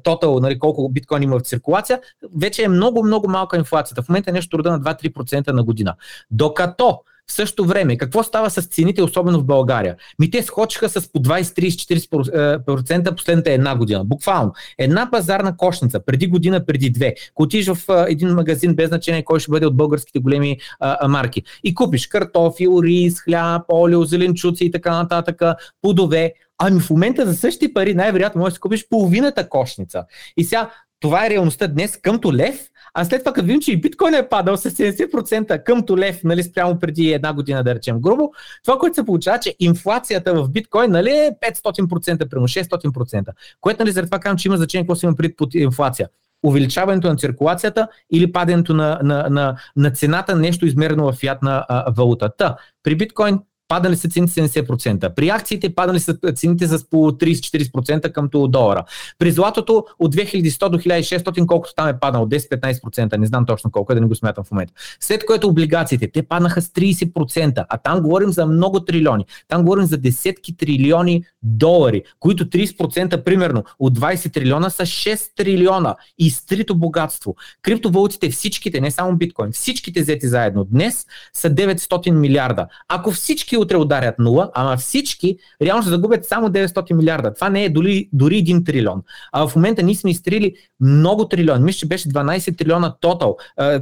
тотал, 0.03 0.39
нали, 0.39 0.59
колко 0.59 0.89
биткоини 0.89 1.23
има 1.25 1.39
в 1.39 1.43
циркулация, 1.43 1.99
вече 2.37 2.63
е 2.63 2.67
много, 2.67 3.03
много 3.03 3.29
малка 3.29 3.57
инфлацията. 3.57 4.03
В 4.03 4.09
момента 4.09 4.29
е 4.29 4.33
нещо 4.33 4.57
рода 4.57 4.71
на 4.71 4.81
2-3% 4.81 5.51
на 5.51 5.63
година. 5.63 5.95
Докато 6.31 6.99
в 7.29 7.33
същото 7.33 7.65
време, 7.65 7.97
какво 7.97 8.23
става 8.23 8.49
с 8.49 8.61
цените, 8.61 9.03
особено 9.03 9.39
в 9.39 9.45
България? 9.45 9.95
Ми 10.19 10.31
те 10.31 10.43
скочиха 10.43 10.89
с 10.89 11.11
по 11.11 11.19
20, 11.19 11.41
30, 11.41 12.57
40% 12.57 13.15
последната 13.15 13.51
една 13.51 13.75
година. 13.75 14.05
Буквално. 14.05 14.53
Една 14.77 15.11
пазарна 15.11 15.57
кошница, 15.57 15.99
преди 16.05 16.27
година, 16.27 16.65
преди 16.65 16.89
две. 16.89 17.13
Котиш 17.33 17.67
в 17.67 18.05
един 18.07 18.29
магазин, 18.29 18.75
без 18.75 18.87
значение 18.87 19.23
кой 19.23 19.39
ще 19.39 19.51
бъде 19.51 19.65
от 19.65 19.77
българските 19.77 20.19
големи 20.19 20.57
а, 20.79 21.07
марки. 21.07 21.43
И 21.63 21.75
купиш 21.75 22.07
картофил, 22.07 22.81
рис, 22.83 23.21
хляб, 23.21 23.61
олио, 23.73 24.03
зеленчуци 24.03 24.65
и 24.65 24.71
така 24.71 24.91
нататък, 24.91 25.41
плодове. 25.81 26.33
Ами 26.57 26.79
в 26.79 26.89
момента 26.89 27.25
за 27.25 27.35
същите 27.35 27.73
пари 27.73 27.93
най-вероятно 27.93 28.41
можеш 28.41 28.53
да 28.53 28.59
купиш 28.59 28.87
половината 28.89 29.49
кошница. 29.49 30.03
И 30.37 30.43
сега 30.43 30.69
това 30.99 31.25
е 31.25 31.29
реалността 31.29 31.67
днес 31.67 31.97
къмто 32.01 32.33
лев, 32.33 32.69
а 32.93 33.05
след 33.05 33.21
това, 33.21 33.33
като 33.33 33.45
видим, 33.45 33.61
че 33.61 33.71
и 33.71 33.81
биткоин 33.81 34.13
е 34.13 34.29
падал 34.29 34.57
с 34.57 34.71
70% 34.71 35.63
къмто 35.63 35.97
лев, 35.97 36.23
нали, 36.23 36.43
спрямо 36.43 36.79
преди 36.79 37.11
една 37.11 37.33
година, 37.33 37.63
да 37.63 37.75
речем 37.75 38.01
грубо, 38.01 38.31
това, 38.63 38.77
което 38.77 38.95
се 38.95 39.05
получава, 39.05 39.39
че 39.39 39.55
инфлацията 39.59 40.33
в 40.33 40.49
биткоин 40.49 40.91
нали, 40.91 41.09
е 41.09 41.31
500%, 41.51 42.29
примерно 42.29 42.47
600%, 42.47 43.25
което 43.61 43.83
нали, 43.83 43.91
заради 43.91 44.09
това 44.09 44.19
казвам, 44.19 44.37
че 44.37 44.47
има 44.47 44.57
значение 44.57 44.83
какво 44.83 44.95
си 44.95 45.05
има 45.05 45.15
пред 45.15 45.37
под 45.37 45.55
инфлация 45.55 46.09
увеличаването 46.43 47.07
на 47.09 47.15
циркулацията 47.15 47.87
или 48.11 48.31
падането 48.31 48.73
на, 48.73 48.99
на, 49.03 49.29
на, 49.29 49.55
на 49.75 49.91
цената, 49.91 50.35
нещо 50.35 50.65
измерено 50.65 51.11
в 51.11 51.15
фиатна 51.15 51.65
а, 51.69 51.91
валута. 51.91 52.29
Та, 52.37 52.55
при 52.83 52.95
биткоин 52.95 53.39
падали 53.67 53.95
са 53.95 54.09
цените 54.09 54.33
70%. 54.33 55.15
При 55.15 55.29
акциите 55.29 55.75
падали 55.75 55.99
са 55.99 56.17
цените 56.35 56.67
с 56.67 56.89
по 56.89 56.97
30-40% 56.97 58.11
към 58.11 58.29
долара. 58.33 58.83
При 59.19 59.31
златото 59.31 59.85
от 59.99 60.15
2100 60.15 60.69
до 60.69 60.77
1600, 60.77 61.45
колкото 61.45 61.73
там 61.75 61.87
е 61.87 61.99
паднало, 61.99 62.25
10-15%, 62.25 63.17
не 63.17 63.25
знам 63.25 63.45
точно 63.45 63.71
колко, 63.71 63.93
да 63.93 64.01
не 64.01 64.07
го 64.07 64.15
смятам 64.15 64.43
в 64.43 64.51
момента. 64.51 64.73
След 64.99 65.25
което 65.25 65.47
облигациите, 65.47 66.11
те 66.11 66.23
паднаха 66.23 66.61
с 66.61 66.69
30%, 66.69 67.65
а 67.69 67.77
там 67.77 68.01
говорим 68.01 68.29
за 68.29 68.45
много 68.45 68.79
трилиони. 68.79 69.25
Там 69.47 69.63
говорим 69.63 69.85
за 69.85 69.97
десетки 69.97 70.57
трилиони 70.57 71.23
долари, 71.43 72.03
които 72.19 72.45
30% 72.45 73.23
примерно 73.23 73.63
от 73.79 73.99
20 73.99 74.33
трилиона 74.33 74.69
са 74.69 74.83
6 74.83 75.35
трилиона. 75.35 75.95
И 76.17 76.29
стрито 76.29 76.75
богатство. 76.75 77.35
Криптовалутите, 77.61 78.29
всичките, 78.29 78.81
не 78.81 78.91
само 78.91 79.15
биткоин, 79.15 79.51
всичките 79.51 80.01
взети 80.01 80.27
заедно 80.27 80.63
днес 80.63 81.05
са 81.33 81.49
900 81.49 82.11
милиарда. 82.11 82.67
Ако 82.87 83.11
всички 83.11 83.52
всички 83.53 83.63
утре 83.63 83.77
ударят 83.77 84.19
нула, 84.19 84.51
ама 84.53 84.77
всички 84.77 85.37
реално 85.61 85.83
ще 85.83 85.89
загубят 85.89 86.25
само 86.25 86.49
900 86.49 86.93
милиарда. 86.93 87.33
Това 87.33 87.49
не 87.49 87.65
е 87.65 87.69
дори, 87.69 88.09
дори 88.13 88.35
1 88.35 88.65
трилион. 88.65 89.01
А 89.31 89.47
в 89.47 89.55
момента 89.55 89.83
ние 89.83 89.95
сме 89.95 90.11
изтрили 90.11 90.53
много 90.79 91.27
трилион. 91.27 91.63
Мисля, 91.63 91.79
че 91.79 91.85
беше 91.85 92.09
12 92.09 92.57
трилиона 92.57 92.95
тотал. 93.01 93.37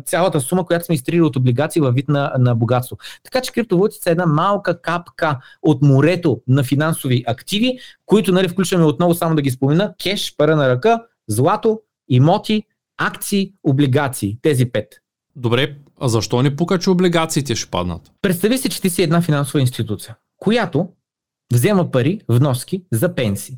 Цялата 0.05 0.39
сума, 0.39 0.65
която 0.65 0.85
сме 0.85 0.95
изтрили 0.95 1.21
от 1.21 1.35
облигации 1.35 1.81
във 1.81 1.95
вид 1.95 2.09
на, 2.09 2.33
на 2.39 2.55
богатство. 2.55 2.97
Така 3.23 3.41
че 3.41 3.51
криптовалутите 3.51 4.03
са 4.03 4.11
една 4.11 4.25
малка 4.25 4.81
капка 4.81 5.39
от 5.61 5.81
морето 5.81 6.41
на 6.47 6.63
финансови 6.63 7.23
активи, 7.27 7.79
които 8.05 8.31
нали, 8.31 8.47
включваме 8.47 8.85
отново 8.85 9.13
само 9.13 9.35
да 9.35 9.41
ги 9.41 9.51
спомена. 9.51 9.93
Кеш, 10.03 10.35
пара 10.37 10.55
на 10.55 10.69
ръка, 10.69 11.03
злато, 11.27 11.79
имоти, 12.09 12.63
акции, 12.97 13.53
облигации. 13.63 14.37
Тези 14.41 14.65
пет. 14.65 15.00
Добре, 15.35 15.75
а 15.99 16.07
защо 16.07 16.41
не 16.41 16.55
пука, 16.55 16.79
че 16.79 16.89
облигациите 16.89 17.55
ще 17.55 17.71
паднат? 17.71 18.11
Представи 18.21 18.57
си, 18.57 18.69
че 18.69 18.81
ти 18.81 18.89
си 18.89 19.03
една 19.03 19.21
финансова 19.21 19.61
институция, 19.61 20.15
която 20.37 20.87
взема 21.53 21.91
пари, 21.91 22.21
вноски 22.29 22.83
за 22.91 23.15
пенсии. 23.15 23.57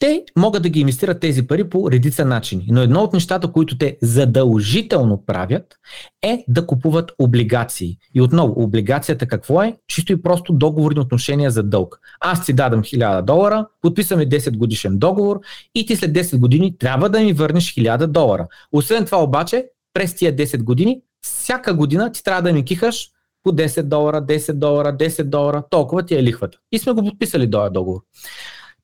Те 0.00 0.24
могат 0.38 0.62
да 0.62 0.68
ги 0.68 0.80
инвестират 0.80 1.20
тези 1.20 1.46
пари 1.46 1.70
по 1.70 1.90
редица 1.90 2.24
начини. 2.24 2.66
Но 2.68 2.82
едно 2.82 3.00
от 3.00 3.12
нещата, 3.12 3.52
които 3.52 3.78
те 3.78 3.98
задължително 4.02 5.24
правят, 5.26 5.76
е 6.22 6.44
да 6.48 6.66
купуват 6.66 7.12
облигации. 7.18 7.96
И 8.14 8.20
отново, 8.20 8.62
облигацията 8.62 9.26
какво 9.26 9.62
е? 9.62 9.76
Чисто 9.88 10.12
и 10.12 10.22
просто 10.22 10.52
договорни 10.52 11.00
отношения 11.00 11.50
за 11.50 11.62
дълг. 11.62 12.00
Аз 12.20 12.46
ти 12.46 12.52
дадам 12.52 12.82
1000 12.82 13.22
долара, 13.22 13.66
подписаме 13.82 14.28
10 14.28 14.56
годишен 14.56 14.98
договор 14.98 15.40
и 15.74 15.86
ти 15.86 15.96
след 15.96 16.12
10 16.12 16.38
години 16.38 16.78
трябва 16.78 17.08
да 17.08 17.20
ми 17.20 17.32
върнеш 17.32 17.74
1000 17.74 18.06
долара. 18.06 18.46
Освен 18.72 19.04
това 19.04 19.22
обаче, 19.22 19.64
през 19.92 20.14
тия 20.14 20.36
10 20.36 20.62
години, 20.62 21.02
всяка 21.22 21.74
година 21.74 22.12
ти 22.12 22.24
трябва 22.24 22.42
да 22.42 22.52
ми 22.52 22.64
кихаш 22.64 23.10
по 23.42 23.52
10 23.52 23.82
долара, 23.82 24.22
10 24.26 24.52
долара, 24.52 24.96
10 24.96 25.24
долара, 25.24 25.62
толкова 25.70 26.02
ти 26.02 26.14
е 26.14 26.22
лихвата. 26.22 26.58
И 26.72 26.78
сме 26.78 26.92
го 26.92 27.04
подписали 27.04 27.50
този 27.50 27.72
договор. 27.72 28.00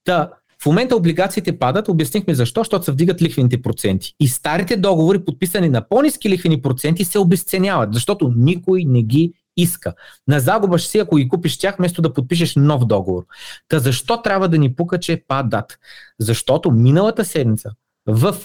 Та, 0.05 0.31
в 0.63 0.67
момента 0.67 0.97
облигациите 0.97 1.59
падат, 1.59 1.89
обяснихме 1.89 2.35
защо, 2.35 2.61
защото 2.61 2.85
се 2.85 2.93
вдигат 2.93 3.23
лихвените 3.23 3.63
проценти. 3.63 4.15
И 4.21 4.29
старите 4.29 4.77
договори, 4.77 5.25
подписани 5.25 5.69
на 5.69 5.89
по-низки 5.89 6.31
лихвени 6.31 6.63
проценти, 6.63 7.05
се 7.05 7.19
обесценяват, 7.19 7.95
защото 7.95 8.33
никой 8.37 8.85
не 8.85 9.03
ги 9.03 9.33
иска. 9.57 9.95
На 10.29 10.41
загуба 10.41 10.79
ще 10.79 10.91
си, 10.91 10.99
ако 10.99 11.17
ги 11.17 11.29
купиш 11.29 11.59
тях, 11.59 11.77
вместо 11.77 12.03
да 12.03 12.13
подпишеш 12.13 12.57
нов 12.57 12.87
договор. 12.87 13.27
Та 13.69 13.79
защо 13.79 14.23
трябва 14.23 14.49
да 14.49 14.59
ни 14.59 14.75
пука, 14.75 15.01
че 15.01 15.25
падат? 15.29 15.79
Защото 16.19 16.71
миналата 16.71 17.25
седмица 17.25 17.71
в 18.07 18.37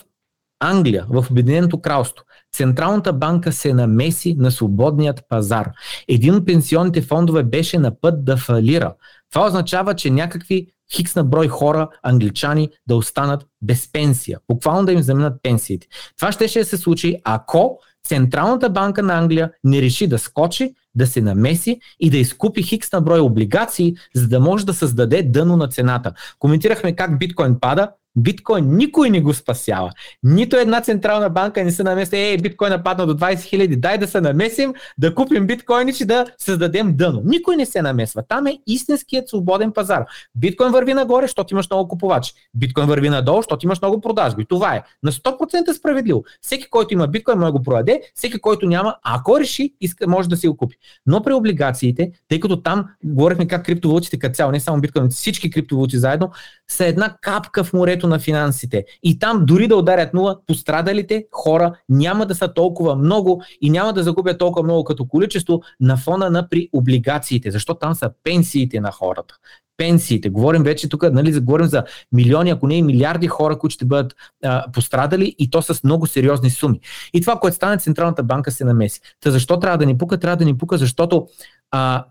Англия, 0.59 1.05
в 1.09 1.26
Обединеното 1.32 1.82
кралство, 1.82 2.26
Централната 2.53 3.13
банка 3.13 3.51
се 3.51 3.73
намеси 3.73 4.35
на 4.39 4.51
свободният 4.51 5.21
пазар. 5.29 5.71
Един 6.07 6.35
от 6.35 6.45
пенсионните 6.45 7.01
фондове 7.01 7.43
беше 7.43 7.77
на 7.77 8.01
път 8.01 8.25
да 8.25 8.37
фалира. 8.37 8.93
Това 9.31 9.45
означава, 9.45 9.95
че 9.95 10.09
някакви 10.09 10.67
хикс 10.93 11.15
на 11.15 11.23
брой 11.23 11.47
хора, 11.47 11.89
англичани, 12.03 12.69
да 12.87 12.95
останат 12.95 13.45
без 13.61 13.91
пенсия. 13.91 14.39
Буквално 14.47 14.85
да 14.85 14.91
им 14.91 15.01
заминат 15.01 15.43
пенсиите. 15.43 15.87
Това 16.17 16.31
ще, 16.31 16.47
ще 16.47 16.63
се 16.63 16.77
случи, 16.77 17.17
ако 17.23 17.79
Централната 18.03 18.69
банка 18.69 19.03
на 19.03 19.17
Англия 19.17 19.51
не 19.63 19.81
реши 19.81 20.07
да 20.07 20.19
скочи, 20.19 20.73
да 20.95 21.07
се 21.07 21.21
намеси 21.21 21.79
и 21.99 22.09
да 22.09 22.17
изкупи 22.17 22.63
хикс 22.63 22.91
на 22.91 23.01
брой 23.01 23.19
облигации, 23.19 23.95
за 24.15 24.27
да 24.27 24.39
може 24.39 24.65
да 24.65 24.73
създаде 24.73 25.23
дъно 25.23 25.57
на 25.57 25.67
цената. 25.67 26.13
Коментирахме 26.39 26.95
как 26.95 27.19
биткоин 27.19 27.59
пада, 27.59 27.91
Биткоин 28.16 28.78
никой 28.78 29.09
не 29.09 29.22
го 29.22 29.34
спасява. 29.34 29.91
Нито 30.24 30.57
една 30.57 30.82
централна 30.82 31.30
банка 31.30 31.64
не 31.64 31.72
се 31.72 31.84
намеси, 31.84 32.16
ей, 32.16 32.38
биткоин 32.38 32.70
нападна 32.70 33.07
до 33.07 33.14
20 33.14 33.41
хиляди, 33.41 33.76
дай 33.76 33.97
да 33.97 34.07
се 34.07 34.22
намесим, 34.22 34.74
да 34.97 35.16
купим 35.16 35.47
биткоини, 35.47 35.93
че 35.93 36.05
да 36.05 36.26
създадем 36.38 36.93
дъно. 36.95 37.22
Никой 37.26 37.55
не 37.55 37.66
се 37.66 37.82
намесва. 37.82 38.24
Там 38.28 38.47
е 38.47 38.59
истинският 38.68 39.30
свободен 39.30 39.72
пазар. 39.72 40.05
Биткоин 40.36 40.72
върви 40.72 40.93
нагоре, 40.93 41.24
защото 41.24 41.53
имаш 41.53 41.70
много 41.70 41.88
купувачи. 41.88 42.34
Биткоин 42.53 42.88
върви 42.88 43.09
надолу, 43.09 43.38
защото 43.38 43.66
имаш 43.66 43.82
много 43.82 44.01
продажби. 44.01 44.45
Това 44.45 44.76
е 44.76 44.84
на 45.03 45.12
100% 45.12 45.72
справедливо. 45.72 46.24
Всеки, 46.41 46.70
който 46.70 46.93
има 46.93 47.07
биткоин, 47.07 47.38
може 47.38 47.51
да 47.51 47.57
го 47.57 47.64
продаде, 47.64 48.01
всеки, 48.16 48.39
който 48.39 48.66
няма, 48.66 48.95
ако 49.03 49.39
реши, 49.39 49.74
иска, 49.82 50.07
може 50.07 50.30
да 50.30 50.38
си 50.38 50.47
го 50.47 50.57
купи. 50.57 50.76
Но 51.05 51.24
при 51.24 51.34
облигациите, 51.34 52.12
тъй 52.28 52.39
като 52.39 52.62
там 52.62 52.86
говорихме 53.03 53.47
как 53.47 53.66
криптовалутите 53.66 54.20
като 54.20 54.36
цяло, 54.36 54.51
не 54.51 54.59
само 54.59 54.82
биткоин, 54.82 55.09
всички 55.09 55.49
криптовалути 55.49 55.97
заедно, 55.97 56.32
са 56.70 56.86
една 56.86 57.16
капка 57.22 57.64
в 57.64 57.74
морето 57.74 58.00
на 58.07 58.19
финансите. 58.19 58.85
И 59.03 59.19
там 59.19 59.45
дори 59.45 59.67
да 59.67 59.75
ударят 59.75 60.13
нула, 60.13 60.37
пострадалите 60.47 61.25
хора 61.31 61.73
няма 61.89 62.25
да 62.25 62.35
са 62.35 62.53
толкова 62.53 62.95
много 62.95 63.43
и 63.61 63.69
няма 63.69 63.93
да 63.93 64.03
загубят 64.03 64.39
толкова 64.39 64.63
много 64.63 64.83
като 64.83 65.07
количество 65.07 65.61
на 65.79 65.97
фона 65.97 66.29
на 66.29 66.49
при 66.49 66.69
облигациите, 66.73 67.51
защото 67.51 67.79
там 67.79 67.95
са 67.95 68.11
пенсиите 68.23 68.79
на 68.79 68.91
хората 68.91 69.35
пенсиите. 69.81 70.29
Говорим 70.29 70.63
вече 70.63 70.89
тук, 70.89 71.11
нали, 71.11 71.39
говорим 71.39 71.67
за 71.67 71.83
милиони, 72.11 72.49
ако 72.49 72.67
не 72.67 72.75
и 72.75 72.83
милиарди 72.83 73.27
хора, 73.27 73.57
които 73.57 73.73
ще 73.73 73.85
бъдат 73.85 74.15
а, 74.43 74.71
пострадали 74.71 75.35
и 75.39 75.49
то 75.49 75.61
с 75.61 75.83
много 75.83 76.07
сериозни 76.07 76.49
суми. 76.49 76.79
И 77.13 77.21
това, 77.21 77.39
което 77.39 77.55
стане, 77.55 77.77
Централната 77.77 78.23
банка 78.23 78.51
се 78.51 78.65
намеси. 78.65 79.01
Та 79.19 79.31
защо 79.31 79.59
трябва 79.59 79.77
да 79.77 79.85
ни 79.85 79.97
пука? 79.97 80.17
Трябва 80.17 80.37
да 80.37 80.45
ни 80.45 80.57
пука, 80.57 80.77
защото 80.77 81.27
а, 81.71 82.05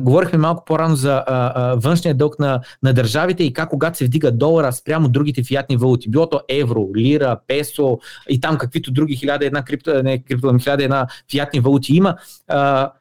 говорихме 0.00 0.38
малко 0.38 0.64
по-рано 0.64 0.96
за 0.96 1.14
а, 1.14 1.24
а, 1.26 1.74
външния 1.74 2.14
дълг 2.14 2.38
на, 2.38 2.60
на 2.82 2.92
държавите 2.92 3.44
и 3.44 3.52
как 3.52 3.68
когато 3.68 3.98
се 3.98 4.04
вдига 4.04 4.32
долара 4.32 4.72
спрямо 4.72 5.08
другите 5.08 5.42
фиатни 5.42 5.76
валути, 5.76 6.10
било 6.10 6.28
то 6.28 6.40
евро, 6.48 6.88
лира, 6.96 7.38
песо 7.46 7.98
и 8.28 8.40
там 8.40 8.58
каквито 8.58 8.92
други 8.92 9.16
хиляда 9.16 9.46
една 9.46 9.64
крипто, 9.64 10.02
не 10.02 10.22
крипто, 10.22 10.48
ами 10.48 10.60
хиляда 10.60 10.84
една 10.84 11.06
фиатни 11.30 11.60
валути 11.60 11.94
има, 11.94 12.16
а, 12.48 12.92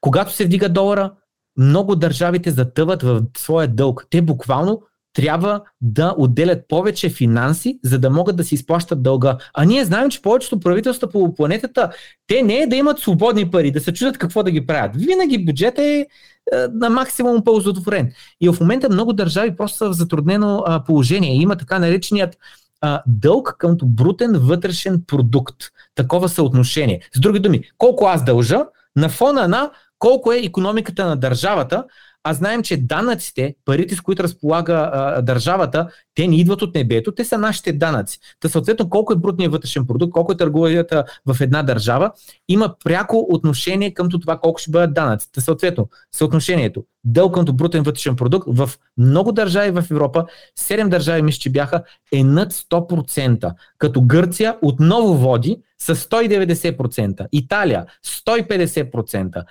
когато 0.00 0.32
се 0.32 0.44
вдига 0.44 0.68
долара, 0.68 1.12
много 1.56 1.96
държавите 1.96 2.50
затъват 2.50 3.02
в 3.02 3.22
своя 3.36 3.68
дълг. 3.68 4.06
Те 4.10 4.22
буквално 4.22 4.82
трябва 5.12 5.62
да 5.80 6.14
отделят 6.18 6.68
повече 6.68 7.08
финанси, 7.08 7.78
за 7.84 7.98
да 7.98 8.10
могат 8.10 8.36
да 8.36 8.44
си 8.44 8.54
изплащат 8.54 9.02
дълга. 9.02 9.36
А 9.54 9.64
ние 9.64 9.84
знаем, 9.84 10.10
че 10.10 10.22
повечето 10.22 10.60
правителства 10.60 11.08
по 11.08 11.34
планетата, 11.34 11.90
те 12.26 12.42
не 12.42 12.58
е 12.58 12.66
да 12.66 12.76
имат 12.76 12.98
свободни 12.98 13.50
пари, 13.50 13.70
да 13.70 13.80
се 13.80 13.92
чудят 13.92 14.18
какво 14.18 14.42
да 14.42 14.50
ги 14.50 14.66
правят. 14.66 14.96
Винаги 14.96 15.44
бюджет 15.44 15.78
е, 15.78 16.00
е 16.00 16.06
на 16.72 16.90
максимум 16.90 17.44
ползотворен. 17.44 18.12
И 18.40 18.48
в 18.48 18.60
момента 18.60 18.88
много 18.90 19.12
държави 19.12 19.56
просто 19.56 19.78
са 19.78 19.88
в 19.88 19.92
затруднено 19.92 20.64
положение. 20.86 21.34
Има 21.34 21.56
така 21.56 21.78
нареченият 21.78 22.36
дълг 23.06 23.54
към 23.58 23.76
брутен 23.84 24.32
вътрешен 24.32 25.02
продукт. 25.06 25.56
Такова 25.94 26.28
съотношение. 26.28 27.00
С 27.16 27.20
други 27.20 27.40
думи, 27.40 27.62
колко 27.78 28.06
аз 28.06 28.24
дължа 28.24 28.64
на 28.96 29.08
фона 29.08 29.48
на 29.48 29.70
колко 29.98 30.32
е 30.32 30.38
економиката 30.38 31.06
на 31.06 31.16
държавата, 31.16 31.84
а 32.24 32.34
знаем, 32.34 32.62
че 32.62 32.76
данъците, 32.76 33.54
парите 33.64 33.96
с 33.96 34.00
които 34.00 34.22
разполага 34.22 34.90
а, 34.92 35.22
държавата, 35.22 35.88
те 36.14 36.28
не 36.28 36.40
идват 36.40 36.62
от 36.62 36.74
небето, 36.74 37.12
те 37.12 37.24
са 37.24 37.38
нашите 37.38 37.72
данъци. 37.72 38.18
Та 38.40 38.48
съответно 38.48 38.90
колко 38.90 39.12
е 39.12 39.16
брутният 39.16 39.52
вътрешен 39.52 39.86
продукт, 39.86 40.12
колко 40.12 40.32
е 40.32 40.36
търговията 40.36 41.04
в 41.26 41.40
една 41.40 41.62
държава, 41.62 42.12
има 42.48 42.74
пряко 42.84 43.26
отношение 43.30 43.94
към 43.94 44.08
това 44.08 44.38
колко 44.38 44.60
ще 44.60 44.70
бъдат 44.70 44.94
данъци. 44.94 45.32
Та 45.32 45.40
съответно, 45.40 45.88
съотношението 46.12 46.84
дълг 47.04 47.34
към 47.34 47.44
брутен 47.44 47.82
вътрешен 47.82 48.16
продукт 48.16 48.48
в 48.48 48.70
много 48.98 49.32
държави 49.32 49.70
в 49.70 49.84
Европа, 49.90 50.26
7 50.60 50.88
държави 50.88 51.22
мисля, 51.22 51.38
че 51.38 51.50
бяха, 51.50 51.82
е 52.12 52.24
над 52.24 52.52
100%. 52.52 53.52
Като 53.78 54.02
Гърция 54.02 54.56
отново 54.62 55.14
води 55.14 55.56
с 55.78 55.94
190%, 55.94 57.26
Италия 57.32 57.86
150%. 58.26 59.44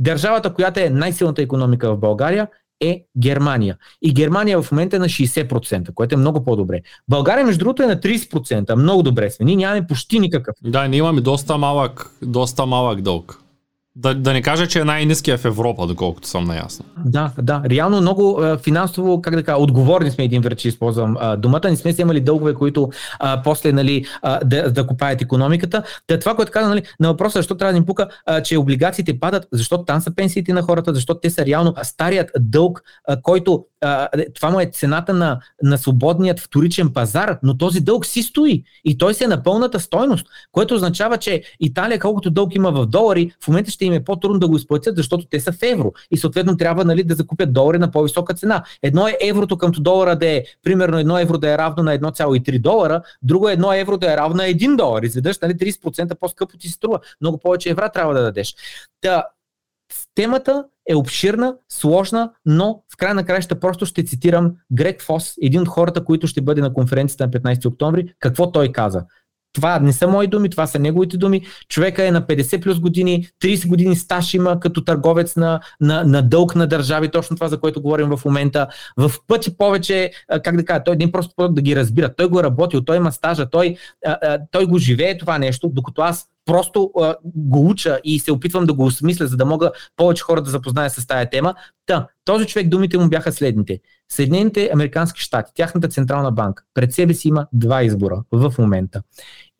Държавата, 0.00 0.54
която 0.54 0.80
е 0.80 0.90
най-силната 0.90 1.42
економика 1.42 1.94
в 1.94 1.98
България, 1.98 2.48
е 2.80 3.04
Германия. 3.18 3.76
И 4.02 4.14
Германия 4.14 4.62
в 4.62 4.72
момента 4.72 4.96
е 4.96 4.98
на 4.98 5.06
60%, 5.06 5.94
което 5.94 6.14
е 6.14 6.18
много 6.18 6.44
по-добре. 6.44 6.80
България, 7.08 7.46
между 7.46 7.58
другото, 7.58 7.82
е 7.82 7.86
на 7.86 7.96
30%. 7.96 8.74
Много 8.74 9.02
добре 9.02 9.30
сме. 9.30 9.46
Ние 9.46 9.56
нямаме 9.56 9.86
почти 9.86 10.20
никакъв. 10.20 10.54
Да, 10.62 10.88
ние 10.88 10.98
имаме 10.98 11.20
доста 11.20 11.58
малък, 11.58 12.10
доста 12.22 12.66
малък 12.66 13.00
дълг. 13.00 13.40
Да, 13.96 14.14
да 14.14 14.32
не 14.32 14.42
кажа, 14.42 14.66
че 14.66 14.80
е 14.80 14.84
най-низкия 14.84 15.38
в 15.38 15.44
Европа, 15.44 15.86
доколкото 15.86 16.28
съм 16.28 16.44
наясно. 16.44 16.84
Да, 17.04 17.32
да. 17.38 17.62
Реално 17.70 18.00
много 18.00 18.40
а, 18.40 18.58
финансово, 18.58 19.22
как 19.22 19.36
да 19.36 19.42
кажа, 19.42 19.58
отговорни 19.58 20.10
сме 20.10 20.24
един 20.24 20.42
вече 20.42 20.68
използвам 20.68 21.16
а, 21.20 21.36
думата. 21.36 21.60
Не 21.64 21.76
сме 21.76 21.92
вземали 21.92 22.20
дългове, 22.20 22.54
които 22.54 22.90
а, 23.18 23.42
после 23.42 23.72
нали, 23.72 24.04
а, 24.22 24.44
да, 24.44 24.72
да 24.72 24.86
купаят 24.86 25.22
економиката. 25.22 25.82
Та, 26.06 26.18
това, 26.18 26.34
което 26.34 26.52
каза 26.52 26.68
нали, 26.68 26.82
на 27.00 27.08
въпроса, 27.08 27.38
защо 27.38 27.56
трябва 27.56 27.72
да 27.72 27.78
ни 27.78 27.86
пука, 27.86 28.08
а, 28.26 28.42
че 28.42 28.56
облигациите 28.56 29.20
падат, 29.20 29.46
защото 29.52 29.84
там 29.84 30.00
са 30.00 30.14
пенсиите 30.14 30.52
на 30.52 30.62
хората, 30.62 30.94
защото 30.94 31.20
те 31.20 31.30
са 31.30 31.46
реално 31.46 31.74
старият 31.82 32.30
дълг, 32.40 32.82
а, 33.08 33.22
който 33.22 33.64
а, 33.80 34.08
това 34.34 34.50
му 34.50 34.60
е 34.60 34.70
цената 34.72 35.14
на, 35.14 35.40
на 35.62 35.78
свободният 35.78 36.40
вторичен 36.40 36.92
пазар, 36.92 37.38
но 37.42 37.58
този 37.58 37.80
дълг 37.80 38.06
си 38.06 38.22
стои 38.22 38.64
и 38.84 38.98
той 38.98 39.14
се 39.14 39.24
е 39.24 39.28
на 39.28 39.42
пълната 39.42 39.80
стойност, 39.80 40.26
което 40.52 40.74
означава, 40.74 41.18
че 41.18 41.42
Италия, 41.60 41.98
колкото 41.98 42.30
дълг 42.30 42.54
има 42.54 42.72
в 42.72 42.86
долари, 42.86 43.32
в 43.44 43.48
момента 43.48 43.70
ще 43.70 43.79
им 43.84 43.92
е 43.92 44.04
по-трудно 44.04 44.38
да 44.38 44.48
го 44.48 44.56
изплатят, 44.56 44.96
защото 44.96 45.26
те 45.30 45.40
са 45.40 45.52
в 45.52 45.62
евро 45.62 45.92
и 46.10 46.16
съответно 46.16 46.56
трябва 46.56 46.84
нали, 46.84 47.04
да 47.04 47.14
закупят 47.14 47.52
долари 47.52 47.78
на 47.78 47.90
по-висока 47.90 48.34
цена. 48.34 48.64
Едно 48.82 49.08
е 49.08 49.16
еврото 49.20 49.58
към 49.58 49.70
долара 49.78 50.16
да 50.16 50.26
е, 50.26 50.44
примерно 50.62 50.98
едно 50.98 51.18
евро 51.18 51.38
да 51.38 51.52
е 51.52 51.58
равно 51.58 51.82
на 51.82 51.98
1,3 51.98 52.60
долара, 52.60 53.02
друго 53.22 53.48
е 53.48 53.52
едно 53.52 53.72
евро 53.72 53.96
да 53.96 54.12
е 54.12 54.16
равно 54.16 54.36
на 54.36 54.42
1 54.42 54.76
долар. 54.76 55.02
Изведнъж 55.02 55.38
нали, 55.38 55.52
30% 55.52 56.14
по-скъпо 56.14 56.56
ти 56.58 56.68
струва. 56.68 57.00
Много 57.20 57.38
повече 57.38 57.70
евра 57.70 57.88
трябва 57.88 58.14
да 58.14 58.22
дадеш. 58.22 58.54
Та, 59.00 59.24
Темата 60.14 60.64
е 60.88 60.94
обширна, 60.94 61.56
сложна, 61.68 62.32
но 62.46 62.82
в 62.92 62.96
край 62.96 63.14
на 63.14 63.24
краища 63.24 63.60
просто 63.60 63.86
ще 63.86 64.04
цитирам 64.04 64.54
Грег 64.72 65.02
Фос, 65.02 65.34
един 65.42 65.60
от 65.60 65.68
хората, 65.68 66.04
които 66.04 66.26
ще 66.26 66.40
бъде 66.40 66.60
на 66.60 66.72
конференцията 66.72 67.26
на 67.26 67.30
15 67.30 67.66
октомври, 67.66 68.14
какво 68.18 68.52
той 68.52 68.72
каза. 68.72 69.04
Това 69.52 69.78
не 69.78 69.92
са 69.92 70.08
мои 70.08 70.26
думи, 70.26 70.50
това 70.50 70.66
са 70.66 70.78
неговите 70.78 71.16
думи. 71.16 71.42
Човека 71.68 72.06
е 72.06 72.10
на 72.10 72.22
50 72.22 72.62
плюс 72.62 72.80
години, 72.80 73.28
30 73.42 73.68
години 73.68 73.96
стаж 73.96 74.34
има 74.34 74.60
като 74.60 74.84
търговец 74.84 75.36
на, 75.36 75.60
на, 75.80 76.04
на 76.04 76.22
дълг 76.22 76.54
на 76.54 76.66
държави, 76.66 77.08
точно 77.08 77.36
това, 77.36 77.48
за 77.48 77.60
което 77.60 77.82
говорим 77.82 78.08
в 78.08 78.24
момента. 78.24 78.66
В 78.96 79.12
пъти 79.26 79.56
повече, 79.56 80.10
как 80.44 80.56
да 80.56 80.64
кажа, 80.64 80.82
той 80.84 80.96
не 80.96 81.12
просто 81.12 81.48
да 81.48 81.62
ги 81.62 81.76
разбира. 81.76 82.14
Той 82.14 82.28
го 82.28 82.40
е 82.40 82.42
работил, 82.42 82.80
той 82.80 82.96
има 82.96 83.12
стажа, 83.12 83.50
той, 83.50 83.76
той 84.50 84.66
го 84.66 84.78
живее 84.78 85.18
това 85.18 85.38
нещо, 85.38 85.70
докато 85.72 86.02
аз 86.02 86.26
просто 86.46 86.90
а, 87.00 87.14
го 87.24 87.68
уча 87.68 88.00
и 88.04 88.18
се 88.18 88.32
опитвам 88.32 88.66
да 88.66 88.74
го 88.74 88.84
осмисля, 88.84 89.26
за 89.26 89.36
да 89.36 89.44
мога 89.44 89.70
повече 89.96 90.22
хора 90.22 90.42
да 90.42 90.50
запозная 90.50 90.90
с 90.90 91.06
тази 91.06 91.30
тема. 91.30 91.54
Та, 91.86 92.06
този 92.24 92.46
човек 92.46 92.68
думите 92.68 92.98
му 92.98 93.08
бяха 93.08 93.32
следните. 93.32 93.80
Съединените 94.08 94.70
Американски 94.72 95.20
щати, 95.20 95.52
тяхната 95.54 95.88
централна 95.88 96.32
банка, 96.32 96.64
пред 96.74 96.92
себе 96.92 97.14
си 97.14 97.28
има 97.28 97.46
два 97.52 97.82
избора 97.82 98.22
в 98.32 98.54
момента. 98.58 99.02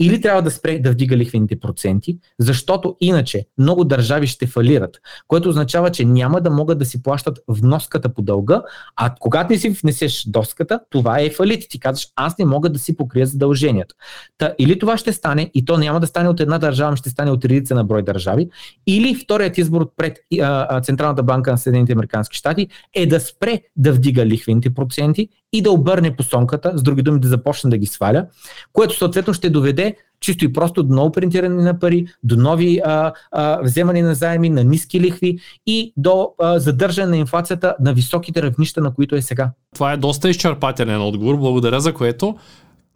Или 0.01 0.20
трябва 0.20 0.42
да 0.42 0.51
спре 0.51 0.78
да 0.78 0.90
вдига 0.90 1.16
лихвените 1.16 1.61
проценти, 1.61 2.18
защото 2.38 2.96
иначе 3.01 3.46
много 3.59 3.84
държави 3.84 4.26
ще 4.26 4.46
фалират, 4.46 5.01
което 5.28 5.48
означава, 5.48 5.90
че 5.90 6.05
няма 6.05 6.40
да 6.40 6.51
могат 6.51 6.78
да 6.78 6.84
си 6.84 7.03
плащат 7.03 7.38
вноската 7.48 8.14
по 8.14 8.22
дълга, 8.22 8.62
а 8.96 9.14
когато 9.20 9.53
не 9.53 9.59
си 9.59 9.70
внесеш 9.70 10.24
доската, 10.26 10.80
това 10.90 11.20
е 11.20 11.30
фалит. 11.30 11.66
Ти 11.70 11.80
казваш, 11.80 12.09
аз 12.16 12.38
не 12.38 12.44
мога 12.44 12.68
да 12.68 12.78
си 12.78 12.96
покрия 12.96 13.26
задълженията. 13.26 13.94
Та, 14.38 14.55
или 14.59 14.78
това 14.78 14.96
ще 14.96 15.12
стане, 15.12 15.51
и 15.55 15.64
то 15.64 15.78
няма 15.78 16.01
да 16.01 16.07
стане 16.07 16.28
от 16.28 16.40
една 16.40 16.59
държава, 16.59 16.96
ще 16.96 17.11
стане 17.11 17.30
от 17.30 17.44
редица 17.44 17.74
на 17.74 17.84
брой 17.84 18.03
държави, 18.03 18.48
или 18.86 19.14
вторият 19.14 19.59
избор 19.59 19.90
пред 19.96 20.18
а, 20.40 20.80
Централната 20.80 21.22
банка 21.22 21.51
на 21.51 21.59
Съединените 21.59 21.92
Американски 21.92 22.36
щати 22.36 22.68
е 22.94 23.07
да 23.07 23.20
спре 23.20 23.61
да 23.76 23.92
вдига 23.92 24.26
лихвените 24.26 24.74
проценти 24.74 25.28
и 25.53 25.62
да 25.62 25.70
обърне 25.70 26.16
посонката, 26.16 26.72
с 26.78 26.82
други 26.82 27.03
думи 27.03 27.20
да 27.20 27.28
започне 27.28 27.70
да 27.70 27.78
ги 27.78 27.86
сваля, 27.86 28.26
което 28.72 28.98
съответно 28.98 29.34
ще 29.34 29.51
доведе 29.51 29.96
чисто 30.20 30.44
и 30.44 30.53
просто 30.53 30.82
до 30.82 30.94
ново 30.94 31.12
принтиране 31.12 31.62
на 31.62 31.78
пари, 31.78 32.07
до 32.22 32.36
нови 32.36 32.80
а, 32.84 33.12
а, 33.32 33.61
вземане 33.62 34.03
на 34.03 34.14
заеми, 34.14 34.51
на 34.51 34.64
ниски 34.64 35.01
лихви 35.01 35.38
и 35.66 35.92
до 35.96 36.30
а, 36.38 36.59
задържане 36.59 37.11
на 37.11 37.16
инфлацията 37.16 37.76
на 37.80 37.92
високите 37.92 38.42
равнища, 38.42 38.80
на 38.80 38.94
които 38.94 39.14
е 39.14 39.22
сега. 39.22 39.51
Това 39.74 39.92
е 39.92 39.96
доста 39.96 40.30
изчерпателен 40.30 41.03
отговор, 41.03 41.36
благодаря 41.36 41.80
за 41.80 41.94
което. 41.94 42.36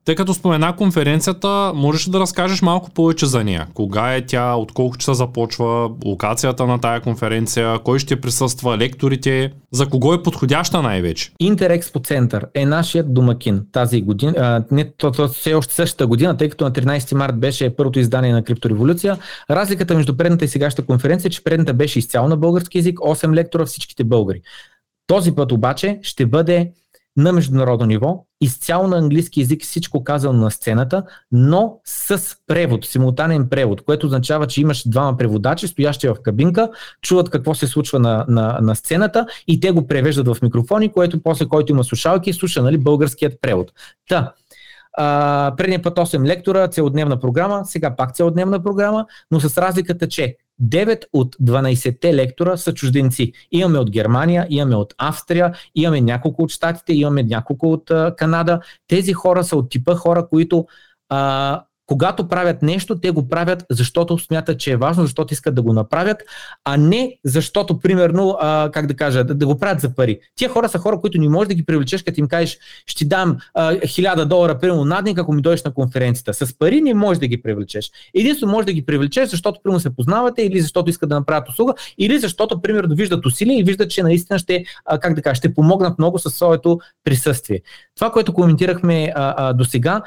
Тъй 0.04 0.14
като 0.14 0.34
спомена 0.34 0.76
конференцията, 0.76 1.72
можеш 1.74 2.04
да 2.04 2.20
разкажеш 2.20 2.62
малко 2.62 2.90
повече 2.90 3.26
за 3.26 3.44
нея. 3.44 3.66
Кога 3.74 4.14
е 4.14 4.26
тя, 4.26 4.54
от 4.54 4.72
колко 4.72 4.96
часа 4.96 5.14
започва, 5.14 5.90
локацията 6.04 6.66
на 6.66 6.80
тая 6.80 7.00
конференция, 7.00 7.78
кой 7.78 7.98
ще 7.98 8.20
присъства, 8.20 8.78
лекторите, 8.78 9.52
за 9.72 9.86
кого 9.86 10.14
е 10.14 10.22
подходяща 10.22 10.82
най-вече? 10.82 11.32
Интерекспо 11.40 12.00
Център 12.00 12.46
е 12.54 12.66
нашият 12.66 13.14
домакин 13.14 13.62
тази 13.72 14.02
година. 14.02 14.34
А, 14.36 14.64
не, 14.70 14.92
то, 14.96 15.10
то, 15.10 15.28
все 15.28 15.54
още 15.54 15.74
същата 15.74 16.06
година, 16.06 16.36
тъй 16.36 16.48
като 16.48 16.64
на 16.64 16.72
13 16.72 17.14
март 17.14 17.40
беше 17.40 17.76
първото 17.76 17.98
издание 17.98 18.32
на 18.32 18.44
Криптореволюция. 18.44 19.18
Разликата 19.50 19.94
между 19.94 20.16
предната 20.16 20.44
и 20.44 20.48
сегашната 20.48 20.86
конференция 20.86 21.28
е, 21.28 21.32
че 21.32 21.44
предната 21.44 21.74
беше 21.74 21.98
изцяло 21.98 22.28
на 22.28 22.36
български 22.36 22.78
язик, 22.78 22.98
8 22.98 23.34
лектора, 23.34 23.66
всичките 23.66 24.04
българи. 24.04 24.40
Този 25.06 25.34
път 25.34 25.52
обаче 25.52 25.98
ще 26.02 26.26
бъде 26.26 26.70
на 27.16 27.32
международно 27.32 27.86
ниво, 27.86 28.24
изцяло 28.44 28.88
на 28.88 28.98
английски 28.98 29.40
язик 29.40 29.62
всичко 29.62 30.04
казано 30.04 30.38
на 30.38 30.50
сцената, 30.50 31.02
но 31.32 31.80
с 31.84 32.36
превод, 32.46 32.84
симултанен 32.84 33.48
превод, 33.48 33.84
което 33.84 34.06
означава, 34.06 34.46
че 34.46 34.60
имаш 34.60 34.88
двама 34.88 35.16
преводачи, 35.16 35.68
стоящи 35.68 36.08
в 36.08 36.16
кабинка, 36.22 36.70
чуват 37.02 37.30
какво 37.30 37.54
се 37.54 37.66
случва 37.66 37.98
на, 37.98 38.24
на, 38.28 38.58
на 38.62 38.76
сцената 38.76 39.26
и 39.48 39.60
те 39.60 39.70
го 39.70 39.86
превеждат 39.86 40.28
в 40.28 40.42
микрофони, 40.42 40.92
което 40.92 41.22
после 41.22 41.46
който 41.46 41.72
има 41.72 41.84
слушалки, 41.84 42.32
слуша 42.32 42.62
нали, 42.62 42.78
българският 42.78 43.40
превод. 43.42 43.72
Та, 44.08 44.32
а, 44.96 45.54
предния 45.56 45.82
път 45.82 45.96
8 45.98 46.26
лектора, 46.26 46.68
целодневна 46.68 47.20
програма, 47.20 47.62
сега 47.64 47.96
пак 47.96 48.14
целодневна 48.14 48.62
програма, 48.62 49.06
но 49.30 49.40
с 49.40 49.58
разликата, 49.58 50.08
че 50.08 50.36
9 50.62 51.04
от 51.12 51.36
12-те 51.36 52.14
лектора 52.14 52.56
са 52.56 52.74
чужденци. 52.74 53.32
Имаме 53.52 53.78
от 53.78 53.90
Германия, 53.90 54.46
имаме 54.50 54.76
от 54.76 54.94
Австрия, 54.98 55.54
имаме 55.74 56.00
няколко 56.00 56.42
от 56.42 56.50
Штатите, 56.50 56.92
имаме 56.92 57.22
няколко 57.22 57.72
от 57.72 57.90
Канада. 58.16 58.60
Тези 58.88 59.12
хора 59.12 59.44
са 59.44 59.56
от 59.56 59.70
типа 59.70 59.94
хора, 59.94 60.28
които 60.28 60.66
а, 61.08 61.64
когато 61.86 62.28
правят 62.28 62.62
нещо, 62.62 63.00
те 63.00 63.10
го 63.10 63.28
правят, 63.28 63.64
защото 63.70 64.18
смятат, 64.18 64.58
че 64.58 64.72
е 64.72 64.76
важно, 64.76 65.02
защото 65.02 65.34
искат 65.34 65.54
да 65.54 65.62
го 65.62 65.72
направят, 65.72 66.16
а 66.64 66.76
не 66.76 67.18
защото, 67.24 67.78
примерно, 67.78 68.36
а, 68.40 68.70
как 68.72 68.86
да 68.86 68.94
кажа, 68.94 69.24
да, 69.24 69.34
да 69.34 69.46
го 69.46 69.58
правят 69.58 69.80
за 69.80 69.94
пари. 69.94 70.18
Тия 70.36 70.50
хора 70.50 70.68
са 70.68 70.78
хора, 70.78 71.00
които 71.00 71.18
не 71.18 71.28
можеш 71.28 71.48
да 71.48 71.54
ги 71.54 71.66
привлечеш, 71.66 72.02
като 72.02 72.20
им 72.20 72.28
кажеш, 72.28 72.58
ще 72.86 73.04
дам 73.04 73.36
хиляда 73.86 74.26
долара, 74.26 74.58
примерно, 74.58 74.84
на 74.84 75.02
ден, 75.02 75.18
ако 75.18 75.32
ми 75.32 75.42
дойдеш 75.42 75.64
на 75.64 75.74
конференцията. 75.74 76.34
С 76.34 76.58
пари 76.58 76.80
не 76.80 76.94
можеш 76.94 77.20
да 77.20 77.26
ги 77.26 77.42
привлечеш. 77.42 77.90
Единствено 78.14 78.52
можеш 78.52 78.66
да 78.66 78.72
ги 78.72 78.86
привлечеш, 78.86 79.28
защото, 79.28 79.60
примерно, 79.62 79.80
се 79.80 79.96
познавате, 79.96 80.42
или 80.42 80.60
защото 80.60 80.90
искат 80.90 81.08
да 81.08 81.14
направят 81.14 81.48
услуга, 81.48 81.74
или 81.98 82.18
защото, 82.18 82.62
примерно, 82.62 82.94
виждат 82.94 83.26
усилия 83.26 83.58
и 83.58 83.64
виждат, 83.64 83.90
че 83.90 84.02
наистина 84.02 84.38
ще, 84.38 84.64
а, 84.84 84.98
как 84.98 85.14
да 85.14 85.22
кажа, 85.22 85.34
ще 85.34 85.54
помогнат 85.54 85.98
много 85.98 86.18
със 86.18 86.34
своето 86.34 86.78
присъствие. 87.04 87.60
Това, 87.96 88.10
което 88.10 88.32
коментирахме 88.32 89.12
до 89.54 89.64
сега 89.64 90.02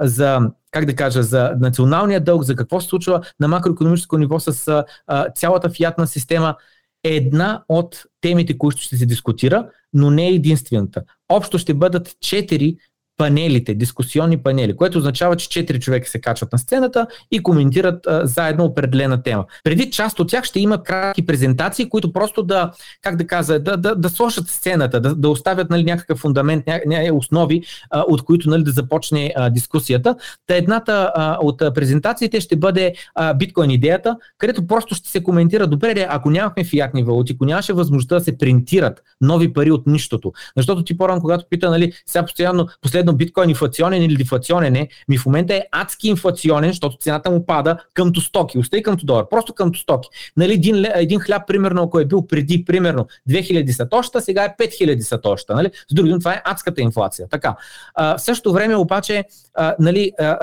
за 0.00 0.40
как 0.76 0.84
да 0.84 0.96
кажа, 0.96 1.22
за 1.22 1.52
националния 1.60 2.20
дълг, 2.20 2.42
за 2.42 2.56
какво 2.56 2.80
се 2.80 2.88
случва 2.88 3.20
на 3.40 3.48
макроекономическо 3.48 4.18
ниво 4.18 4.40
с 4.40 4.84
а, 5.06 5.30
цялата 5.30 5.70
фиатна 5.70 6.06
система, 6.06 6.56
е 7.04 7.16
една 7.16 7.62
от 7.68 8.02
темите, 8.20 8.58
които 8.58 8.82
ще 8.82 8.96
се 8.96 9.06
дискутира, 9.06 9.68
но 9.92 10.10
не 10.10 10.28
е 10.28 10.34
единствената. 10.34 11.02
Общо 11.28 11.58
ще 11.58 11.74
бъдат 11.74 12.16
четири 12.20 12.76
панелите, 13.16 13.74
дискусионни 13.74 14.38
панели, 14.38 14.76
което 14.76 14.98
означава, 14.98 15.36
че 15.36 15.48
четири 15.48 15.80
човека 15.80 16.08
се 16.08 16.20
качват 16.20 16.52
на 16.52 16.58
сцената 16.58 17.06
и 17.30 17.42
коментират 17.42 18.06
а, 18.06 18.26
заедно 18.26 18.64
определена 18.64 19.22
тема. 19.22 19.44
Преди 19.64 19.90
част 19.90 20.20
от 20.20 20.28
тях 20.28 20.44
ще 20.44 20.60
има 20.60 20.82
кратки 20.82 21.26
презентации, 21.26 21.88
които 21.88 22.12
просто 22.12 22.42
да, 22.42 22.72
как 23.02 23.16
да 23.16 23.26
кажа, 23.26 23.58
да, 23.58 23.76
да, 23.76 23.94
да 23.94 24.08
сложат 24.08 24.48
сцената, 24.48 25.00
да, 25.00 25.14
да 25.14 25.28
оставят 25.28 25.70
нали, 25.70 25.84
някакъв 25.84 26.18
фундамент, 26.18 26.66
ня, 26.66 26.80
ня, 26.86 27.14
основи, 27.14 27.62
а, 27.90 28.04
от 28.08 28.24
които 28.24 28.50
нали, 28.50 28.62
да 28.62 28.70
започне 28.70 29.32
а, 29.36 29.50
дискусията. 29.50 30.16
Та 30.46 30.56
едната 30.56 31.12
а, 31.14 31.38
от 31.40 31.58
презентациите 31.74 32.40
ще 32.40 32.56
бъде 32.56 32.94
биткоин 33.36 33.70
идеята, 33.70 34.16
където 34.38 34.66
просто 34.66 34.94
ще 34.94 35.08
се 35.08 35.22
коментира, 35.22 35.66
добре, 35.66 36.06
ако 36.08 36.30
нямахме 36.30 36.64
фиатни 36.64 37.02
валути, 37.02 37.32
ако 37.32 37.44
нямаше 37.44 37.72
възможността 37.72 38.14
да 38.14 38.20
се 38.20 38.38
принтират 38.38 39.02
нови 39.20 39.52
пари 39.52 39.70
от 39.70 39.86
нищото, 39.86 40.32
защото 40.56 40.84
ти 40.84 40.96
по-рано, 40.96 41.20
когато 41.20 41.44
пита, 41.50 41.70
нали, 41.70 41.92
сега 42.06 42.24
постоянно, 42.24 42.66
последно 42.82 43.05
съответно 43.06 43.16
биткоин 43.16 43.50
инфлационен 43.50 44.02
или 44.02 44.16
дефлационен 44.16 44.76
е, 44.76 44.88
ми 45.08 45.18
в 45.18 45.26
момента 45.26 45.54
е 45.54 45.62
адски 45.72 46.08
инфлационен, 46.08 46.70
защото 46.70 46.96
цената 46.96 47.30
му 47.30 47.46
пада 47.46 47.76
къмто 47.94 48.20
стоки, 48.20 48.58
остай 48.58 48.82
къмто 48.82 49.06
долар, 49.06 49.28
просто 49.30 49.54
къмто 49.54 49.78
стоки. 49.78 50.08
Нали, 50.36 50.52
един, 50.52 50.84
един 50.94 51.20
хляб, 51.20 51.46
примерно, 51.46 51.82
ако 51.82 52.00
е 52.00 52.04
бил 52.04 52.26
преди, 52.26 52.64
примерно, 52.64 53.06
2000 53.30 53.70
сатоща, 53.70 54.20
сега 54.20 54.44
е 54.44 54.54
5000 54.58 55.00
сатоща. 55.00 55.54
Нали? 55.54 55.70
С 55.90 55.94
други 55.94 56.18
това 56.18 56.34
е 56.34 56.42
адската 56.44 56.80
инфлация. 56.80 57.28
Така. 57.28 57.56
А, 57.94 58.18
в 58.18 58.20
същото 58.20 58.52
време 58.52 58.76
обаче, 58.76 59.24
а, 59.54 59.74
нали, 59.78 60.12
а, 60.18 60.38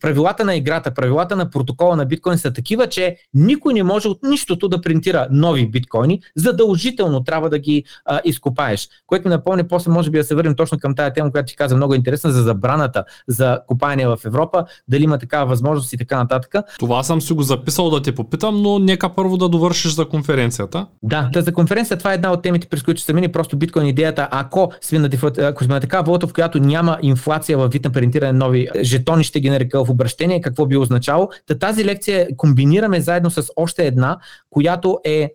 правилата 0.00 0.44
на 0.44 0.54
играта, 0.54 0.94
правилата 0.94 1.36
на 1.36 1.50
протокола 1.50 1.96
на 1.96 2.06
биткоин 2.06 2.38
са 2.38 2.52
такива, 2.52 2.86
че 2.86 3.16
никой 3.34 3.74
не 3.74 3.82
може 3.82 4.08
от 4.08 4.22
нищото 4.22 4.68
да 4.68 4.80
принтира 4.80 5.28
нови 5.30 5.68
биткоини, 5.70 6.20
задължително 6.36 7.24
трябва 7.24 7.50
да 7.50 7.58
ги 7.58 7.84
а, 8.04 8.20
изкопаеш. 8.24 8.88
Което 9.06 9.28
ми 9.28 9.34
напомня, 9.34 9.68
после 9.68 9.90
може 9.90 10.10
би 10.10 10.18
да 10.18 10.24
се 10.24 10.34
върнем 10.34 10.54
точно 10.54 10.78
към 10.78 10.94
тази 10.94 11.12
тема, 11.14 11.32
която 11.32 11.46
ти 11.46 11.56
каза 11.56 11.76
много 11.76 11.94
интересна 11.98 12.30
за 12.30 12.42
забраната 12.42 13.04
за 13.28 13.60
копаене 13.66 14.06
в 14.06 14.18
Европа, 14.24 14.64
дали 14.88 15.04
има 15.04 15.18
такава 15.18 15.46
възможност 15.46 15.92
и 15.92 15.98
така 15.98 16.16
нататък. 16.16 16.54
Това 16.78 17.02
съм 17.02 17.20
си 17.20 17.32
го 17.32 17.42
записал 17.42 17.90
да 17.90 18.02
те 18.02 18.14
попитам, 18.14 18.62
но 18.62 18.78
нека 18.78 19.14
първо 19.14 19.36
да 19.36 19.48
довършиш 19.48 19.92
за 19.92 20.08
конференцията. 20.08 20.86
Да, 21.02 21.30
да 21.32 21.42
за 21.42 21.52
конференцията 21.52 21.98
това 21.98 22.12
е 22.12 22.14
една 22.14 22.32
от 22.32 22.42
темите, 22.42 22.68
през 22.68 22.82
които 22.82 23.00
ще 23.00 23.12
мини 23.12 23.28
просто 23.28 23.56
биткоин 23.56 23.86
идеята, 23.86 24.28
ако 24.30 24.72
сме 24.80 24.98
на, 24.98 25.10
ако 25.38 25.64
сме 25.64 25.74
на 25.74 25.80
такава 25.80 26.02
валута, 26.02 26.26
в 26.26 26.32
която 26.32 26.58
няма 26.58 26.98
инфлация 27.02 27.58
в 27.58 27.68
вид 27.68 27.84
на 27.84 27.90
принтиране 27.90 28.32
нови 28.32 28.68
жетони, 28.80 29.24
ще 29.24 29.40
ги 29.40 29.50
нарека 29.50 29.84
в 29.84 29.90
обращение, 29.90 30.40
какво 30.40 30.66
би 30.66 30.76
означало. 30.76 31.28
Та 31.46 31.58
тази 31.58 31.84
лекция 31.84 32.28
комбинираме 32.36 33.00
заедно 33.00 33.30
с 33.30 33.46
още 33.56 33.86
една, 33.86 34.18
която 34.50 34.98
е 35.04 35.30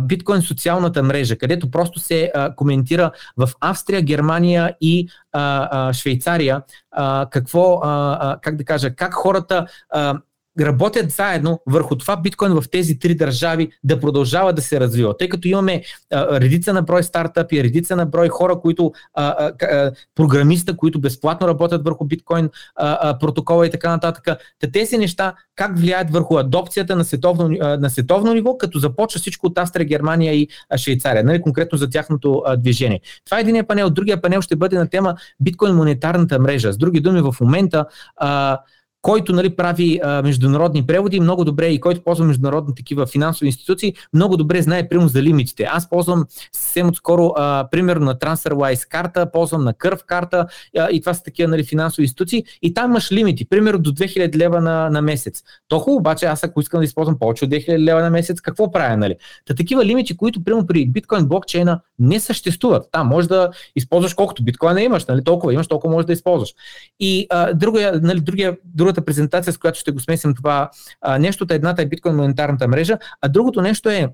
биткоин 0.00 0.42
социалната 0.42 1.02
мрежа, 1.02 1.38
където 1.38 1.70
просто 1.70 2.00
се 2.00 2.30
а, 2.34 2.54
коментира 2.54 3.10
в 3.36 3.50
Австрия, 3.60 4.02
Германия 4.02 4.76
и 4.80 5.08
а, 5.32 5.68
а, 5.88 5.92
Швейцария 5.92 6.62
а, 6.90 7.26
какво, 7.30 7.80
а, 7.82 8.18
а, 8.20 8.38
как 8.40 8.56
да 8.56 8.64
кажа, 8.64 8.94
как 8.94 9.14
хората 9.14 9.66
а, 9.90 10.18
работят 10.60 11.10
заедно 11.10 11.60
върху 11.66 11.96
това 11.96 12.16
биткоин 12.16 12.52
в 12.52 12.64
тези 12.70 12.98
три 12.98 13.14
държави 13.14 13.70
да 13.84 14.00
продължава 14.00 14.52
да 14.52 14.62
се 14.62 14.80
развива. 14.80 15.16
Тъй 15.16 15.28
като 15.28 15.48
имаме 15.48 15.82
а, 16.12 16.40
редица 16.40 16.72
на 16.72 16.82
брой 16.82 17.02
стартъпи, 17.02 17.64
редица 17.64 17.96
на 17.96 18.06
брой 18.06 18.28
хора, 18.28 18.60
които 18.60 18.92
а, 19.14 19.50
а, 19.62 19.92
програмиста, 20.14 20.76
които 20.76 21.00
безплатно 21.00 21.48
работят 21.48 21.84
върху 21.84 22.04
биткоин 22.04 22.50
а, 22.76 22.98
а, 23.00 23.18
протокола 23.18 23.66
и 23.66 23.70
така 23.70 23.90
нататък. 23.90 24.24
Та 24.60 24.70
тези 24.72 24.98
неща 24.98 25.34
как 25.56 25.78
влияят 25.78 26.10
върху 26.10 26.38
адопцията 26.38 26.96
на 26.96 27.04
световно, 27.04 27.56
а, 27.60 27.76
на 27.76 27.90
световно 27.90 28.34
ниво, 28.34 28.58
като 28.58 28.78
започва 28.78 29.20
всичко 29.20 29.46
от 29.46 29.58
Австрия, 29.58 29.86
Германия 29.86 30.34
и 30.34 30.48
Швейцария, 30.76 31.24
нали, 31.24 31.42
конкретно 31.42 31.78
за 31.78 31.90
тяхното 31.90 32.42
а, 32.46 32.56
движение. 32.56 33.00
Това 33.24 33.38
е 33.38 33.40
един 33.40 33.66
панел. 33.66 33.90
Другия 33.90 34.20
панел 34.20 34.40
ще 34.40 34.56
бъде 34.56 34.78
на 34.78 34.88
тема 34.88 35.14
биткоин 35.40 35.74
монетарната 35.74 36.38
мрежа. 36.38 36.72
С 36.72 36.76
други 36.76 37.00
думи, 37.00 37.20
в 37.20 37.34
момента 37.40 37.86
а, 38.16 38.58
който 39.02 39.32
нали, 39.32 39.56
прави 39.56 40.00
а, 40.02 40.22
международни 40.22 40.86
преводи, 40.86 41.20
много 41.20 41.44
добре 41.44 41.66
и 41.66 41.80
който 41.80 42.04
ползва 42.04 42.24
международни 42.24 42.74
такива 42.74 43.06
финансови 43.06 43.46
институции, 43.46 43.94
много 44.14 44.36
добре 44.36 44.62
знае 44.62 44.88
примерно 44.88 45.08
за 45.08 45.22
лимитите. 45.22 45.62
Аз 45.62 45.90
ползвам 45.90 46.24
съвсем 46.52 46.88
отскоро, 46.88 47.32
а, 47.36 47.68
примерно 47.70 48.04
на 48.04 48.14
TransferWise 48.14 48.88
карта, 48.88 49.30
ползвам 49.32 49.64
на 49.64 49.74
Curve 49.74 50.04
карта 50.06 50.46
а, 50.78 50.88
и 50.90 51.00
това 51.00 51.14
са 51.14 51.22
такива 51.22 51.48
нали, 51.48 51.64
финансови 51.64 52.02
институции 52.02 52.44
и 52.62 52.74
там 52.74 52.90
имаш 52.90 53.12
лимити, 53.12 53.44
примерно 53.44 53.78
до 53.78 53.92
2000 53.92 54.36
лева 54.36 54.60
на, 54.60 54.90
на 54.90 55.02
месец. 55.02 55.42
То 55.68 55.78
хубаво, 55.78 55.98
обаче 55.98 56.26
аз 56.26 56.44
ако 56.44 56.60
искам 56.60 56.80
да 56.80 56.84
използвам 56.84 57.18
повече 57.18 57.44
от 57.44 57.50
2000 57.50 57.78
лева 57.78 58.02
на 58.02 58.10
месец, 58.10 58.40
какво 58.40 58.72
правя? 58.72 58.96
Нали? 58.96 59.16
Та 59.46 59.54
такива 59.54 59.84
лимити, 59.84 60.16
които 60.16 60.44
примерно 60.44 60.66
при 60.66 60.86
биткоин 60.86 61.26
блокчейна 61.26 61.80
не 61.98 62.20
съществуват. 62.20 62.88
Там 62.92 63.08
може 63.08 63.28
да 63.28 63.50
използваш 63.76 64.14
колкото 64.14 64.44
биткоина 64.44 64.82
имаш, 64.82 65.06
нали? 65.06 65.24
толкова 65.24 65.54
имаш, 65.54 65.66
толкова 65.66 65.94
може 65.94 66.06
да 66.06 66.12
използваш. 66.12 66.54
И 67.00 67.26
а, 67.30 67.54
другия, 67.54 68.00
нали, 68.02 68.20
другия 68.20 68.56
другата 68.92 69.04
презентация, 69.04 69.52
с 69.52 69.58
която 69.58 69.78
ще 69.78 69.92
го 69.92 70.00
смесим 70.00 70.34
това 70.34 70.70
а, 71.00 71.18
нещо. 71.18 71.46
Едната 71.50 71.82
е 71.82 71.86
биткоин 71.86 72.16
монетарната 72.16 72.68
мрежа, 72.68 72.98
а 73.20 73.28
другото 73.28 73.62
нещо 73.62 73.88
е 73.90 74.08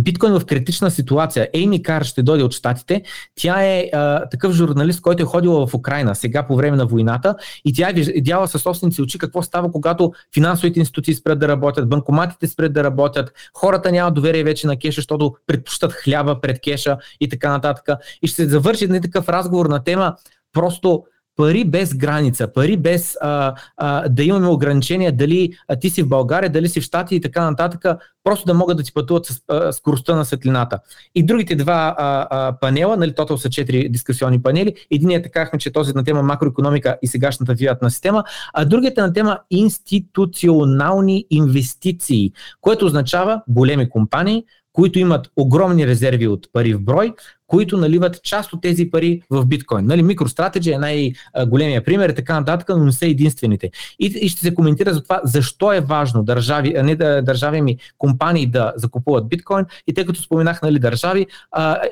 Биткоин 0.00 0.40
в 0.40 0.44
критична 0.46 0.90
ситуация. 0.90 1.48
Ейми 1.52 1.82
Кар 1.82 2.04
ще 2.04 2.22
дойде 2.22 2.44
от 2.44 2.52
Штатите. 2.52 3.02
Тя 3.34 3.62
е 3.62 3.90
а, 3.92 4.28
такъв 4.28 4.52
журналист, 4.52 5.00
който 5.00 5.22
е 5.22 5.26
ходила 5.26 5.66
в 5.66 5.74
Украина 5.74 6.14
сега 6.14 6.46
по 6.46 6.56
време 6.56 6.76
на 6.76 6.86
войната 6.86 7.34
и 7.64 7.72
тя 7.72 7.90
е 7.90 7.92
видяла 7.92 8.48
със 8.48 8.62
собственици 8.62 9.02
очи 9.02 9.18
какво 9.18 9.42
става, 9.42 9.72
когато 9.72 10.12
финансовите 10.34 10.80
институции 10.80 11.14
спрят 11.14 11.38
да 11.38 11.48
работят, 11.48 11.88
банкоматите 11.88 12.46
спрят 12.46 12.72
да 12.72 12.84
работят, 12.84 13.32
хората 13.54 13.92
нямат 13.92 14.14
доверие 14.14 14.44
вече 14.44 14.66
на 14.66 14.76
кеша, 14.76 14.98
защото 14.98 15.34
предпочитат 15.46 15.92
хляба 15.92 16.40
пред 16.40 16.60
кеша 16.60 16.96
и 17.20 17.28
така 17.28 17.50
нататък. 17.50 17.88
И 18.22 18.26
ще 18.26 18.36
се 18.36 18.48
завърши 18.48 18.86
на 18.86 19.00
такъв 19.00 19.28
разговор 19.28 19.66
на 19.66 19.84
тема 19.84 20.16
просто 20.52 21.04
пари 21.36 21.64
без 21.64 21.94
граница, 21.94 22.52
пари 22.52 22.76
без 22.76 23.16
а, 23.20 23.54
а, 23.76 24.08
да 24.08 24.22
имаме 24.22 24.48
ограничения 24.48 25.12
дали 25.12 25.52
ти 25.80 25.90
си 25.90 26.02
в 26.02 26.08
България, 26.08 26.50
дали 26.50 26.68
си 26.68 26.80
в 26.80 26.84
Штати 26.84 27.14
и 27.14 27.20
така 27.20 27.50
нататък, 27.50 27.84
просто 28.24 28.46
да 28.46 28.54
могат 28.54 28.76
да 28.76 28.82
ти 28.82 28.92
пътуват 28.92 29.26
с 29.26 29.40
а, 29.48 29.72
скоростта 29.72 30.16
на 30.16 30.24
светлината. 30.24 30.78
И 31.14 31.26
другите 31.26 31.54
два 31.56 31.94
а, 31.98 32.26
а, 32.30 32.58
панела, 32.60 32.96
нали, 32.96 33.14
тотал 33.14 33.38
са 33.38 33.50
четири 33.50 33.88
дискусионни 33.88 34.42
панели, 34.42 34.74
единият 34.90 35.24
така, 35.24 35.58
че 35.58 35.72
този 35.72 35.90
е 35.90 35.94
на 35.94 36.04
тема 36.04 36.22
макроекономика 36.22 36.96
и 37.02 37.06
сегашната 37.06 37.54
виятна 37.54 37.90
система, 37.90 38.24
а 38.54 38.64
другият 38.64 38.98
е 38.98 39.00
на 39.00 39.12
тема 39.12 39.38
институционални 39.50 41.26
инвестиции, 41.30 42.32
което 42.60 42.86
означава 42.86 43.42
големи 43.48 43.90
компании, 43.90 44.44
които 44.72 44.98
имат 44.98 45.30
огромни 45.36 45.86
резерви 45.86 46.28
от 46.28 46.48
пари 46.52 46.74
в 46.74 46.80
брой, 46.80 47.14
които 47.46 47.76
наливат 47.76 48.22
част 48.22 48.52
от 48.52 48.62
тези 48.62 48.90
пари 48.90 49.22
в 49.30 49.46
биткоин. 49.46 49.86
Нали, 49.86 50.02
MicroStrategy 50.02 50.74
е 50.74 50.78
най-големия 50.78 51.84
пример 51.84 52.08
и 52.08 52.14
така 52.14 52.40
нататък, 52.40 52.68
но 52.68 52.84
не 52.84 52.92
са 52.92 53.06
единствените. 53.06 53.70
И, 53.98 54.06
и 54.06 54.28
ще 54.28 54.40
се 54.40 54.54
коментира 54.54 54.94
за 54.94 55.02
това 55.02 55.20
защо 55.24 55.72
е 55.72 55.80
важно 55.80 56.22
държави, 56.22 56.74
а 56.78 56.82
не 56.82 56.96
да, 56.96 57.22
държави 57.22 57.60
ми 57.60 57.76
компании 57.98 58.46
да 58.46 58.72
закупуват 58.76 59.28
биткоин. 59.28 59.64
И 59.86 59.94
тъй 59.94 60.06
като 60.06 60.22
споменах 60.22 60.62
нали, 60.62 60.78
държави, 60.78 61.26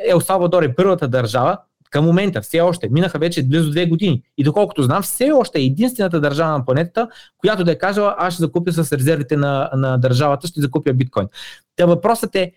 Ел 0.08 0.20
Салвадор 0.20 0.62
е 0.62 0.74
първата 0.74 1.08
държава, 1.08 1.58
към 1.90 2.04
момента 2.04 2.40
все 2.40 2.60
още, 2.60 2.88
минаха 2.88 3.18
вече 3.18 3.42
близо 3.42 3.70
две 3.70 3.86
години. 3.86 4.22
И 4.38 4.44
доколкото 4.44 4.82
знам, 4.82 5.02
все 5.02 5.30
още 5.30 5.58
е 5.58 5.64
единствената 5.64 6.20
държава 6.20 6.58
на 6.58 6.64
планетата, 6.64 7.08
която 7.38 7.64
да 7.64 7.72
е 7.72 7.78
казала, 7.78 8.14
аз 8.18 8.34
ще 8.34 8.40
закупя 8.40 8.72
с 8.72 8.92
резервите 8.92 9.36
на, 9.36 9.70
на 9.74 9.98
държавата, 9.98 10.46
ще 10.46 10.60
закупя 10.60 10.92
биткоин. 10.92 11.26
Та 11.76 11.86
въпросът 11.86 12.34
е, 12.34 12.52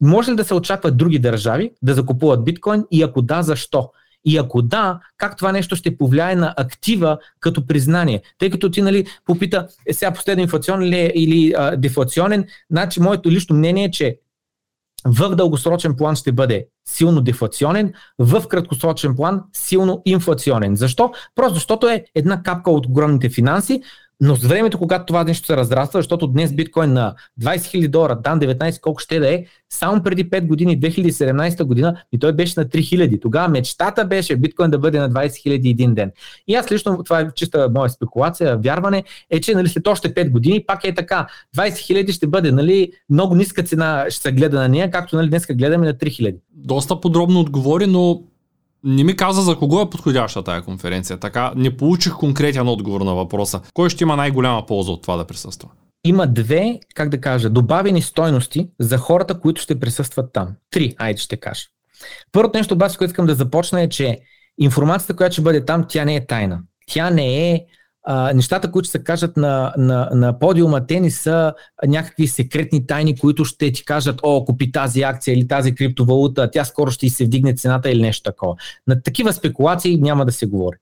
може 0.00 0.32
ли 0.32 0.36
да 0.36 0.44
се 0.44 0.54
очакват 0.54 0.96
други 0.96 1.18
държави 1.18 1.70
да 1.82 1.94
закупуват 1.94 2.44
биткоин 2.44 2.84
и 2.90 3.02
ако 3.02 3.22
да, 3.22 3.42
защо? 3.42 3.90
И 4.24 4.38
ако 4.38 4.62
да, 4.62 5.00
как 5.16 5.36
това 5.36 5.52
нещо 5.52 5.76
ще 5.76 5.96
повлияе 5.96 6.36
на 6.36 6.54
актива 6.56 7.18
като 7.40 7.66
признание? 7.66 8.22
Тъй 8.38 8.50
като 8.50 8.70
ти 8.70 8.82
нали, 8.82 9.06
попита, 9.26 9.68
е 9.86 9.92
сега 9.92 10.12
последно 10.12 10.42
инфлационен 10.42 10.88
ли 10.88 10.98
е 10.98 11.12
или 11.14 11.54
а, 11.56 11.76
дефлационен, 11.76 12.46
значи 12.70 13.00
моето 13.00 13.30
лично 13.30 13.56
мнение 13.56 13.84
е, 13.84 13.90
че 13.90 14.18
в 15.06 15.36
дългосрочен 15.36 15.96
план 15.96 16.16
ще 16.16 16.32
бъде 16.32 16.66
силно 16.88 17.20
дефлационен, 17.20 17.92
в 18.18 18.48
краткосрочен 18.48 19.16
план 19.16 19.42
силно 19.52 20.02
инфлационен. 20.04 20.76
Защо? 20.76 21.12
Просто 21.34 21.54
защото 21.54 21.88
е 21.88 22.04
една 22.14 22.42
капка 22.42 22.70
от 22.70 22.86
огромните 22.86 23.28
финанси, 23.28 23.82
но 24.24 24.36
с 24.36 24.44
времето, 24.44 24.78
когато 24.78 25.06
това 25.06 25.24
нещо 25.24 25.46
се 25.46 25.56
разраства, 25.56 25.98
защото 25.98 26.26
днес 26.26 26.52
биткоин 26.52 26.92
на 26.92 27.14
20 27.40 27.56
000 27.56 27.88
долара, 27.88 28.18
дан 28.24 28.40
19 28.40 28.80
колко 28.80 29.00
ще 29.00 29.18
да 29.18 29.34
е, 29.34 29.44
само 29.70 30.02
преди 30.02 30.30
5 30.30 30.46
години, 30.46 30.80
2017 30.80 31.64
година, 31.64 31.96
и 32.12 32.18
той 32.18 32.32
беше 32.32 32.60
на 32.60 32.66
3000. 32.66 33.22
Тогава 33.22 33.48
мечтата 33.48 34.04
беше 34.04 34.36
биткоин 34.36 34.70
да 34.70 34.78
бъде 34.78 34.98
на 34.98 35.10
20 35.10 35.26
000 35.26 35.70
един 35.70 35.94
ден. 35.94 36.12
И 36.48 36.54
аз 36.54 36.72
лично, 36.72 37.02
това 37.02 37.20
е 37.20 37.30
чиста 37.34 37.68
моя 37.74 37.90
спекулация, 37.90 38.56
вярване, 38.56 39.04
е, 39.30 39.40
че 39.40 39.54
нали, 39.54 39.68
след 39.68 39.86
още 39.86 40.14
5 40.14 40.30
години 40.30 40.64
пак 40.66 40.84
е 40.84 40.94
така. 40.94 41.26
20 41.56 41.70
000 41.70 42.12
ще 42.12 42.26
бъде 42.26 42.52
нали, 42.52 42.92
много 43.10 43.34
ниска 43.34 43.62
цена, 43.62 44.06
ще 44.08 44.22
се 44.22 44.32
гледа 44.32 44.60
на 44.60 44.68
нея, 44.68 44.90
както 44.90 45.16
нали, 45.16 45.28
днес 45.28 45.46
гледаме 45.50 45.86
на 45.86 45.94
3000. 45.94 46.36
Доста 46.54 47.00
подробно 47.00 47.40
отговори, 47.40 47.86
но 47.86 48.22
не 48.84 49.04
ми 49.04 49.16
каза 49.16 49.42
за 49.42 49.56
кого 49.56 49.80
е 49.80 49.90
подходяща 49.90 50.42
тая 50.42 50.62
конференция. 50.62 51.16
Така 51.16 51.52
не 51.56 51.76
получих 51.76 52.12
конкретен 52.12 52.68
отговор 52.68 53.00
на 53.00 53.14
въпроса. 53.14 53.60
Кой 53.74 53.90
ще 53.90 54.04
има 54.04 54.16
най-голяма 54.16 54.66
полза 54.66 54.92
от 54.92 55.02
това 55.02 55.16
да 55.16 55.24
присъства? 55.24 55.68
Има 56.04 56.26
две, 56.26 56.80
как 56.94 57.08
да 57.08 57.20
кажа, 57.20 57.50
добавени 57.50 58.02
стойности 58.02 58.68
за 58.80 58.98
хората, 58.98 59.40
които 59.40 59.62
ще 59.62 59.80
присъстват 59.80 60.32
там. 60.32 60.48
Три, 60.70 60.94
айде 60.98 61.18
ще 61.18 61.36
кажа. 61.36 61.64
Първото 62.32 62.58
нещо 62.58 62.74
обаче, 62.74 62.98
което 62.98 63.10
искам 63.10 63.26
да 63.26 63.34
започна 63.34 63.82
е, 63.82 63.88
че 63.88 64.18
информацията, 64.58 65.16
която 65.16 65.32
ще 65.32 65.42
бъде 65.42 65.64
там, 65.64 65.84
тя 65.88 66.04
не 66.04 66.16
е 66.16 66.26
тайна. 66.26 66.60
Тя 66.86 67.10
не 67.10 67.50
е 67.50 67.64
а, 68.04 68.32
нещата, 68.32 68.70
които 68.70 68.88
се 68.88 69.04
кажат 69.04 69.36
на, 69.36 69.74
на, 69.78 70.08
на 70.12 70.38
подиума, 70.38 70.86
те 70.86 71.00
не 71.00 71.10
са 71.10 71.54
някакви 71.86 72.26
секретни 72.26 72.86
тайни, 72.86 73.18
които 73.18 73.44
ще 73.44 73.72
ти 73.72 73.84
кажат, 73.84 74.20
о, 74.22 74.44
купи 74.44 74.72
тази 74.72 75.02
акция 75.02 75.34
или 75.34 75.48
тази 75.48 75.74
криптовалута, 75.74 76.50
тя 76.50 76.64
скоро 76.64 76.90
ще 76.90 77.08
се 77.08 77.24
вдигне 77.24 77.54
цената 77.54 77.90
или 77.90 78.02
нещо 78.02 78.22
такова. 78.22 78.54
На 78.86 79.02
такива 79.02 79.32
спекулации 79.32 80.00
няма 80.00 80.24
да 80.24 80.32
се 80.32 80.46
говори. 80.46 80.76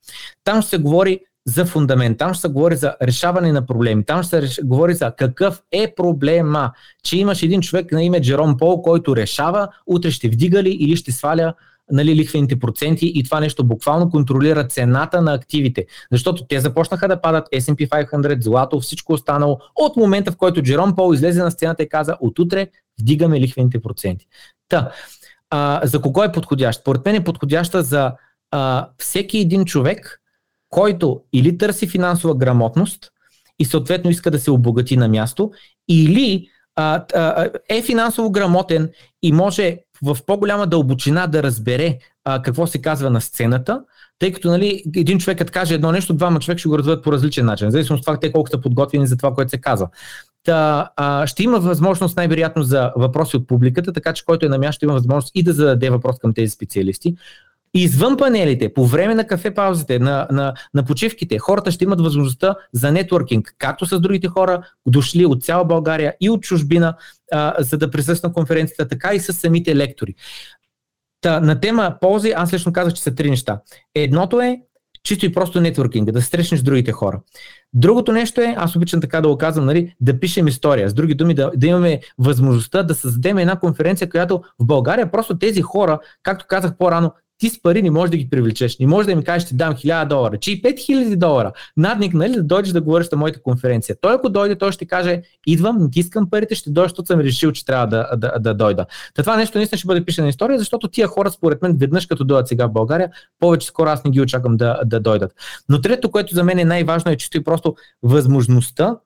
Там 0.45 0.63
ще 0.63 0.71
се 0.71 0.79
говори 0.79 1.21
за 1.47 1.65
фундамент, 1.65 2.19
там 2.19 2.35
ще 2.35 2.41
се 2.41 2.49
говори 2.49 2.77
за 2.77 2.95
решаване 3.03 3.53
на 3.53 3.67
проблеми, 3.67 4.05
там 4.05 4.23
ще 4.23 4.31
се 4.31 4.43
реш... 4.43 4.61
говори 4.65 4.95
за 4.95 5.13
какъв 5.19 5.63
е 5.73 5.95
проблема, 5.97 6.73
че 7.05 7.19
имаш 7.19 7.43
един 7.43 7.61
човек 7.61 7.93
на 7.93 8.03
име 8.03 8.21
Джером 8.21 8.57
Пол, 8.57 8.83
който 8.83 9.17
решава, 9.17 9.69
утре 9.87 10.11
ще 10.11 10.29
вдига 10.29 10.63
ли 10.63 10.71
или 10.71 10.97
ще 10.97 11.13
сваля 11.13 11.55
нали, 11.93 12.17
лихвените 12.17 12.59
проценти 12.59 13.13
и 13.15 13.25
това 13.25 13.41
нещо 13.41 13.65
буквално 13.65 14.11
контролира 14.11 14.69
цената 14.69 15.23
на 15.23 15.35
активите. 15.35 15.87
Защото 16.13 16.47
те 16.47 16.61
започнаха 16.61 17.09
да 17.09 17.21
падат 17.21 17.49
S&P 17.55 17.89
500, 17.89 18.43
злато, 18.43 18.81
всичко 18.81 19.13
останало 19.13 19.59
от 19.77 19.97
момента, 19.97 20.33
в 20.33 20.37
който 20.37 20.63
Джером 20.63 20.97
Пол 20.97 21.15
излезе 21.15 21.43
на 21.43 21.51
сцената 21.51 21.83
и 21.83 21.89
каза 21.89 22.17
отутре 22.21 22.69
вдигаме 23.01 23.41
лихвените 23.41 23.83
проценти. 23.83 24.27
Та, 24.69 24.91
а, 25.51 25.81
за 25.85 26.01
кого 26.01 26.25
е 26.25 26.33
подходящ? 26.33 26.85
Поред 26.85 27.05
мен 27.05 27.15
е 27.15 27.25
подходяща 27.25 27.83
за 27.83 28.13
а, 28.51 28.89
всеки 28.99 29.39
един 29.39 29.65
човек, 29.65 30.21
който 30.71 31.21
или 31.33 31.59
търси 31.59 31.87
финансова 31.87 32.35
грамотност 32.35 33.11
и 33.59 33.65
съответно 33.65 34.11
иска 34.11 34.31
да 34.31 34.39
се 34.39 34.51
обогати 34.51 34.97
на 34.97 35.09
място, 35.09 35.51
или 35.89 36.49
а, 36.77 37.05
а, 37.15 37.51
е 37.69 37.83
финансово 37.83 38.31
грамотен 38.31 38.91
и 39.23 39.33
може 39.33 39.79
в 40.05 40.19
по-голяма 40.27 40.67
дълбочина 40.67 41.27
да 41.27 41.43
разбере 41.43 41.99
а, 42.25 42.43
какво 42.43 42.67
се 42.67 42.83
казва 42.83 43.11
на 43.11 43.21
сцената, 43.21 43.81
тъй 44.19 44.33
като 44.33 44.49
нали, 44.49 44.83
един 44.97 45.19
човек 45.19 45.39
като 45.39 45.53
каже 45.53 45.75
едно 45.75 45.93
нещо, 45.93 46.15
двама 46.15 46.41
човек 46.41 46.59
ще 46.59 46.69
го 46.69 46.79
разберат 46.79 47.05
по 47.05 47.13
различен 47.13 47.47
начин, 47.47 47.71
зависимо 47.71 47.97
от 47.97 48.05
това 48.05 48.21
те 48.21 48.33
колко 48.33 48.51
са 48.51 48.61
подготвени 48.61 49.07
за 49.07 49.17
това, 49.17 49.35
което 49.35 49.51
се 49.51 49.61
казва. 49.61 49.89
Та, 50.45 50.91
а, 50.97 51.27
ще 51.27 51.43
има 51.43 51.61
възможност 51.61 52.17
най-вероятно 52.17 52.63
за 52.63 52.93
въпроси 52.97 53.37
от 53.37 53.47
публиката, 53.47 53.93
така 53.93 54.13
че 54.13 54.25
който 54.25 54.47
е 54.47 54.49
на 54.49 54.59
място 54.59 54.77
ще 54.77 54.85
има 54.85 54.95
възможност 54.95 55.33
и 55.35 55.43
да 55.43 55.53
зададе 55.53 55.91
въпрос 55.91 56.19
към 56.19 56.35
тези 56.35 56.51
специалисти. 56.51 57.15
Извън 57.75 58.17
панелите, 58.17 58.75
по 58.75 58.87
време 58.87 59.15
на 59.15 59.27
кафе 59.27 59.55
паузите, 59.55 59.99
на, 59.99 60.29
на, 60.31 60.55
на 60.75 60.85
почивките, 60.85 61.39
хората 61.39 61.71
ще 61.71 61.85
имат 61.85 62.01
възможността 62.01 62.57
за 62.73 62.93
нетворкинг, 62.93 63.55
както 63.59 63.87
с 63.87 64.01
другите 64.01 64.29
хора, 64.29 64.63
дошли 64.87 65.27
от 65.27 65.45
цяла 65.45 65.65
България 65.65 66.15
и 66.21 66.31
от 66.31 66.43
чужбина, 66.43 66.97
а, 67.33 67.55
за 67.59 67.79
да 67.79 67.91
присъстват 67.91 68.31
на 68.31 68.35
конференцията, 68.35 68.89
така 68.89 69.15
и 69.15 69.21
с 69.21 69.33
самите 69.33 69.77
лектори. 69.77 70.15
Та, 71.21 71.41
на 71.41 71.61
тема 71.61 71.97
ползи, 72.01 72.33
аз 72.37 72.53
лично 72.53 72.73
казах, 72.73 72.93
че 72.93 73.03
са 73.03 73.15
три 73.15 73.31
неща. 73.31 73.61
Едното 73.95 74.41
е, 74.41 74.61
чисто 75.03 75.27
и 75.27 75.33
просто 75.33 75.61
нетворкинга, 75.61 76.13
да 76.13 76.23
срещнеш 76.23 76.61
другите 76.61 76.93
хора. 76.93 77.21
Другото 77.73 78.13
нещо 78.13 78.41
е, 78.41 78.55
аз 78.59 78.77
обичам 78.77 79.01
така 79.01 79.21
да 79.21 79.29
го 79.29 79.39
казвам, 79.39 79.67
нали, 79.67 79.95
да 80.01 80.21
пишем 80.21 80.49
история. 80.49 80.91
С 80.91 80.95
други 80.95 81.15
думи, 81.15 81.35
да, 81.35 81.51
да 81.57 81.67
имаме 81.67 82.01
възможността 82.19 82.83
да 82.83 82.95
създадем 82.95 83.39
една 83.39 83.59
конференция, 83.59 84.11
която 84.11 84.43
в 84.59 84.67
България 84.67 85.11
просто 85.11 85.39
тези 85.39 85.63
хора, 85.63 85.99
както 86.23 86.45
казах 86.49 86.77
по-рано, 86.79 87.13
ти 87.41 87.49
с 87.51 87.63
пари 87.63 87.83
не 87.83 87.91
можеш 87.91 88.11
да 88.11 88.17
ги 88.17 88.31
привлечеш. 88.31 88.79
Не 88.79 88.87
можеш 88.87 89.07
да 89.07 89.17
ми 89.17 89.25
кажеш, 89.25 89.47
ще 89.47 89.55
дам 89.55 89.75
1000 89.75 90.09
долара, 90.09 90.39
че 90.39 90.53
и 90.53 90.63
5000 90.63 91.17
долара. 91.17 91.53
Надник, 91.77 92.15
нали, 92.15 92.33
да 92.33 92.43
дойдеш 92.43 92.73
да 92.73 92.81
говориш 92.81 93.09
на 93.13 93.19
моята 93.19 93.43
конференция. 93.43 93.97
Той, 94.01 94.15
ако 94.15 94.29
дойде, 94.29 94.59
той 94.59 94.73
ще 94.73 94.87
каже, 94.87 95.23
идвам, 95.47 95.79
не 95.79 95.91
ти 95.91 96.01
искам 96.01 96.31
парите, 96.31 96.55
ще 96.55 96.71
дойда, 96.71 96.89
защото 96.89 97.07
съм 97.07 97.21
решил, 97.21 97.53
че 97.53 97.65
трябва 97.65 97.87
да, 97.87 98.17
да, 98.17 98.39
да 98.39 98.55
дойда. 98.55 98.87
Та 99.15 99.23
това 99.23 99.37
нещо 99.37 99.59
наистина 99.59 99.79
ще 99.79 99.87
бъде 99.87 100.05
пишена 100.05 100.29
история, 100.29 100.59
защото 100.59 100.89
тия 100.89 101.09
хора, 101.09 101.31
според 101.31 101.63
мен, 101.63 101.77
веднъж 101.77 102.07
като 102.07 102.25
дойдат 102.25 102.49
сега 102.49 102.67
в 102.67 102.73
България, 102.73 103.11
повече 103.39 103.67
скоро 103.67 103.89
аз 103.91 104.05
не 104.05 104.11
ги 104.11 104.21
очаквам 104.21 104.57
да, 104.57 104.81
да 104.85 105.01
дойдат. 105.01 105.33
Но 105.69 105.81
трето, 105.81 106.11
което 106.11 106.35
за 106.35 106.45
мен 106.45 106.59
е 106.59 106.65
най-важно, 106.65 107.13
е 107.13 107.17
чисто 107.17 107.37
и 107.37 107.45
просто 107.45 107.75
възможността 108.03 108.97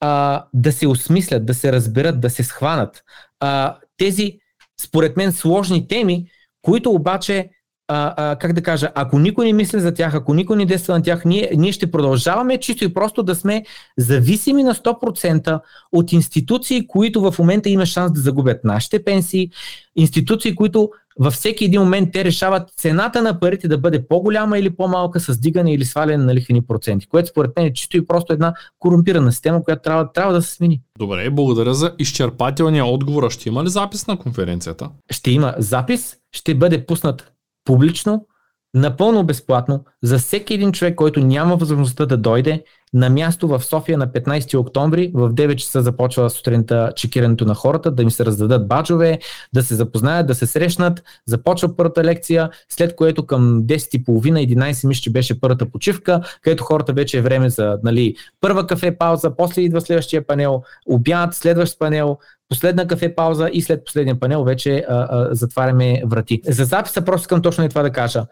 а, 0.00 0.44
да 0.54 0.72
се 0.72 0.86
осмислят, 0.86 1.46
да 1.46 1.54
се 1.54 1.72
разберат, 1.72 2.20
да 2.20 2.30
се 2.30 2.44
схванат. 2.44 3.02
А, 3.40 3.76
тези, 3.96 4.38
според 4.80 5.16
мен, 5.16 5.32
сложни 5.32 5.88
теми, 5.88 6.26
които 6.62 6.90
обаче, 6.90 7.48
а, 7.92 8.14
а, 8.16 8.36
как 8.36 8.52
да 8.52 8.62
кажа, 8.62 8.90
ако 8.94 9.18
никой 9.18 9.46
не 9.46 9.52
мисли 9.52 9.80
за 9.80 9.94
тях, 9.94 10.14
ако 10.14 10.34
никой 10.34 10.56
не 10.56 10.66
действа 10.66 10.94
на 10.94 11.02
тях, 11.02 11.24
ние, 11.24 11.50
ние 11.56 11.72
ще 11.72 11.90
продължаваме 11.90 12.58
чисто 12.58 12.84
и 12.84 12.94
просто 12.94 13.22
да 13.22 13.34
сме 13.34 13.64
зависими 13.98 14.62
на 14.62 14.74
100% 14.74 15.60
от 15.92 16.12
институции, 16.12 16.86
които 16.86 17.20
в 17.20 17.38
момента 17.38 17.68
има 17.68 17.86
шанс 17.86 18.12
да 18.12 18.20
загубят 18.20 18.64
нашите 18.64 19.04
пенсии, 19.04 19.50
институции, 19.96 20.54
които 20.54 20.90
във 21.18 21.34
всеки 21.34 21.64
един 21.64 21.80
момент 21.80 22.08
те 22.12 22.24
решават 22.24 22.70
цената 22.76 23.22
на 23.22 23.40
парите 23.40 23.68
да 23.68 23.78
бъде 23.78 24.06
по-голяма 24.06 24.58
или 24.58 24.70
по-малка 24.70 25.20
с 25.20 25.38
дигане 25.38 25.74
или 25.74 25.84
сваляне 25.84 26.24
на 26.24 26.34
лихвени 26.34 26.66
проценти, 26.66 27.06
което 27.06 27.28
според 27.28 27.56
мен 27.56 27.66
е 27.66 27.72
чисто 27.72 27.96
и 27.96 28.06
просто 28.06 28.32
една 28.32 28.54
корумпирана 28.78 29.32
система, 29.32 29.64
която 29.64 29.82
трябва, 29.82 30.12
трябва 30.12 30.32
да 30.32 30.42
се 30.42 30.52
смени. 30.52 30.80
Добре, 30.98 31.30
благодаря 31.30 31.74
за 31.74 31.94
изчерпателния 31.98 32.84
отговор. 32.84 33.30
Ще 33.30 33.48
има 33.48 33.64
ли 33.64 33.68
запис 33.68 34.06
на 34.06 34.16
конференцията? 34.16 34.88
Ще 35.10 35.30
има 35.30 35.54
запис, 35.58 36.16
ще 36.32 36.54
бъде 36.54 36.86
пуснат 36.86 37.32
публично, 37.64 38.26
напълно 38.74 39.24
безплатно 39.24 39.84
за 40.02 40.18
всеки 40.18 40.54
един 40.54 40.72
човек, 40.72 40.94
който 40.94 41.20
няма 41.20 41.56
възможността 41.56 42.06
да 42.06 42.16
дойде 42.16 42.64
на 42.94 43.10
място 43.10 43.48
в 43.48 43.64
София 43.64 43.98
на 43.98 44.08
15 44.08 44.58
октомври. 44.58 45.10
В 45.14 45.30
9 45.30 45.54
часа 45.56 45.82
започва 45.82 46.30
сутринта 46.30 46.92
чекирането 46.96 47.44
на 47.44 47.54
хората, 47.54 47.90
да 47.90 48.02
им 48.02 48.10
се 48.10 48.24
раздадат 48.24 48.68
баджове, 48.68 49.18
да 49.52 49.62
се 49.62 49.74
запознаят, 49.74 50.26
да 50.26 50.34
се 50.34 50.46
срещнат. 50.46 51.02
Започва 51.26 51.76
първата 51.76 52.04
лекция, 52.04 52.50
след 52.68 52.96
което 52.96 53.26
към 53.26 53.62
10.30-11 53.62 54.88
мисля, 54.88 55.02
че 55.02 55.12
беше 55.12 55.40
първата 55.40 55.70
почивка, 55.70 56.20
където 56.42 56.64
хората 56.64 56.92
вече 56.92 57.18
е 57.18 57.22
време 57.22 57.50
за 57.50 57.78
нали, 57.84 58.14
първа 58.40 58.66
кафе 58.66 58.98
пауза, 58.98 59.36
после 59.36 59.62
идва 59.62 59.80
следващия 59.80 60.26
панел, 60.26 60.62
обяд, 60.86 61.34
следващ 61.34 61.78
панел, 61.78 62.18
последна 62.48 62.86
кафе 62.86 63.14
пауза 63.14 63.50
и 63.52 63.62
след 63.62 63.84
последния 63.84 64.20
панел 64.20 64.44
вече 64.44 64.84
а, 64.88 65.06
а, 65.10 65.34
затваряме 65.34 66.02
врати. 66.06 66.40
За 66.46 66.64
записа 66.64 67.02
просто 67.02 67.24
искам 67.24 67.42
точно 67.42 67.64
и 67.64 67.68
това 67.68 67.82
да 67.82 67.90
кажа. 67.90 68.24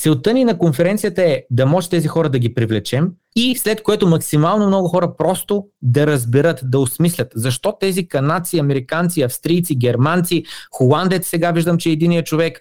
Целта 0.00 0.32
ни 0.32 0.44
на 0.44 0.58
конференцията 0.58 1.22
е 1.22 1.42
да 1.50 1.66
може 1.66 1.88
тези 1.88 2.08
хора 2.08 2.28
да 2.28 2.38
ги 2.38 2.54
привлечем 2.54 3.10
и 3.36 3.56
след 3.56 3.82
което 3.82 4.06
максимално 4.06 4.66
много 4.66 4.88
хора 4.88 5.16
просто 5.16 5.66
да 5.82 6.06
разберат, 6.06 6.60
да 6.62 6.78
осмислят. 6.78 7.32
Защо 7.34 7.76
тези 7.80 8.08
канадци, 8.08 8.58
американци, 8.58 9.22
австрийци, 9.22 9.78
германци, 9.78 10.44
холандец 10.70 11.28
сега 11.28 11.50
виждам, 11.50 11.78
че 11.78 11.88
е 11.88 11.92
единият 11.92 12.26
човек, 12.26 12.60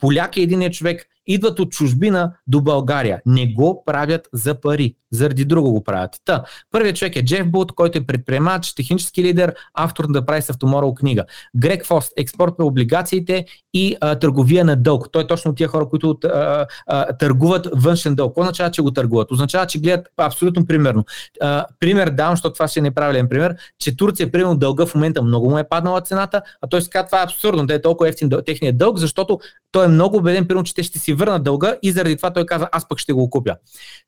поляк 0.00 0.36
е 0.36 0.40
единият 0.40 0.72
човек, 0.74 1.06
идват 1.26 1.60
от 1.60 1.70
чужбина 1.70 2.32
до 2.46 2.60
България. 2.60 3.22
Не 3.26 3.52
го 3.52 3.82
правят 3.86 4.28
за 4.32 4.60
пари. 4.60 4.94
Заради 5.12 5.44
друго 5.44 5.72
го 5.72 5.84
правят. 5.84 6.10
Та, 6.24 6.44
първият 6.70 6.96
човек 6.96 7.16
е 7.16 7.24
Джеф 7.24 7.50
Бут, 7.50 7.72
който 7.72 7.98
е 7.98 8.06
предприемач, 8.06 8.74
технически 8.74 9.22
лидер, 9.22 9.54
автор 9.74 10.04
на 10.04 10.22
The 10.22 10.26
Price 10.26 10.52
of 10.52 10.56
Tomorrow 10.56 10.94
книга. 10.94 11.24
Грег 11.56 11.86
Фост, 11.86 12.12
експерт 12.16 12.58
на 12.58 12.64
облигациите 12.64 13.44
и 13.74 13.96
а, 14.00 14.18
търговия 14.18 14.64
на 14.64 14.76
дълг. 14.76 15.08
Той 15.12 15.22
е 15.22 15.26
точно 15.26 15.50
от 15.50 15.56
тия 15.56 15.68
хора, 15.68 15.88
които 15.88 16.18
а, 16.24 16.66
а, 16.86 17.16
търгуват 17.16 17.68
външен 17.72 18.14
дълг. 18.14 18.30
Какво 18.30 18.40
означава, 18.40 18.70
че 18.70 18.82
го 18.82 18.90
търгуват? 18.90 19.32
Означава, 19.32 19.66
че 19.66 19.78
гледат 19.78 20.08
абсолютно 20.16 20.66
примерно. 20.66 21.04
А, 21.40 21.66
пример 21.80 22.10
давам, 22.10 22.32
защото 22.32 22.52
това 22.52 22.68
ще 22.68 22.80
е 22.80 22.82
неправилен 22.82 23.28
пример, 23.28 23.56
че 23.78 23.96
Турция, 23.96 24.32
примерно, 24.32 24.56
дълга 24.56 24.86
в 24.86 24.94
момента 24.94 25.22
много 25.22 25.50
му 25.50 25.58
е 25.58 25.68
паднала 25.68 26.00
цената, 26.00 26.42
а 26.62 26.66
той 26.66 26.82
си 26.82 26.90
казва, 26.90 27.06
това 27.06 27.20
е 27.20 27.24
абсурдно, 27.24 27.66
да 27.66 27.74
е 27.74 27.82
толкова 27.82 28.08
ефтин 28.08 28.30
техният 28.46 28.78
дълг, 28.78 28.98
защото 28.98 29.38
той 29.72 29.84
е 29.84 29.88
много 29.88 30.16
убеден, 30.16 30.46
примерно, 30.46 30.64
че 30.64 30.74
те 30.74 30.82
ще 30.82 30.98
си 30.98 31.13
върнат 31.14 31.42
дълга 31.42 31.76
и 31.82 31.92
заради 31.92 32.16
това 32.16 32.32
той 32.32 32.46
казва, 32.46 32.68
аз 32.72 32.88
пък 32.88 32.98
ще 32.98 33.12
го 33.12 33.30
купя. 33.30 33.56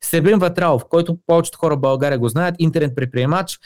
Себен 0.03 0.39
Ватралов, 0.39 0.85
който 0.89 1.17
повечето 1.27 1.57
хора 1.57 1.75
в 1.75 1.79
България 1.79 2.19
го 2.19 2.29
знаят, 2.29 2.55
интернет 2.59 2.95
предприемач, 2.95 3.59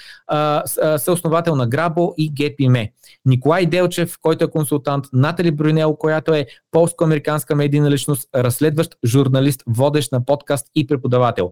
съосновател 0.98 1.56
на 1.56 1.68
Грабо 1.68 2.14
и 2.18 2.34
GPME. 2.34 2.92
Николай 3.26 3.66
Делчев, 3.66 4.18
който 4.22 4.44
е 4.46 4.52
консултант, 4.52 5.06
Натали 5.14 5.52
Брюнел, 5.52 5.96
която 5.96 6.34
е 6.34 6.46
полско-американска 6.72 7.56
медийна 7.56 7.92
личност, 7.92 8.30
разследващ 8.36 8.96
журналист, 9.06 9.64
водещ 9.68 10.12
на 10.12 10.26
подкаст 10.26 10.68
и 10.76 10.88
преподавател. 10.88 11.52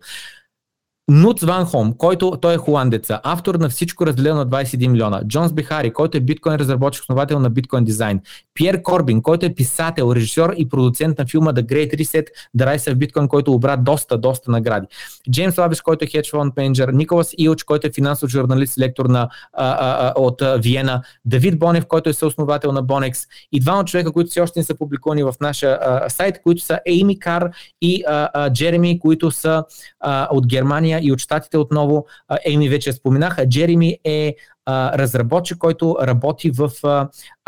Нуц 1.10 1.44
Ван 1.44 1.66
Хом, 1.66 1.94
който 1.98 2.38
той 2.42 2.54
е 2.54 2.58
холандеца, 2.58 3.20
автор 3.24 3.56
на 3.56 3.70
всичко 3.70 4.06
разделено 4.06 4.38
на 4.38 4.48
21 4.48 4.88
милиона. 4.88 5.22
Джонс 5.28 5.54
Бихари, 5.54 5.94
който 5.94 6.18
е 6.18 6.22
биткоин 6.22 6.56
разработчик, 6.56 7.02
основател 7.02 7.40
на 7.40 7.50
биткоин 7.50 7.84
дизайн. 7.84 8.22
Пьер 8.54 8.82
Корбин, 8.82 9.22
който 9.22 9.46
е 9.46 9.54
писател, 9.54 10.14
режисьор 10.16 10.54
и 10.58 10.70
продуцент 10.70 11.18
на 11.20 11.26
филма 11.26 11.54
The 11.54 11.66
Great 11.66 11.96
Reset, 11.96 12.26
The 12.58 12.76
Rise 12.76 12.94
of 12.94 12.96
Bitcoin, 12.96 13.28
който 13.28 13.54
обра 13.54 13.78
доста, 13.78 14.18
доста 14.18 14.52
награди. 14.52 14.88
Джеймс 15.32 15.58
Лабиш, 15.58 15.82
който 15.82 16.06
е 16.06 16.08
хедж 16.08 16.32
фонд 16.32 16.58
менеджер. 16.58 16.88
Николас 16.88 17.34
Илч, 17.38 17.64
който 17.64 17.88
е 17.88 17.92
финансов 17.92 18.30
журналист, 18.30 18.80
лектор 18.80 19.06
на, 19.06 19.20
а, 19.20 19.30
а, 19.54 20.08
а, 20.08 20.14
от 20.22 20.42
а, 20.42 20.58
Виена. 20.58 21.02
Давид 21.26 21.60
Бонев, 21.60 21.86
който 21.86 22.10
е 22.10 22.14
съосновател 22.14 22.72
на 22.72 22.84
Bonex. 22.84 23.28
И 23.52 23.60
двама 23.60 23.86
човека, 23.86 24.12
които 24.12 24.30
все 24.30 24.42
още 24.42 24.60
не 24.60 24.64
са 24.64 24.76
публикувани 24.76 25.24
в 25.24 25.34
нашия 25.42 25.80
а, 25.82 26.10
сайт, 26.10 26.42
които 26.42 26.62
са 26.62 26.80
Ейми 26.86 27.20
Кар 27.20 27.50
и 27.82 28.04
а, 28.08 28.30
а, 28.34 28.54
Джереми, 28.54 29.00
които 29.00 29.32
са 29.32 29.64
а, 30.00 30.28
от 30.32 30.48
Германия 30.48 30.99
и 31.02 31.12
от 31.12 31.20
Штатите 31.20 31.58
отново. 31.58 32.06
Еми 32.46 32.70
вече 32.70 32.94
споменах. 32.94 33.46
Джереми 33.46 33.98
е 34.04 34.36
разработчик, 34.70 35.58
който 35.58 35.98
работи 36.02 36.52
в 36.52 36.72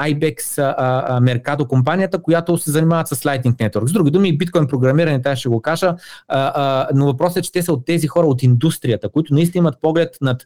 IBEX 0.02 0.40
Mercado 1.20 1.68
компанията, 1.68 2.22
която 2.22 2.58
се 2.58 2.72
занимава 2.72 3.08
с 3.08 3.24
Lightning 3.24 3.56
Network. 3.56 3.86
С 3.86 3.92
други 3.92 4.12
думи, 4.12 4.38
биткоин 4.38 4.68
програмиране, 4.68 5.22
тази 5.22 5.40
ще 5.40 5.50
го 5.50 5.62
кажа, 5.62 5.96
но 6.94 7.06
въпросът 7.06 7.38
е, 7.38 7.42
че 7.42 7.52
те 7.52 7.62
са 7.62 7.74
от 7.74 7.86
тези 7.86 8.08
хора 8.08 8.28
от 8.28 8.44
индустрията, 8.44 9.10
които 9.10 9.34
наистина 9.34 9.62
имат 9.62 9.82
поглед 9.82 10.18
над 10.22 10.46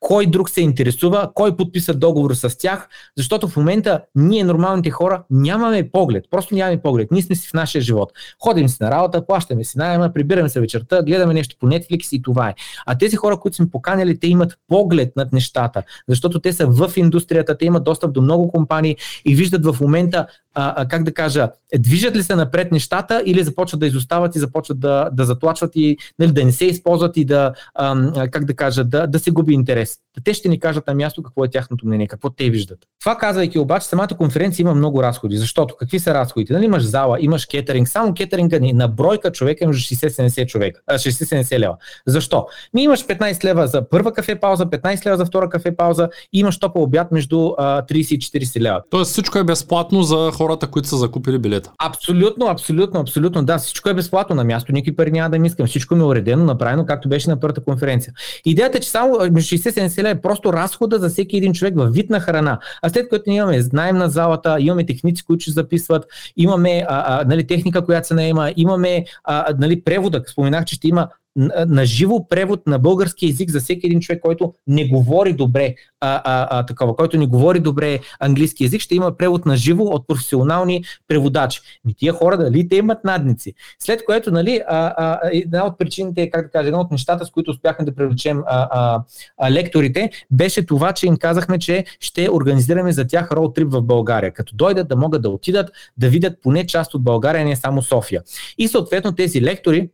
кой 0.00 0.26
друг 0.26 0.50
се 0.50 0.60
интересува, 0.60 1.30
кой 1.34 1.56
подписа 1.56 1.94
договор 1.94 2.34
с 2.34 2.58
тях, 2.58 2.88
защото 3.16 3.48
в 3.48 3.56
момента 3.56 4.00
ние, 4.14 4.44
нормалните 4.44 4.90
хора, 4.90 5.22
нямаме 5.30 5.90
поглед. 5.90 6.24
Просто 6.30 6.54
нямаме 6.54 6.82
поглед. 6.82 7.10
Ние 7.10 7.22
сме 7.22 7.34
си 7.36 7.48
в 7.48 7.54
нашия 7.54 7.82
живот. 7.82 8.12
Ходим 8.42 8.68
си 8.68 8.76
на 8.80 8.90
работа, 8.90 9.26
плащаме 9.26 9.64
си 9.64 9.78
найема, 9.78 10.12
прибираме 10.12 10.48
се 10.48 10.60
вечерта, 10.60 11.02
гледаме 11.02 11.34
нещо 11.34 11.56
по 11.60 11.66
Netflix 11.66 12.16
и 12.16 12.22
това 12.22 12.48
е. 12.48 12.54
А 12.86 12.98
тези 12.98 13.16
хора, 13.16 13.36
които 13.36 13.56
сме 13.56 13.70
поканили, 13.70 14.18
те 14.18 14.26
имат 14.26 14.58
поглед 14.68 15.16
над 15.16 15.32
нещата, 15.32 15.82
защото 16.08 16.40
те 16.40 16.52
са 16.52 16.66
в 16.66 16.92
индустрията, 16.96 17.58
те 17.58 17.66
имат 17.66 17.84
достъп 17.84 18.12
до 18.12 18.22
много 18.22 18.48
компании 18.48 18.96
и 19.24 19.34
виждат 19.34 19.66
в 19.66 19.76
момента 19.80 20.26
а, 20.58 20.74
а, 20.76 20.88
как 20.88 21.02
да 21.02 21.14
кажа, 21.14 21.48
движат 21.78 22.16
ли 22.16 22.22
се 22.22 22.36
напред 22.36 22.72
нещата 22.72 23.22
или 23.26 23.44
започват 23.44 23.80
да 23.80 23.86
изостават 23.86 24.36
и 24.36 24.38
започват 24.38 24.80
да, 24.80 25.10
да 25.12 25.24
затлачват 25.24 25.70
и 25.74 25.96
нали, 26.18 26.32
да 26.32 26.44
не 26.44 26.52
се 26.52 26.64
използват 26.64 27.16
и 27.16 27.24
да, 27.24 27.52
а, 27.74 28.28
как 28.30 28.44
да 28.44 28.54
кажа, 28.54 28.84
да, 28.84 29.06
да 29.06 29.18
се 29.18 29.30
губи 29.30 29.52
интерес. 29.52 29.85
Те 30.24 30.34
ще 30.34 30.48
ни 30.48 30.60
кажат 30.60 30.86
на 30.86 30.94
място 30.94 31.22
какво 31.22 31.44
е 31.44 31.48
тяхното 31.48 31.86
мнение, 31.86 32.06
какво 32.06 32.30
те 32.30 32.50
виждат. 32.50 32.78
Това 33.00 33.16
казвайки 33.16 33.58
обаче, 33.58 33.86
самата 33.86 34.08
конференция 34.18 34.62
има 34.62 34.74
много 34.74 35.02
разходи, 35.02 35.36
защото 35.36 35.76
какви 35.76 35.98
са 35.98 36.14
разходите? 36.14 36.52
Нали, 36.52 36.64
имаш 36.64 36.82
зала, 36.82 37.18
имаш 37.20 37.46
кетеринг, 37.46 37.88
само 37.88 38.14
кетеринга 38.14 38.58
ни 38.58 38.72
на 38.72 38.88
бройка 38.88 39.32
човека 39.32 39.64
имаш 39.64 39.76
60-70 39.76 40.46
човека, 40.46 40.80
60-70 40.90 41.58
лева. 41.58 41.76
Защо? 42.06 42.46
Ми 42.74 42.82
имаш 42.82 43.06
15 43.06 43.44
лева 43.44 43.66
за 43.66 43.88
първа 43.88 44.12
кафе 44.12 44.34
пауза, 44.34 44.66
15 44.66 45.06
лева 45.06 45.16
за 45.16 45.26
втора 45.26 45.48
кафе 45.48 45.76
пауза 45.76 46.08
и 46.32 46.38
имаш 46.38 46.58
топъл 46.58 46.82
обяд 46.82 47.12
между 47.12 47.36
30 47.36 48.14
и 48.14 48.18
40 48.18 48.60
лева. 48.60 48.82
Тоест 48.90 49.12
всичко 49.12 49.38
е 49.38 49.44
безплатно 49.44 50.02
за 50.02 50.30
хората, 50.34 50.66
които 50.66 50.88
са 50.88 50.96
закупили 50.96 51.38
билета. 51.38 51.72
Абсолютно, 51.78 52.46
абсолютно, 52.46 53.00
абсолютно. 53.00 53.44
Да, 53.44 53.58
всичко 53.58 53.88
е 53.88 53.94
безплатно 53.94 54.36
на 54.36 54.44
място, 54.44 54.72
никакви 54.72 54.96
пари 54.96 55.10
няма 55.10 55.30
да 55.30 55.38
ми 55.38 55.46
искам. 55.46 55.66
Всичко 55.66 55.94
ми 55.94 56.00
е 56.00 56.04
уредено, 56.04 56.44
направено, 56.44 56.86
както 56.86 57.08
беше 57.08 57.30
на 57.30 57.40
първата 57.40 57.64
конференция. 57.64 58.12
Идеята 58.44 58.78
е, 58.78 58.80
че 58.80 58.90
само 58.90 59.18
между 59.30 59.48
60-70 59.76 59.98
лева 59.98 60.10
е 60.10 60.20
просто 60.20 60.52
разхода 60.52 60.98
за 60.98 61.08
всеки 61.08 61.36
един 61.36 61.52
човек 61.52 61.74
във 61.76 61.94
вид 61.94 62.10
на 62.10 62.20
храна. 62.20 62.58
А 62.82 62.88
след 62.88 63.08
което 63.08 63.24
ние 63.26 63.38
имаме 63.38 63.60
знаем 63.60 63.96
на 63.96 64.08
залата, 64.08 64.56
имаме 64.60 64.86
техници, 64.86 65.24
които 65.24 65.42
ще 65.42 65.50
записват, 65.50 66.06
имаме 66.36 66.84
а, 66.88 67.20
а, 67.20 67.24
нали, 67.24 67.46
техника, 67.46 67.84
която 67.84 68.06
се 68.06 68.14
наема, 68.14 68.52
имаме 68.56 69.04
а, 69.24 69.54
нали, 69.58 69.84
превода. 69.84 70.22
Споменах, 70.26 70.64
че 70.64 70.74
ще 70.74 70.88
има 70.88 71.08
на, 71.36 71.84
живо 71.86 72.28
превод 72.28 72.66
на 72.66 72.78
български 72.78 73.26
язик 73.26 73.50
за 73.50 73.60
всеки 73.60 73.86
един 73.86 74.00
човек, 74.00 74.20
който 74.22 74.54
не 74.66 74.88
говори 74.88 75.32
добре 75.32 75.74
а, 76.00 76.22
а, 76.24 76.48
а, 76.50 76.66
такова, 76.66 76.96
който 76.96 77.18
не 77.18 77.26
говори 77.26 77.60
добре 77.60 78.00
английски 78.20 78.64
язик, 78.64 78.80
ще 78.80 78.94
има 78.94 79.16
превод 79.16 79.46
на 79.46 79.56
живо 79.56 79.84
от 79.84 80.06
професионални 80.06 80.84
преводачи. 81.08 81.60
Ми 81.84 81.94
тия 81.94 82.12
хора, 82.12 82.36
дали 82.36 82.68
те 82.68 82.76
имат 82.76 83.04
надници? 83.04 83.54
След 83.78 84.04
което, 84.04 84.30
нали, 84.30 84.62
а, 84.68 84.94
а, 84.96 85.20
една 85.32 85.66
от 85.66 85.78
причините, 85.78 86.30
как 86.30 86.46
да 86.46 86.50
кажа, 86.50 86.68
една 86.68 86.80
от 86.80 86.90
нещата, 86.90 87.26
с 87.26 87.30
които 87.30 87.50
успяхме 87.50 87.84
да 87.84 87.94
привлечем 87.94 88.42
а, 88.46 88.68
а, 88.70 89.02
а, 89.38 89.50
лекторите, 89.50 90.10
беше 90.30 90.66
това, 90.66 90.92
че 90.92 91.06
им 91.06 91.16
казахме, 91.16 91.58
че 91.58 91.84
ще 92.00 92.30
организираме 92.30 92.92
за 92.92 93.06
тях 93.06 93.32
роуд 93.32 93.54
трип 93.54 93.72
в 93.72 93.82
България. 93.82 94.32
Като 94.32 94.56
дойдат 94.56 94.88
да 94.88 94.96
могат 94.96 95.22
да 95.22 95.30
отидат, 95.30 95.70
да 95.96 96.08
видят 96.08 96.42
поне 96.42 96.66
част 96.66 96.94
от 96.94 97.04
България, 97.04 97.44
не 97.44 97.56
само 97.56 97.82
София. 97.82 98.22
И 98.58 98.68
съответно 98.68 99.12
тези 99.12 99.42
лектори 99.42 99.88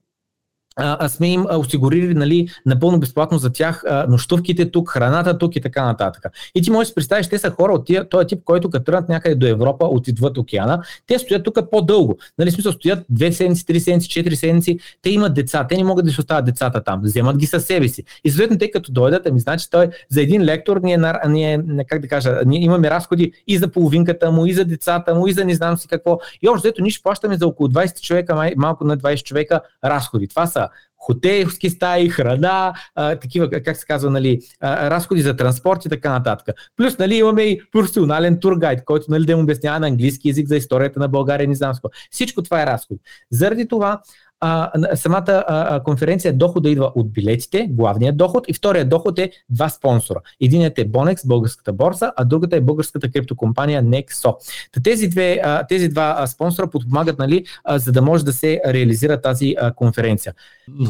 а, 0.76 1.08
сме 1.08 1.28
им 1.28 1.46
осигурили 1.50 2.14
нали, 2.14 2.48
напълно 2.66 3.00
безплатно 3.00 3.38
за 3.38 3.52
тях 3.52 3.84
а, 3.88 4.06
нощувките 4.08 4.70
тук, 4.70 4.88
храната 4.88 5.38
тук 5.38 5.56
и 5.56 5.60
така 5.60 5.84
нататък. 5.84 6.26
И 6.54 6.62
ти 6.62 6.70
можеш 6.70 6.86
да 6.86 6.88
си 6.88 6.94
представиш, 6.94 7.28
те 7.28 7.38
са 7.38 7.50
хора 7.50 7.72
от 7.72 8.10
този 8.10 8.26
тип, 8.26 8.44
който 8.44 8.70
като 8.70 8.84
тръгнат 8.84 9.08
някъде 9.08 9.34
до 9.34 9.46
Европа, 9.46 9.86
отидват 9.86 10.38
океана, 10.38 10.82
те 11.06 11.18
стоят 11.18 11.44
тук 11.44 11.58
по-дълго. 11.70 12.18
Нали, 12.38 12.50
смисъл, 12.50 12.72
стоят 12.72 13.04
две 13.10 13.32
седмици, 13.32 13.66
три 13.66 13.80
седмици, 13.80 14.08
четири 14.08 14.36
седмици, 14.36 14.78
те 15.02 15.10
имат 15.10 15.34
деца, 15.34 15.66
те 15.68 15.76
не 15.76 15.84
могат 15.84 16.04
да 16.04 16.10
си 16.10 16.20
оставят 16.20 16.44
децата 16.44 16.84
там, 16.84 17.00
вземат 17.02 17.36
ги 17.36 17.46
със 17.46 17.64
себе 17.64 17.88
си. 17.88 18.04
И 18.24 18.30
съответно, 18.30 18.58
те 18.58 18.70
като 18.70 18.92
дойдат, 18.92 19.26
ами 19.26 19.40
значи 19.40 19.70
той 19.70 19.88
за 20.08 20.22
един 20.22 20.42
лектор 20.42 20.80
ние, 20.82 20.98
ние 21.26 21.84
как 21.88 22.00
да 22.00 22.08
кажа, 22.08 22.40
ние 22.46 22.60
имаме 22.62 22.90
разходи 22.90 23.32
и 23.46 23.58
за 23.58 23.68
половинката 23.68 24.30
му, 24.30 24.46
и 24.46 24.52
за 24.52 24.64
децата 24.64 25.14
му, 25.14 25.26
и 25.26 25.32
за 25.32 25.44
не 25.44 25.54
знам 25.54 25.76
си 25.76 25.88
какво. 25.88 26.18
И 26.42 26.48
общо, 26.48 26.72
ние 26.80 26.90
ще 26.90 27.02
плащаме 27.02 27.36
за 27.36 27.46
около 27.46 27.68
20 27.68 28.00
човека, 28.00 28.52
малко 28.56 28.84
на 28.84 28.98
20 28.98 29.22
човека 29.22 29.60
разходи. 29.84 30.28
Това 30.28 30.46
са 30.46 30.61
хотелски 30.96 31.70
стаи, 31.70 32.08
храна, 32.08 32.74
а, 32.94 33.16
такива, 33.16 33.50
как 33.50 33.76
се 33.76 33.86
казва, 33.86 34.10
нали, 34.10 34.40
а, 34.60 34.90
разходи 34.90 35.22
за 35.22 35.36
транспорт 35.36 35.84
и 35.84 35.88
така 35.88 36.10
нататък. 36.10 36.56
Плюс 36.76 36.98
нали, 36.98 37.14
имаме 37.14 37.42
и 37.42 37.60
професионален 37.72 38.40
тургайд, 38.40 38.84
който 38.84 39.06
нали, 39.08 39.26
да 39.26 39.36
му 39.36 39.42
обяснява 39.42 39.80
на 39.80 39.86
английски 39.86 40.28
язик 40.28 40.48
за 40.48 40.56
историята 40.56 41.00
на 41.00 41.08
България, 41.08 41.48
не 41.48 41.54
знам 41.54 41.74
Всичко 42.10 42.42
това 42.42 42.62
е 42.62 42.66
разход. 42.66 42.98
Заради 43.30 43.68
това 43.68 44.00
а, 44.44 44.96
самата 44.96 45.44
а, 45.48 45.82
конференция 45.82 46.32
дохода 46.32 46.70
идва 46.70 46.92
от 46.94 47.12
билетите, 47.12 47.68
главният 47.70 48.16
доход 48.16 48.44
и 48.48 48.52
вторият 48.52 48.88
доход 48.88 49.18
е 49.18 49.30
два 49.50 49.68
спонсора. 49.68 50.20
Единият 50.40 50.78
е 50.78 50.88
Bonex, 50.88 51.26
българската 51.26 51.72
борса, 51.72 52.12
а 52.16 52.24
другата 52.24 52.56
е 52.56 52.60
българската 52.60 53.10
криптокомпания 53.10 53.82
Nexo. 53.82 54.34
Тези, 54.82 55.08
две, 55.08 55.40
а, 55.44 55.66
тези 55.66 55.88
два 55.88 56.26
спонсора 56.26 56.70
подпомагат, 56.70 57.18
нали, 57.18 57.44
а, 57.64 57.78
за 57.78 57.92
да 57.92 58.02
може 58.02 58.24
да 58.24 58.32
се 58.32 58.60
реализира 58.66 59.20
тази 59.20 59.54
а, 59.60 59.72
конференция. 59.72 60.34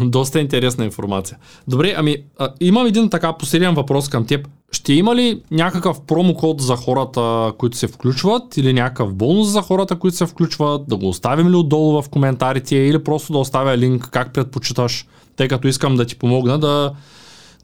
Доста 0.05 0.41
интересна 0.41 0.85
информация. 0.85 1.39
Добре, 1.69 1.95
ами 1.97 2.17
а, 2.39 2.53
имам 2.61 2.87
един 2.87 3.11
така 3.11 3.33
последен 3.33 3.75
въпрос 3.75 4.09
към 4.09 4.27
теб. 4.27 4.49
Ще 4.73 4.93
има 4.93 5.17
ли 5.17 5.43
някакъв 5.51 6.01
промокод 6.01 6.61
за 6.61 6.77
хората, 6.77 7.53
които 7.59 7.77
се 7.77 7.87
включват 7.87 8.57
или 8.57 8.73
някакъв 8.73 9.15
бонус 9.15 9.49
за 9.49 9.63
хората, 9.63 9.99
които 9.99 10.17
се 10.17 10.27
включват? 10.27 10.89
Да 10.89 10.97
го 10.97 11.09
оставим 11.09 11.49
ли 11.49 11.57
отдолу 11.57 12.03
в 12.03 12.09
коментарите 12.09 12.77
или 12.77 13.05
просто 13.05 13.33
да 13.33 13.39
оставя 13.39 13.79
линк 13.79 14.09
как 14.11 14.33
предпочиташ, 14.33 15.07
тъй 15.37 15.49
като 15.49 15.69
искам 15.69 15.97
да 15.97 16.05
ти 16.05 16.19
помогна 16.19 16.59
да, 16.59 16.93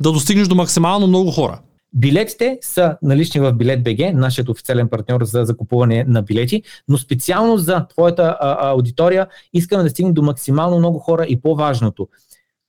да 0.00 0.12
достигнеш 0.12 0.48
до 0.48 0.54
максимално 0.54 1.06
много 1.06 1.30
хора. 1.30 1.61
Билетите 1.92 2.59
са 2.61 2.96
налични 3.02 3.40
в 3.40 3.52
Билет 3.52 3.84
БГ, 3.84 4.14
нашият 4.14 4.48
официален 4.48 4.88
партньор 4.88 5.24
за 5.24 5.44
закупуване 5.44 6.04
на 6.09 6.22
билети, 6.22 6.62
но 6.88 6.98
специално 6.98 7.59
за 7.59 7.86
твоята 7.86 8.36
а, 8.40 8.68
аудитория 8.70 9.26
искаме 9.52 9.82
да 9.82 9.90
стигнем 9.90 10.14
до 10.14 10.22
максимално 10.22 10.78
много 10.78 10.98
хора 10.98 11.26
и 11.28 11.40
по-важното. 11.40 12.09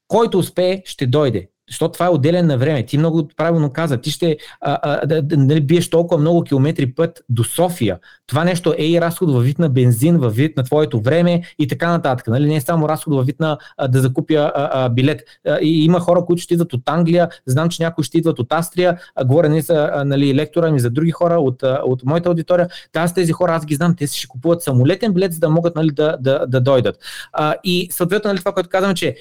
Който 0.07 0.39
успее, 0.39 0.81
ще 0.85 1.07
дойде 1.07 1.47
защото 1.69 1.91
това 1.91 2.05
е 2.05 2.09
отделен 2.09 2.47
на 2.47 2.57
време. 2.57 2.85
Ти 2.85 2.97
много 2.97 3.27
правилно 3.37 3.73
каза, 3.73 3.97
ти 3.97 4.11
ще 4.11 4.37
а, 4.61 4.79
а, 4.81 5.05
да, 5.05 5.21
да, 5.21 5.37
да 5.37 5.61
биеш 5.61 5.89
толкова 5.89 6.21
много 6.21 6.43
километри 6.43 6.93
път 6.93 7.23
до 7.29 7.43
София. 7.43 7.99
Това 8.27 8.43
нещо 8.43 8.73
е 8.77 8.85
и 8.85 9.01
разход 9.01 9.31
във 9.31 9.43
вид 9.43 9.59
на 9.59 9.69
бензин, 9.69 10.17
във 10.17 10.35
вид 10.35 10.57
на 10.57 10.63
твоето 10.63 11.01
време 11.01 11.41
и 11.59 11.67
така 11.67 11.89
нататък. 11.89 12.27
Нали? 12.27 12.47
Не 12.47 12.55
е 12.55 12.61
само 12.61 12.89
разход 12.89 13.13
във 13.13 13.25
вид 13.25 13.39
на 13.39 13.57
а, 13.77 13.87
да 13.87 14.01
закупя 14.01 14.51
а, 14.55 14.69
а, 14.73 14.89
билет. 14.89 15.21
А, 15.47 15.57
и 15.61 15.85
има 15.85 15.99
хора, 15.99 16.25
които 16.25 16.41
ще 16.41 16.53
идват 16.53 16.73
от 16.73 16.81
Англия, 16.85 17.29
знам, 17.45 17.69
че 17.69 17.83
някои 17.83 18.03
ще 18.03 18.17
идват 18.17 18.39
от 18.39 18.53
Австрия, 18.53 18.99
а, 19.15 19.25
говоря 19.25 19.49
не 19.49 19.61
за 19.61 19.89
а, 19.93 20.05
нали, 20.05 20.35
лектора 20.35 20.71
ми, 20.71 20.79
за 20.79 20.89
други 20.89 21.11
хора 21.11 21.39
от, 21.39 21.63
от 21.63 22.05
моята 22.05 22.29
аудитория. 22.29 22.69
Та 22.91 23.07
тези 23.07 23.31
хора, 23.31 23.55
аз 23.55 23.65
ги 23.65 23.75
знам, 23.75 23.95
те 23.95 24.07
ще 24.07 24.27
купуват 24.27 24.63
самолетен 24.63 25.13
билет, 25.13 25.33
за 25.33 25.39
да 25.39 25.49
могат 25.49 25.75
нали, 25.75 25.91
да, 25.91 26.17
да, 26.19 26.45
да 26.47 26.61
дойдат. 26.61 26.95
А, 27.33 27.55
и 27.63 27.87
съответно 27.91 28.27
нали, 28.27 28.39
това, 28.39 28.51
което 28.51 28.69
казвам, 28.69 28.95
че 28.95 29.15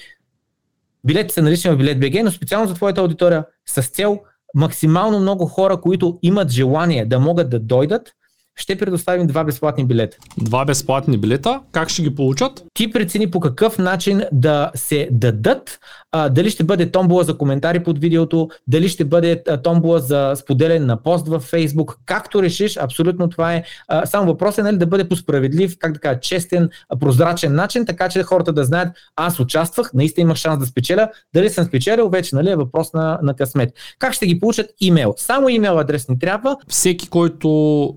Билети 1.05 1.35
са 1.35 1.43
налични 1.43 1.71
в 1.71 1.77
билет 1.77 2.01
БГ, 2.01 2.25
но 2.25 2.31
специално 2.31 2.69
за 2.69 2.75
твоята 2.75 3.01
аудитория 3.01 3.45
с 3.69 3.83
цел 3.83 4.19
максимално 4.55 5.21
много 5.21 5.47
хора, 5.47 5.81
които 5.81 6.19
имат 6.23 6.51
желание 6.51 7.07
да 7.07 7.19
могат 7.19 7.51
да 7.51 7.59
дойдат, 7.59 8.13
ще 8.57 8.79
предоставим 8.79 9.27
два 9.27 9.45
безплатни 9.45 9.85
билета. 9.85 10.17
Два 10.39 10.65
безплатни 10.65 11.19
билета? 11.19 11.61
Как 11.73 11.89
ще 11.89 12.03
ги 12.03 12.15
получат? 12.15 12.65
Ти 12.75 12.91
прецени 12.91 13.31
по 13.31 13.41
какъв 13.41 13.79
начин 13.79 14.23
да 14.33 14.71
се 14.75 15.09
дадат. 15.11 15.79
А, 16.13 16.29
дали 16.29 16.51
ще 16.51 16.65
бъде 16.65 16.91
томбула 16.91 17.25
за 17.25 17.39
коментари 17.39 17.83
под 17.83 17.99
видеото, 17.99 18.49
дали 18.67 18.89
ще 18.89 19.05
бъде 19.05 19.43
а, 19.49 19.63
томбула 19.63 20.01
за 20.01 20.33
споделен 20.37 20.87
на 20.87 21.03
пост 21.03 21.29
във 21.29 21.51
Facebook. 21.51 21.97
Както 22.07 22.43
решиш, 22.43 22.77
абсолютно 22.77 23.29
това 23.29 23.55
е. 23.55 23.63
А, 23.89 24.07
само 24.07 24.27
въпрос 24.27 24.59
е 24.59 24.63
нали, 24.63 24.77
да 24.77 24.87
бъде 24.87 25.09
по 25.09 25.17
справедлив, 25.17 25.77
как 25.79 25.93
да 25.93 26.01
кажа, 26.01 26.21
честен, 26.21 26.71
прозрачен 27.01 27.55
начин, 27.55 27.87
така 27.87 28.09
че 28.09 28.23
хората 28.23 28.53
да 28.53 28.65
знаят, 28.65 28.89
аз 29.17 29.41
участвах, 29.41 29.91
наистина 29.95 30.23
имах 30.23 30.37
шанс 30.37 30.59
да 30.59 30.67
спечеля. 30.67 31.09
Дали 31.35 31.51
съм 31.51 31.65
спечелил, 31.65 32.09
вече 32.09 32.35
нали, 32.35 32.51
е 32.51 32.57
въпрос 32.57 32.93
на, 32.93 33.19
на 33.23 33.35
късмет. 33.35 33.71
Как 33.99 34.13
ще 34.13 34.27
ги 34.27 34.41
получат? 34.41 34.71
Имейл. 34.81 35.15
Само 35.17 35.49
имейл 35.49 35.79
адрес 35.79 36.09
ни 36.09 36.19
трябва. 36.19 36.57
Всеки, 36.69 37.09
който 37.09 37.49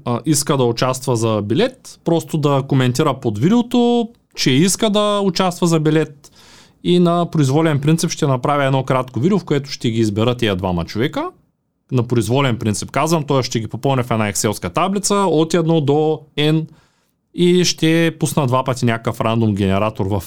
а, 0.05 0.19
иска 0.25 0.57
да 0.57 0.63
участва 0.63 1.15
за 1.15 1.41
билет, 1.41 1.99
просто 2.05 2.37
да 2.37 2.63
коментира 2.67 3.19
под 3.19 3.39
видеото, 3.39 4.09
че 4.35 4.51
иска 4.51 4.89
да 4.89 5.19
участва 5.19 5.67
за 5.67 5.79
билет 5.79 6.31
и 6.83 6.99
на 6.99 7.31
произволен 7.31 7.79
принцип 7.79 8.09
ще 8.09 8.27
направя 8.27 8.65
едно 8.65 8.83
кратко 8.83 9.19
видео, 9.19 9.39
в 9.39 9.45
което 9.45 9.69
ще 9.69 9.89
ги 9.89 9.99
избера 9.99 10.35
тия 10.35 10.55
двама 10.55 10.85
човека. 10.85 11.29
На 11.91 12.03
произволен 12.03 12.57
принцип 12.57 12.91
казвам, 12.91 13.23
той 13.23 13.43
ще 13.43 13.59
ги 13.59 13.67
попълня 13.67 14.03
в 14.03 14.11
една 14.11 14.31
Excel 14.31 14.73
таблица 14.73 15.15
от 15.15 15.53
1 15.53 15.81
до 15.85 16.21
N 16.37 16.65
и 17.33 17.65
ще 17.65 18.15
пусна 18.19 18.47
два 18.47 18.63
пъти 18.63 18.85
някакъв 18.85 19.21
рандом 19.21 19.55
генератор 19.55 20.05
в 20.05 20.23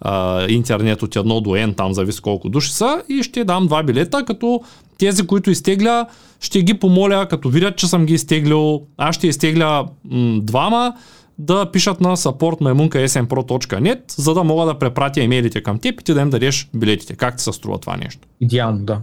а, 0.00 0.46
интернет 0.48 1.02
от 1.02 1.14
1 1.14 1.42
до 1.42 1.50
N, 1.50 1.76
там 1.76 1.94
зависи 1.94 2.20
колко 2.22 2.48
души 2.48 2.72
са 2.72 3.02
и 3.08 3.22
ще 3.22 3.44
дам 3.44 3.66
два 3.66 3.82
билета, 3.82 4.24
като 4.24 4.60
тези, 4.98 5.26
които 5.26 5.50
изтегля, 5.50 6.06
ще 6.40 6.62
ги 6.62 6.74
помоля, 6.74 7.26
като 7.26 7.48
видят, 7.48 7.76
че 7.76 7.86
съм 7.86 8.06
ги 8.06 8.14
изтеглил, 8.14 8.82
аз 8.96 9.14
ще 9.14 9.26
изтегля 9.26 9.86
м- 10.04 10.40
двама, 10.42 10.94
да 11.38 11.70
пишат 11.70 12.00
на 12.00 12.16
support.smpro.net, 12.16 14.00
за 14.08 14.34
да 14.34 14.44
мога 14.44 14.66
да 14.66 14.78
препратя 14.78 15.20
имейлите 15.20 15.62
към 15.62 15.78
теб 15.78 16.00
и 16.00 16.04
ти 16.04 16.14
да 16.14 16.20
им 16.20 16.30
дадеш 16.30 16.68
билетите. 16.74 17.16
Как 17.16 17.36
ти 17.36 17.42
се 17.42 17.52
струва 17.52 17.78
това 17.78 17.96
нещо? 17.96 18.28
Идеално, 18.40 18.78
да. 18.78 19.00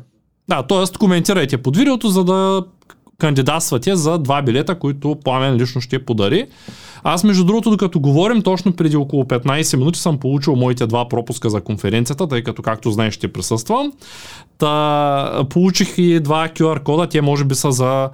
Да, 0.50 0.64
т.е. 0.64 0.98
коментирайте 0.98 1.58
под 1.58 1.78
видеото, 1.78 2.08
за 2.08 2.24
да 2.24 2.64
кандидатствате 3.18 3.96
за 3.96 4.18
два 4.18 4.42
билета, 4.42 4.80
които 4.80 5.18
Пламен 5.24 5.56
лично 5.56 5.82
ще 5.82 6.06
подари. 6.06 6.48
Аз, 7.04 7.24
между 7.24 7.44
другото, 7.44 7.70
докато 7.70 8.00
говорим, 8.00 8.42
точно 8.42 8.74
преди 8.74 8.98
около 8.98 9.24
15 9.24 9.78
минути 9.78 10.00
съм 10.00 10.18
получил 10.18 10.56
моите 10.56 10.88
два 10.88 11.08
пропуска 11.08 11.50
за 11.50 11.62
конференцията, 11.62 12.28
тъй 12.28 12.44
като, 12.44 12.62
както 12.62 12.92
знаеш, 12.92 13.14
ще 13.14 13.34
присъствам. 13.34 13.94
Та, 14.58 15.44
получих 15.50 15.98
и 15.98 16.20
два 16.20 16.48
QR 16.48 16.84
кода, 16.84 17.08
те 17.08 17.22
може 17.22 17.46
би 17.46 17.56
са 17.56 17.72
за 17.72 18.10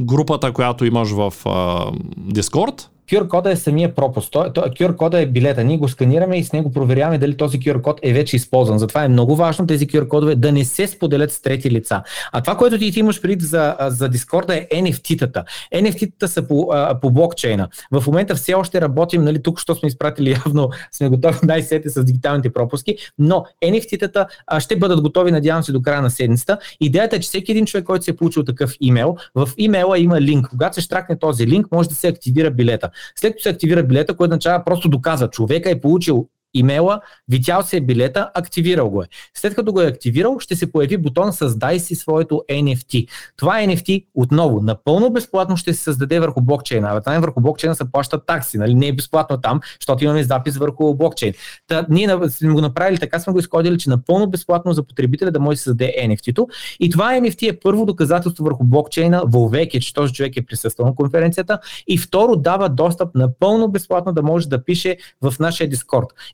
групата, 0.00 0.52
която 0.52 0.84
имаш 0.84 1.10
в 1.10 1.32
uh, 1.44 1.92
Discord. 2.18 2.86
QR 3.10 3.28
кода 3.28 3.50
е 3.50 3.56
самия 3.56 3.94
пропуск. 3.94 4.32
Той, 4.32 4.44
QR 4.44 4.96
кода 4.96 5.20
е 5.20 5.26
билета. 5.26 5.64
Ние 5.64 5.76
го 5.76 5.88
сканираме 5.88 6.38
и 6.38 6.44
с 6.44 6.52
него 6.52 6.72
проверяваме 6.72 7.18
дали 7.18 7.36
този 7.36 7.58
QR 7.58 7.80
код 7.80 8.00
е 8.02 8.12
вече 8.12 8.36
използван. 8.36 8.78
Затова 8.78 9.04
е 9.04 9.08
много 9.08 9.36
важно 9.36 9.66
тези 9.66 9.86
QR 9.86 10.08
кодове 10.08 10.34
да 10.34 10.52
не 10.52 10.64
се 10.64 10.86
споделят 10.86 11.32
с 11.32 11.42
трети 11.42 11.70
лица. 11.70 12.02
А 12.32 12.40
това, 12.40 12.56
което 12.56 12.78
ти, 12.78 12.92
ти 12.92 13.00
имаш 13.00 13.20
преди 13.20 13.44
за, 13.44 13.76
за 13.80 14.10
Discord 14.10 14.50
е 14.50 14.68
NFT-тата. 14.82 15.44
NFT-тата 15.74 16.26
са 16.26 16.48
по, 16.48 16.72
по 17.00 17.10
блокчейна. 17.10 17.68
В 17.92 18.06
момента 18.06 18.34
все 18.34 18.54
още 18.54 18.80
работим, 18.80 19.24
нали, 19.24 19.42
тук, 19.42 19.60
що 19.60 19.74
сме 19.74 19.86
изпратили 19.86 20.30
явно, 20.46 20.70
сме 20.92 21.08
готови 21.08 21.38
най-сете 21.42 21.88
с 21.88 22.04
дигиталните 22.04 22.52
пропуски, 22.52 22.96
но 23.18 23.44
NFT-тата 23.64 24.26
ще 24.58 24.76
бъдат 24.76 25.00
готови, 25.00 25.32
надявам 25.32 25.62
се, 25.62 25.72
до 25.72 25.82
края 25.82 26.02
на 26.02 26.10
седмицата. 26.10 26.58
Идеята 26.80 27.16
е, 27.16 27.20
че 27.20 27.28
всеки 27.28 27.52
един 27.52 27.66
човек, 27.66 27.84
който 27.84 28.04
се 28.04 28.10
е 28.10 28.16
получил 28.16 28.44
такъв 28.44 28.74
имейл, 28.80 29.16
в 29.34 29.48
имейла 29.58 29.98
има 29.98 30.20
линк. 30.20 30.48
Когато 30.48 30.74
се 30.74 30.80
штракне 30.80 31.18
този 31.18 31.46
линк, 31.46 31.66
може 31.72 31.88
да 31.88 31.94
се 31.94 32.08
активира 32.08 32.50
билета. 32.50 32.90
След 33.16 33.32
като 33.32 33.42
се 33.42 33.48
активира 33.48 33.82
билета, 33.82 34.16
което 34.16 34.32
означава 34.32 34.64
просто 34.64 34.88
доказва, 34.88 35.30
човека 35.30 35.70
е 35.70 35.80
получил 35.80 36.28
имейла, 36.54 37.00
видял 37.28 37.62
се 37.62 37.80
билета, 37.80 38.30
активирал 38.34 38.90
го 38.90 39.02
е. 39.02 39.06
След 39.34 39.54
като 39.54 39.72
го 39.72 39.80
е 39.80 39.86
активирал, 39.86 40.38
ще 40.38 40.56
се 40.56 40.72
появи 40.72 40.96
бутон 40.96 41.32
създай 41.32 41.78
си 41.78 41.94
своето 41.94 42.42
NFT. 42.50 43.08
Това 43.36 43.54
NFT 43.54 44.06
отново 44.14 44.60
напълно 44.62 45.10
безплатно 45.10 45.56
ще 45.56 45.74
се 45.74 45.82
създаде 45.82 46.20
върху 46.20 46.40
блокчейна. 46.40 46.88
А 46.92 47.00
там 47.00 47.20
върху 47.20 47.40
блокчейна 47.40 47.74
се 47.74 47.92
плащат 47.92 48.26
такси, 48.26 48.58
нали? 48.58 48.74
Не 48.74 48.88
е 48.88 48.92
безплатно 48.92 49.40
там, 49.40 49.60
защото 49.80 50.04
имаме 50.04 50.24
запис 50.24 50.56
върху 50.56 50.94
блокчейн. 50.94 51.34
Та, 51.68 51.86
ние 51.88 52.18
сме 52.28 52.52
го 52.52 52.60
направили 52.60 52.98
така, 52.98 53.20
сме 53.20 53.32
го 53.32 53.38
изходили, 53.38 53.78
че 53.78 53.90
напълно 53.90 54.30
безплатно 54.30 54.72
за 54.72 54.82
потребителя 54.82 55.30
да 55.30 55.40
може 55.40 55.56
да 55.56 55.62
създаде 55.62 55.94
NFT-то. 56.02 56.48
И 56.80 56.90
това 56.90 57.12
NFT 57.12 57.50
е 57.50 57.60
първо 57.60 57.86
доказателство 57.86 58.44
върху 58.44 58.64
блокчейна, 58.64 59.22
вовеки, 59.26 59.80
че 59.80 59.94
този 59.94 60.12
човек 60.12 60.36
е 60.36 60.42
присъствал 60.42 60.86
на 60.86 60.94
конференцията. 60.94 61.58
И 61.86 61.98
второ, 61.98 62.36
дава 62.36 62.68
достъп 62.68 63.14
напълно 63.14 63.68
безплатно 63.68 64.12
да 64.12 64.22
може 64.22 64.48
да 64.48 64.64
пише 64.64 64.96
в 65.22 65.34
нашия. 65.40 65.70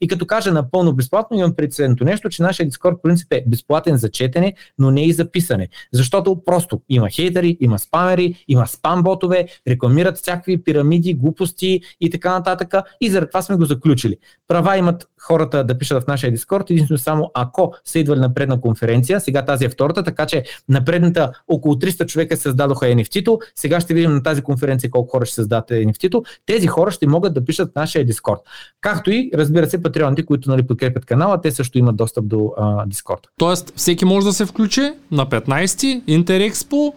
И 0.01 0.06
като 0.09 0.27
кажа 0.27 0.53
напълно 0.53 0.93
безплатно, 0.93 1.39
имам 1.39 1.55
пред 1.57 1.73
нещо, 2.01 2.29
че 2.29 2.43
нашия 2.43 2.71
Discord 2.71 3.03
принцип 3.03 3.33
е 3.33 3.45
безплатен 3.47 3.97
за 3.97 4.11
четене, 4.11 4.55
но 4.79 4.91
не 4.91 5.07
и 5.07 5.13
за 5.13 5.31
писане. 5.31 5.69
Защото 5.93 6.45
просто 6.45 6.81
има 6.89 7.11
хейтери, 7.11 7.57
има 7.61 7.79
спамери, 7.79 8.45
има 8.49 8.67
спамботове, 8.67 9.47
рекламират 9.69 10.17
всякакви 10.17 10.63
пирамиди, 10.63 11.15
глупости 11.15 11.81
и 12.01 12.11
така 12.11 12.33
нататък. 12.33 12.75
И 13.01 13.11
заради 13.11 13.31
това 13.31 13.43
сме 13.43 13.57
го 13.57 13.65
заключили. 13.65 14.17
Права 14.49 14.77
имат 14.77 15.09
хората 15.21 15.65
да 15.65 15.79
пишат 15.79 16.03
в 16.03 16.07
нашия 16.07 16.33
Discord, 16.33 16.71
единствено 16.71 16.99
само 16.99 17.31
ако 17.35 17.75
са 17.85 17.99
идвали 17.99 18.21
на 18.21 18.35
предна 18.35 18.61
конференция, 18.61 19.21
сега 19.21 19.45
тази 19.45 19.65
е 19.65 19.69
втората, 19.69 20.03
така 20.03 20.27
че 20.27 20.45
на 20.69 20.85
предната 20.85 21.33
около 21.49 21.75
300 21.75 22.07
човека 22.07 22.37
създадоха 22.37 22.87
NFT-то, 22.87 23.39
сега 23.55 23.81
ще 23.81 23.95
видим 23.95 24.15
на 24.15 24.23
тази 24.23 24.43
конференция 24.43 24.91
колко 24.91 25.11
хора 25.11 25.27
ще 25.27 25.35
създадат 25.35 25.71
NFT-то, 25.71 26.23
тези 26.47 26.67
хора 26.67 26.91
ще 26.91 27.07
могат 27.07 27.35
да 27.35 27.45
пишат 27.45 27.71
в 27.73 27.75
нашия 27.75 28.07
Discord. 28.07 28.39
Както 28.81 29.11
и, 29.11 29.31
разбира 29.35 29.71
се, 29.71 29.83
патреоните, 29.97 30.27
които 30.27 30.51
нали, 30.51 30.63
подкрепят 30.63 31.05
канала, 31.05 31.41
те 31.41 31.51
също 31.51 31.79
имат 31.79 31.97
достъп 31.97 32.27
до 32.27 32.53
а, 32.59 32.87
Discord. 32.87 33.27
Тоест, 33.39 33.73
всеки 33.77 34.05
може 34.05 34.27
да 34.27 34.33
се 34.33 34.47
включи 34.47 34.91
на 35.11 35.27
15 35.27 36.03
Интерекспо, 36.07 36.93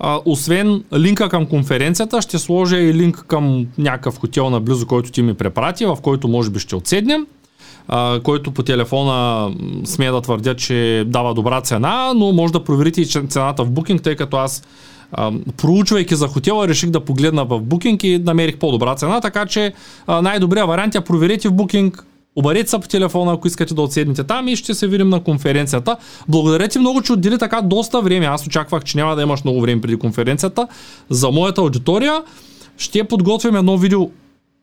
а, 0.00 0.20
освен 0.24 0.84
линка 0.94 1.28
към 1.28 1.46
конференцията, 1.46 2.22
ще 2.22 2.38
сложа 2.38 2.78
и 2.78 2.94
линк 2.94 3.24
към 3.28 3.66
някакъв 3.78 4.18
хотел 4.18 4.50
наблизо, 4.50 4.86
който 4.86 5.12
ти 5.12 5.22
ми 5.22 5.34
препрати, 5.34 5.86
в 5.86 5.98
който 6.02 6.28
може 6.28 6.50
би 6.50 6.58
ще 6.58 6.76
отседнем 6.76 7.26
а, 7.88 8.20
който 8.20 8.50
по 8.50 8.62
телефона 8.62 9.50
сме 9.84 10.10
да 10.10 10.20
твърдя, 10.20 10.54
че 10.54 11.04
дава 11.06 11.34
добра 11.34 11.60
цена, 11.60 12.12
но 12.16 12.32
може 12.32 12.52
да 12.52 12.64
проверите 12.64 13.00
и 13.00 13.06
цената 13.06 13.64
в 13.64 13.70
Booking, 13.70 14.02
тъй 14.02 14.16
като 14.16 14.36
аз 14.36 14.62
проучвайки 15.56 16.14
за 16.14 16.28
хотела, 16.28 16.68
реших 16.68 16.90
да 16.90 17.00
погледна 17.00 17.44
в 17.44 17.60
Booking 17.60 18.04
и 18.04 18.18
намерих 18.18 18.58
по-добра 18.58 18.94
цена, 18.94 19.20
така 19.20 19.46
че 19.46 19.72
а, 20.06 20.22
най-добрият 20.22 20.68
вариант 20.68 20.94
е 20.94 21.00
проверете 21.00 21.48
в 21.48 21.52
Booking, 21.52 22.02
Обарете 22.36 22.70
се 22.70 22.78
по 22.78 22.88
телефона, 22.88 23.32
ако 23.32 23.46
искате 23.46 23.74
да 23.74 23.82
отседнете 23.82 24.24
там 24.24 24.48
и 24.48 24.56
ще 24.56 24.74
се 24.74 24.86
видим 24.86 25.08
на 25.08 25.20
конференцията. 25.20 25.96
Благодаря 26.28 26.68
ти 26.68 26.78
много, 26.78 27.02
че 27.02 27.12
отдели 27.12 27.38
така 27.38 27.62
доста 27.62 28.00
време. 28.00 28.26
Аз 28.26 28.46
очаквах, 28.46 28.84
че 28.84 28.98
няма 28.98 29.16
да 29.16 29.22
имаш 29.22 29.44
много 29.44 29.60
време 29.60 29.80
преди 29.80 29.96
конференцията. 29.96 30.68
За 31.10 31.30
моята 31.30 31.60
аудитория 31.60 32.22
ще 32.76 33.04
подготвим 33.04 33.56
едно 33.56 33.78
видео 33.78 34.10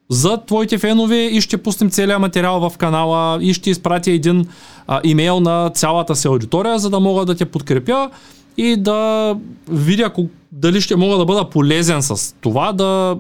за 0.10 0.38
твоите 0.38 0.78
фенове 0.78 1.16
и 1.16 1.42
ще 1.42 1.58
пуснем 1.58 1.90
целият 1.90 2.22
материал 2.22 2.70
в 2.70 2.78
канала 2.78 3.44
и 3.44 3.54
ще 3.54 3.70
изпратя 3.70 4.12
един 4.12 4.48
а, 4.88 5.02
имейл 5.04 5.40
на 5.40 5.70
цялата 5.70 6.16
си 6.16 6.28
аудитория, 6.28 6.80
за 6.80 6.90
да 6.90 7.00
мога 7.00 7.26
да 7.26 7.36
те 7.36 7.46
подкрепя 7.46 8.10
и 8.58 8.76
да 8.78 9.36
видя 9.72 10.12
дали 10.52 10.82
ще 10.82 10.96
мога 10.96 11.18
да 11.18 11.26
бъда 11.26 11.50
полезен 11.50 12.02
с 12.02 12.36
това, 12.42 12.74
да 12.74 13.18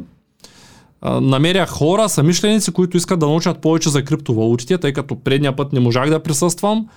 намеря 1.03 1.65
хора, 1.65 2.09
самишленици, 2.09 2.71
които 2.71 2.97
искат 2.97 3.19
да 3.19 3.25
научат 3.25 3.61
повече 3.61 3.89
за 3.89 4.03
криптовалутите, 4.03 4.77
тъй 4.77 4.93
като 4.93 5.15
предния 5.15 5.55
път 5.55 5.73
не 5.73 5.79
можах 5.79 6.09
да 6.09 6.23
присъствам, 6.23 6.87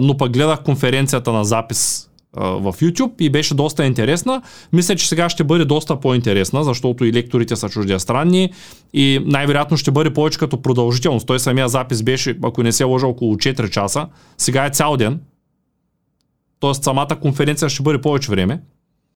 но 0.00 0.16
пък 0.16 0.32
гледах 0.32 0.62
конференцията 0.62 1.32
на 1.32 1.44
запис 1.44 2.10
в 2.36 2.74
YouTube 2.80 3.12
и 3.20 3.30
беше 3.30 3.54
доста 3.54 3.84
интересна. 3.84 4.42
Мисля, 4.72 4.96
че 4.96 5.08
сега 5.08 5.28
ще 5.28 5.44
бъде 5.44 5.64
доста 5.64 6.00
по-интересна, 6.00 6.64
защото 6.64 7.04
и 7.04 7.12
лекторите 7.12 7.56
са 7.56 7.68
чуждестранни 7.68 8.52
и 8.92 9.20
най-вероятно 9.26 9.76
ще 9.76 9.90
бъде 9.90 10.12
повече 10.12 10.38
като 10.38 10.62
продължителност. 10.62 11.26
Той 11.26 11.40
самия 11.40 11.68
запис 11.68 12.02
беше, 12.02 12.38
ако 12.42 12.62
не 12.62 12.72
се 12.72 12.84
лъжа, 12.84 13.06
около 13.06 13.36
4 13.36 13.70
часа. 13.70 14.06
Сега 14.38 14.66
е 14.66 14.70
цял 14.70 14.96
ден. 14.96 15.20
Тоест 16.60 16.84
самата 16.84 17.18
конференция 17.20 17.68
ще 17.68 17.82
бъде 17.82 18.00
повече 18.00 18.30
време. 18.30 18.60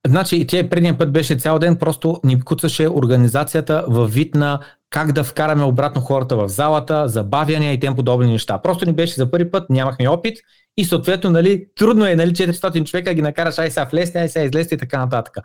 Значи 0.07 0.36
и 0.36 0.46
тия 0.46 0.70
предния 0.70 0.98
път 0.98 1.12
беше 1.12 1.34
цял 1.34 1.59
ден, 1.59 1.76
просто 1.76 2.20
ни 2.24 2.40
куцаше 2.40 2.88
организацията 2.88 3.84
във 3.88 4.14
вид 4.14 4.34
на 4.34 4.61
как 4.90 5.12
да 5.12 5.24
вкараме 5.24 5.64
обратно 5.64 6.03
хората 6.03 6.36
в 6.36 6.48
залата, 6.48 7.09
забавяния 7.09 7.72
и 7.72 7.80
тем 7.80 7.96
подобни 7.96 8.32
неща. 8.32 8.59
Просто 8.59 8.86
ни 8.86 8.92
беше 8.92 9.14
за 9.14 9.30
първи 9.30 9.51
път, 9.51 9.70
нямахме 9.70 10.09
опит 10.09 10.38
и 10.77 10.85
съответно, 10.85 11.31
нали, 11.31 11.66
трудно 11.77 12.07
е, 12.07 12.16
нали, 12.16 12.31
400 12.31 12.85
човека 12.85 13.14
ги 13.14 13.23
накараш, 13.23 13.59
ай 13.59 13.71
сега 13.71 13.87
влезте, 13.93 14.18
ай 14.18 14.29
сега 14.29 14.45
излезте 14.45 14.75
и 14.75 14.79
така 14.79 14.99
нататък. 14.99 15.37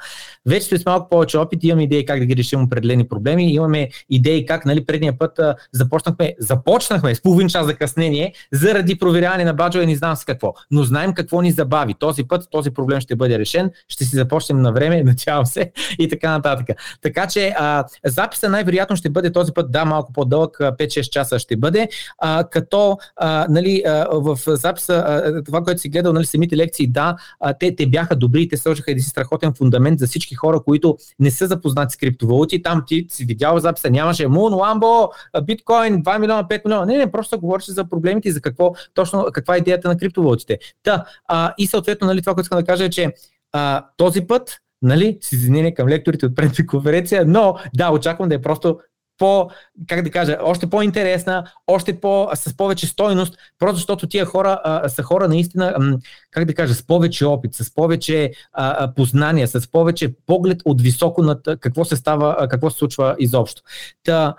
Вече 0.46 0.78
с 0.78 0.86
малко 0.86 1.10
повече 1.10 1.38
опит 1.38 1.64
имаме 1.64 1.84
идеи 1.84 2.06
как 2.06 2.20
да 2.20 2.26
ги 2.26 2.36
решим 2.36 2.64
определени 2.64 3.08
проблеми, 3.08 3.54
имаме 3.54 3.90
идеи 4.10 4.46
как, 4.46 4.66
нали, 4.66 4.86
предния 4.86 5.18
път 5.18 5.40
а, 5.40 5.56
започнахме, 5.72 6.36
започнахме 6.40 7.16
с 7.16 7.22
половин 7.22 7.50
час 7.50 7.66
закъснение 7.66 8.34
заради 8.52 8.98
проверяване 8.98 9.44
на 9.44 9.54
баджове, 9.54 9.86
не 9.86 9.96
знам 9.96 10.16
с 10.16 10.26
какво, 10.26 10.54
но 10.72 10.84
знаем 10.84 11.14
какво 11.14 11.42
ни 11.42 11.52
забави. 11.52 11.94
Този 12.00 12.24
път 12.24 12.48
този 12.52 12.72
проблем 12.72 13.00
ще 13.00 13.16
бъде 13.16 13.40
решен, 13.40 13.72
ще 13.88 14.06
си 14.06 14.16
започнем 14.16 14.62
на 14.62 14.72
време, 14.74 15.04
надявам 15.06 15.46
се 15.46 15.72
и 16.00 16.10
така 16.10 16.32
нататък. 16.32 16.78
Така 17.02 17.28
че 17.28 17.54
а, 17.58 17.86
записа 18.06 18.50
най-вероятно 18.50 18.96
ще 18.96 19.10
бъде 19.10 19.32
този 19.32 19.54
път, 19.54 19.72
да, 19.72 19.86
малко 19.86 20.14
по-дълъг, 20.14 20.58
5-6 20.58 21.10
часа 21.10 21.40
ще 21.40 21.58
бъде, 21.58 21.90
а, 22.18 22.44
като 22.52 22.98
а, 23.16 23.48
нали, 23.50 23.84
а, 23.88 24.08
в 24.12 24.40
записа 24.48 25.15
това, 25.46 25.64
което 25.64 25.82
си 25.82 25.90
гледал, 25.90 26.14
нали, 26.14 26.26
самите 26.26 26.58
лекции, 26.58 26.88
да, 26.88 27.16
те, 27.60 27.76
те 27.76 27.88
бяха 27.88 28.16
добри, 28.16 28.48
те 28.48 28.58
сложиха 28.58 28.92
един 28.92 29.04
страхотен 29.04 29.54
фундамент 29.54 30.00
за 30.00 30.08
всички 30.08 30.36
хора, 30.36 30.60
които 30.60 30.98
не 31.20 31.32
са 31.32 31.48
запознати 31.48 31.94
с 31.94 31.98
криптовалути. 31.98 32.62
Там 32.62 32.84
ти 32.88 33.06
си 33.10 33.26
видял 33.26 33.60
записа, 33.60 33.90
нямаше 33.90 34.28
Мун, 34.28 34.54
Ламбо, 34.54 35.10
биткоин, 35.44 36.04
2 36.04 36.20
милиона, 36.20 36.44
5 36.44 36.66
милиона. 36.66 36.86
Не, 36.86 36.98
не, 36.98 37.12
просто 37.12 37.40
говореше 37.40 37.72
за 37.72 37.90
проблемите 37.90 38.30
и 38.30 38.32
за 38.32 38.42
какво 38.42 38.74
точно, 38.94 39.26
каква 39.34 39.56
е 39.56 39.58
идеята 39.58 39.88
на 39.88 39.98
криптовалутите. 39.98 40.60
Та, 40.84 41.06
а, 41.28 41.54
и 41.58 41.68
съответно, 41.68 42.08
нали, 42.08 42.22
това, 42.22 42.34
което 42.34 42.46
искам 42.46 42.60
да 42.60 42.66
кажа 42.66 42.86
е, 42.86 42.90
че 42.90 43.14
а, 43.52 43.86
този 43.98 44.22
път 44.22 44.60
нали, 44.82 45.18
с 45.22 45.32
извинение 45.32 45.74
към 45.74 45.88
лекторите 45.88 46.26
от 46.26 46.36
предната 46.36 46.66
конференция, 46.66 47.26
но 47.28 47.56
да, 47.76 47.92
очаквам 47.92 48.30
да 48.30 48.36
е 48.36 48.42
просто 48.42 48.80
по, 49.18 49.50
как 49.88 50.02
да 50.02 50.12
кажа, 50.12 50.38
още 50.42 50.70
по-интересна, 50.70 51.52
още 51.68 52.00
по, 52.00 52.30
с 52.34 52.58
повече 52.58 52.88
стойност, 52.88 53.38
просто 53.60 53.76
защото 53.76 54.08
тия 54.08 54.26
хора 54.26 54.62
а, 54.64 54.90
са 54.90 55.04
хора 55.04 55.28
наистина, 55.28 55.98
как 56.32 56.46
да 56.46 56.54
кажа, 56.54 56.74
с 56.74 56.88
повече 56.88 57.26
опит, 57.26 57.56
с 57.56 57.74
повече 57.74 58.32
а, 58.54 58.94
познания, 58.94 59.48
с 59.48 59.72
повече 59.72 60.14
поглед 60.26 60.62
от 60.66 60.82
високо 60.82 61.24
над 61.24 61.48
какво 61.60 61.86
се 61.86 61.96
става, 61.96 62.48
какво 62.50 62.70
се 62.70 62.78
случва 62.78 63.16
изобщо. 63.20 63.62
Та, 64.04 64.36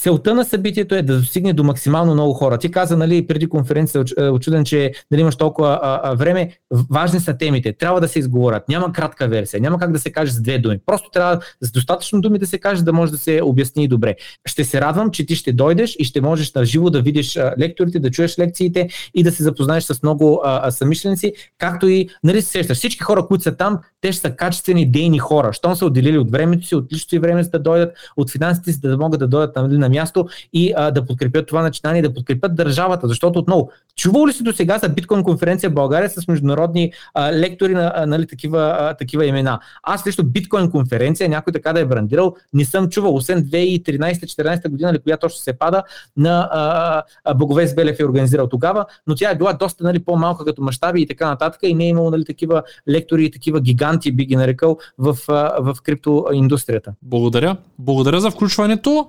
Целта 0.00 0.34
на 0.34 0.44
събитието 0.44 0.94
е 0.94 1.02
да 1.02 1.18
достигне 1.18 1.52
до 1.52 1.64
максимално 1.64 2.14
много 2.14 2.32
хора. 2.32 2.58
Ти 2.58 2.70
каза, 2.70 2.96
нали, 2.96 3.26
преди 3.26 3.48
конференция, 3.48 4.04
е, 4.18 4.28
очуден, 4.28 4.64
че 4.64 4.92
нали, 5.10 5.20
имаш 5.20 5.36
толкова 5.36 5.80
а, 5.82 6.00
а, 6.02 6.14
време. 6.14 6.50
Важни 6.90 7.20
са 7.20 7.36
темите. 7.36 7.72
Трябва 7.72 8.00
да 8.00 8.08
се 8.08 8.18
изговорят. 8.18 8.68
Няма 8.68 8.92
кратка 8.92 9.28
версия. 9.28 9.60
Няма 9.60 9.78
как 9.78 9.92
да 9.92 9.98
се 9.98 10.12
каже 10.12 10.32
с 10.32 10.40
две 10.40 10.58
думи. 10.58 10.78
Просто 10.86 11.10
трябва 11.10 11.40
с 11.60 11.72
достатъчно 11.72 12.20
думи 12.20 12.38
да 12.38 12.46
се 12.46 12.58
каже, 12.58 12.82
да 12.82 12.92
може 12.92 13.12
да 13.12 13.18
се 13.18 13.40
обясни 13.42 13.88
добре. 13.88 14.14
Ще 14.46 14.64
се 14.64 14.80
радвам, 14.80 15.10
че 15.10 15.26
ти 15.26 15.36
ще 15.36 15.52
дойдеш 15.52 15.96
и 15.98 16.04
ще 16.04 16.20
можеш 16.20 16.52
на 16.52 16.64
живо 16.64 16.90
да 16.90 17.02
видиш 17.02 17.38
лекторите, 17.58 17.98
да 17.98 18.10
чуеш 18.10 18.38
лекциите 18.38 18.88
и 19.14 19.22
да 19.22 19.32
се 19.32 19.42
запознаеш 19.42 19.84
с 19.84 20.02
много 20.02 20.40
а, 20.44 20.70
самишленици, 20.70 21.32
както 21.58 21.88
и, 21.88 22.08
нали, 22.24 22.42
се 22.42 22.50
сещаш, 22.50 22.78
всички 22.78 23.02
хора, 23.02 23.26
които 23.26 23.42
са 23.42 23.56
там, 23.56 23.78
те 24.00 24.12
ще 24.12 24.20
са 24.20 24.30
качествени, 24.30 24.90
дейни 24.90 25.18
хора. 25.18 25.52
Щом 25.52 25.76
са 25.76 25.86
отделили 25.86 26.18
от 26.18 26.30
времето 26.30 26.66
си, 26.66 26.74
от 26.74 26.92
личното 26.92 27.10
си 27.10 27.18
време, 27.18 27.42
за 27.42 27.50
да 27.50 27.58
дойдат, 27.58 27.96
от 28.16 28.30
финансите 28.30 28.72
си, 28.72 28.80
да 28.80 28.98
могат 28.98 29.20
да 29.20 29.28
дойдат 29.28 29.56
нали, 29.56 29.83
на 29.84 29.88
място 29.88 30.26
и 30.52 30.72
а, 30.76 30.90
да 30.90 31.06
подкрепят 31.06 31.46
това 31.46 31.62
начинание, 31.62 32.02
да 32.02 32.14
подкрепят 32.14 32.54
държавата. 32.54 33.08
Защото 33.08 33.38
отново, 33.38 33.70
чувал 33.96 34.26
ли 34.26 34.32
си 34.32 34.42
до 34.42 34.52
сега 34.52 34.78
за 34.78 34.88
биткоин 34.88 35.22
конференция 35.24 35.70
в 35.70 35.74
България 35.74 36.10
с 36.10 36.28
международни 36.28 36.92
а, 37.14 37.32
лектори 37.32 37.74
на 37.74 37.92
а, 37.94 38.06
нали, 38.06 38.26
такива, 38.26 38.76
а, 38.80 38.94
такива 38.94 39.26
имена? 39.26 39.60
Аз 39.82 40.06
лично 40.06 40.24
биткоин 40.24 40.70
конференция, 40.70 41.28
някой 41.28 41.52
така 41.52 41.72
да 41.72 41.80
е 41.80 41.84
брандирал, 41.84 42.34
не 42.52 42.64
съм 42.64 42.88
чувал, 42.88 43.14
освен 43.14 43.44
2013-2014 43.44 44.68
година, 44.68 44.92
ли, 44.92 44.98
която 44.98 45.20
точно 45.20 45.38
се 45.38 45.52
пада 45.52 45.82
на 46.16 46.48
а, 46.52 47.02
а, 47.24 47.34
Белев 47.76 48.00
е 48.00 48.04
организирал 48.04 48.48
тогава, 48.48 48.86
но 49.06 49.14
тя 49.14 49.30
е 49.30 49.36
била 49.36 49.52
доста 49.52 49.84
нали, 49.84 49.98
по-малка 49.98 50.44
като 50.44 50.62
мащаби 50.62 51.02
и 51.02 51.06
така 51.06 51.28
нататък 51.28 51.60
и 51.62 51.74
не 51.74 51.84
е 51.84 51.88
имало 51.88 52.10
нали, 52.10 52.24
такива 52.24 52.62
лектори 52.88 53.24
и 53.24 53.30
такива 53.30 53.60
гиганти, 53.60 54.12
би 54.12 54.24
ги 54.24 54.36
нарекал, 54.36 54.78
в, 54.98 55.18
в 55.58 55.76
криптоиндустрията. 55.82 56.92
Благодаря. 57.02 57.56
Благодаря 57.78 58.20
за 58.20 58.30
включването 58.30 59.08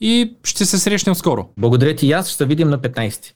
и 0.00 0.36
ще 0.44 0.64
се 0.64 0.78
срещнем 0.78 1.14
скоро. 1.14 1.48
Благодаря 1.56 1.96
ти 1.96 2.06
и 2.06 2.12
аз, 2.12 2.28
ще 2.28 2.36
се 2.36 2.46
видим 2.46 2.68
на 2.68 2.78
15. 2.78 3.32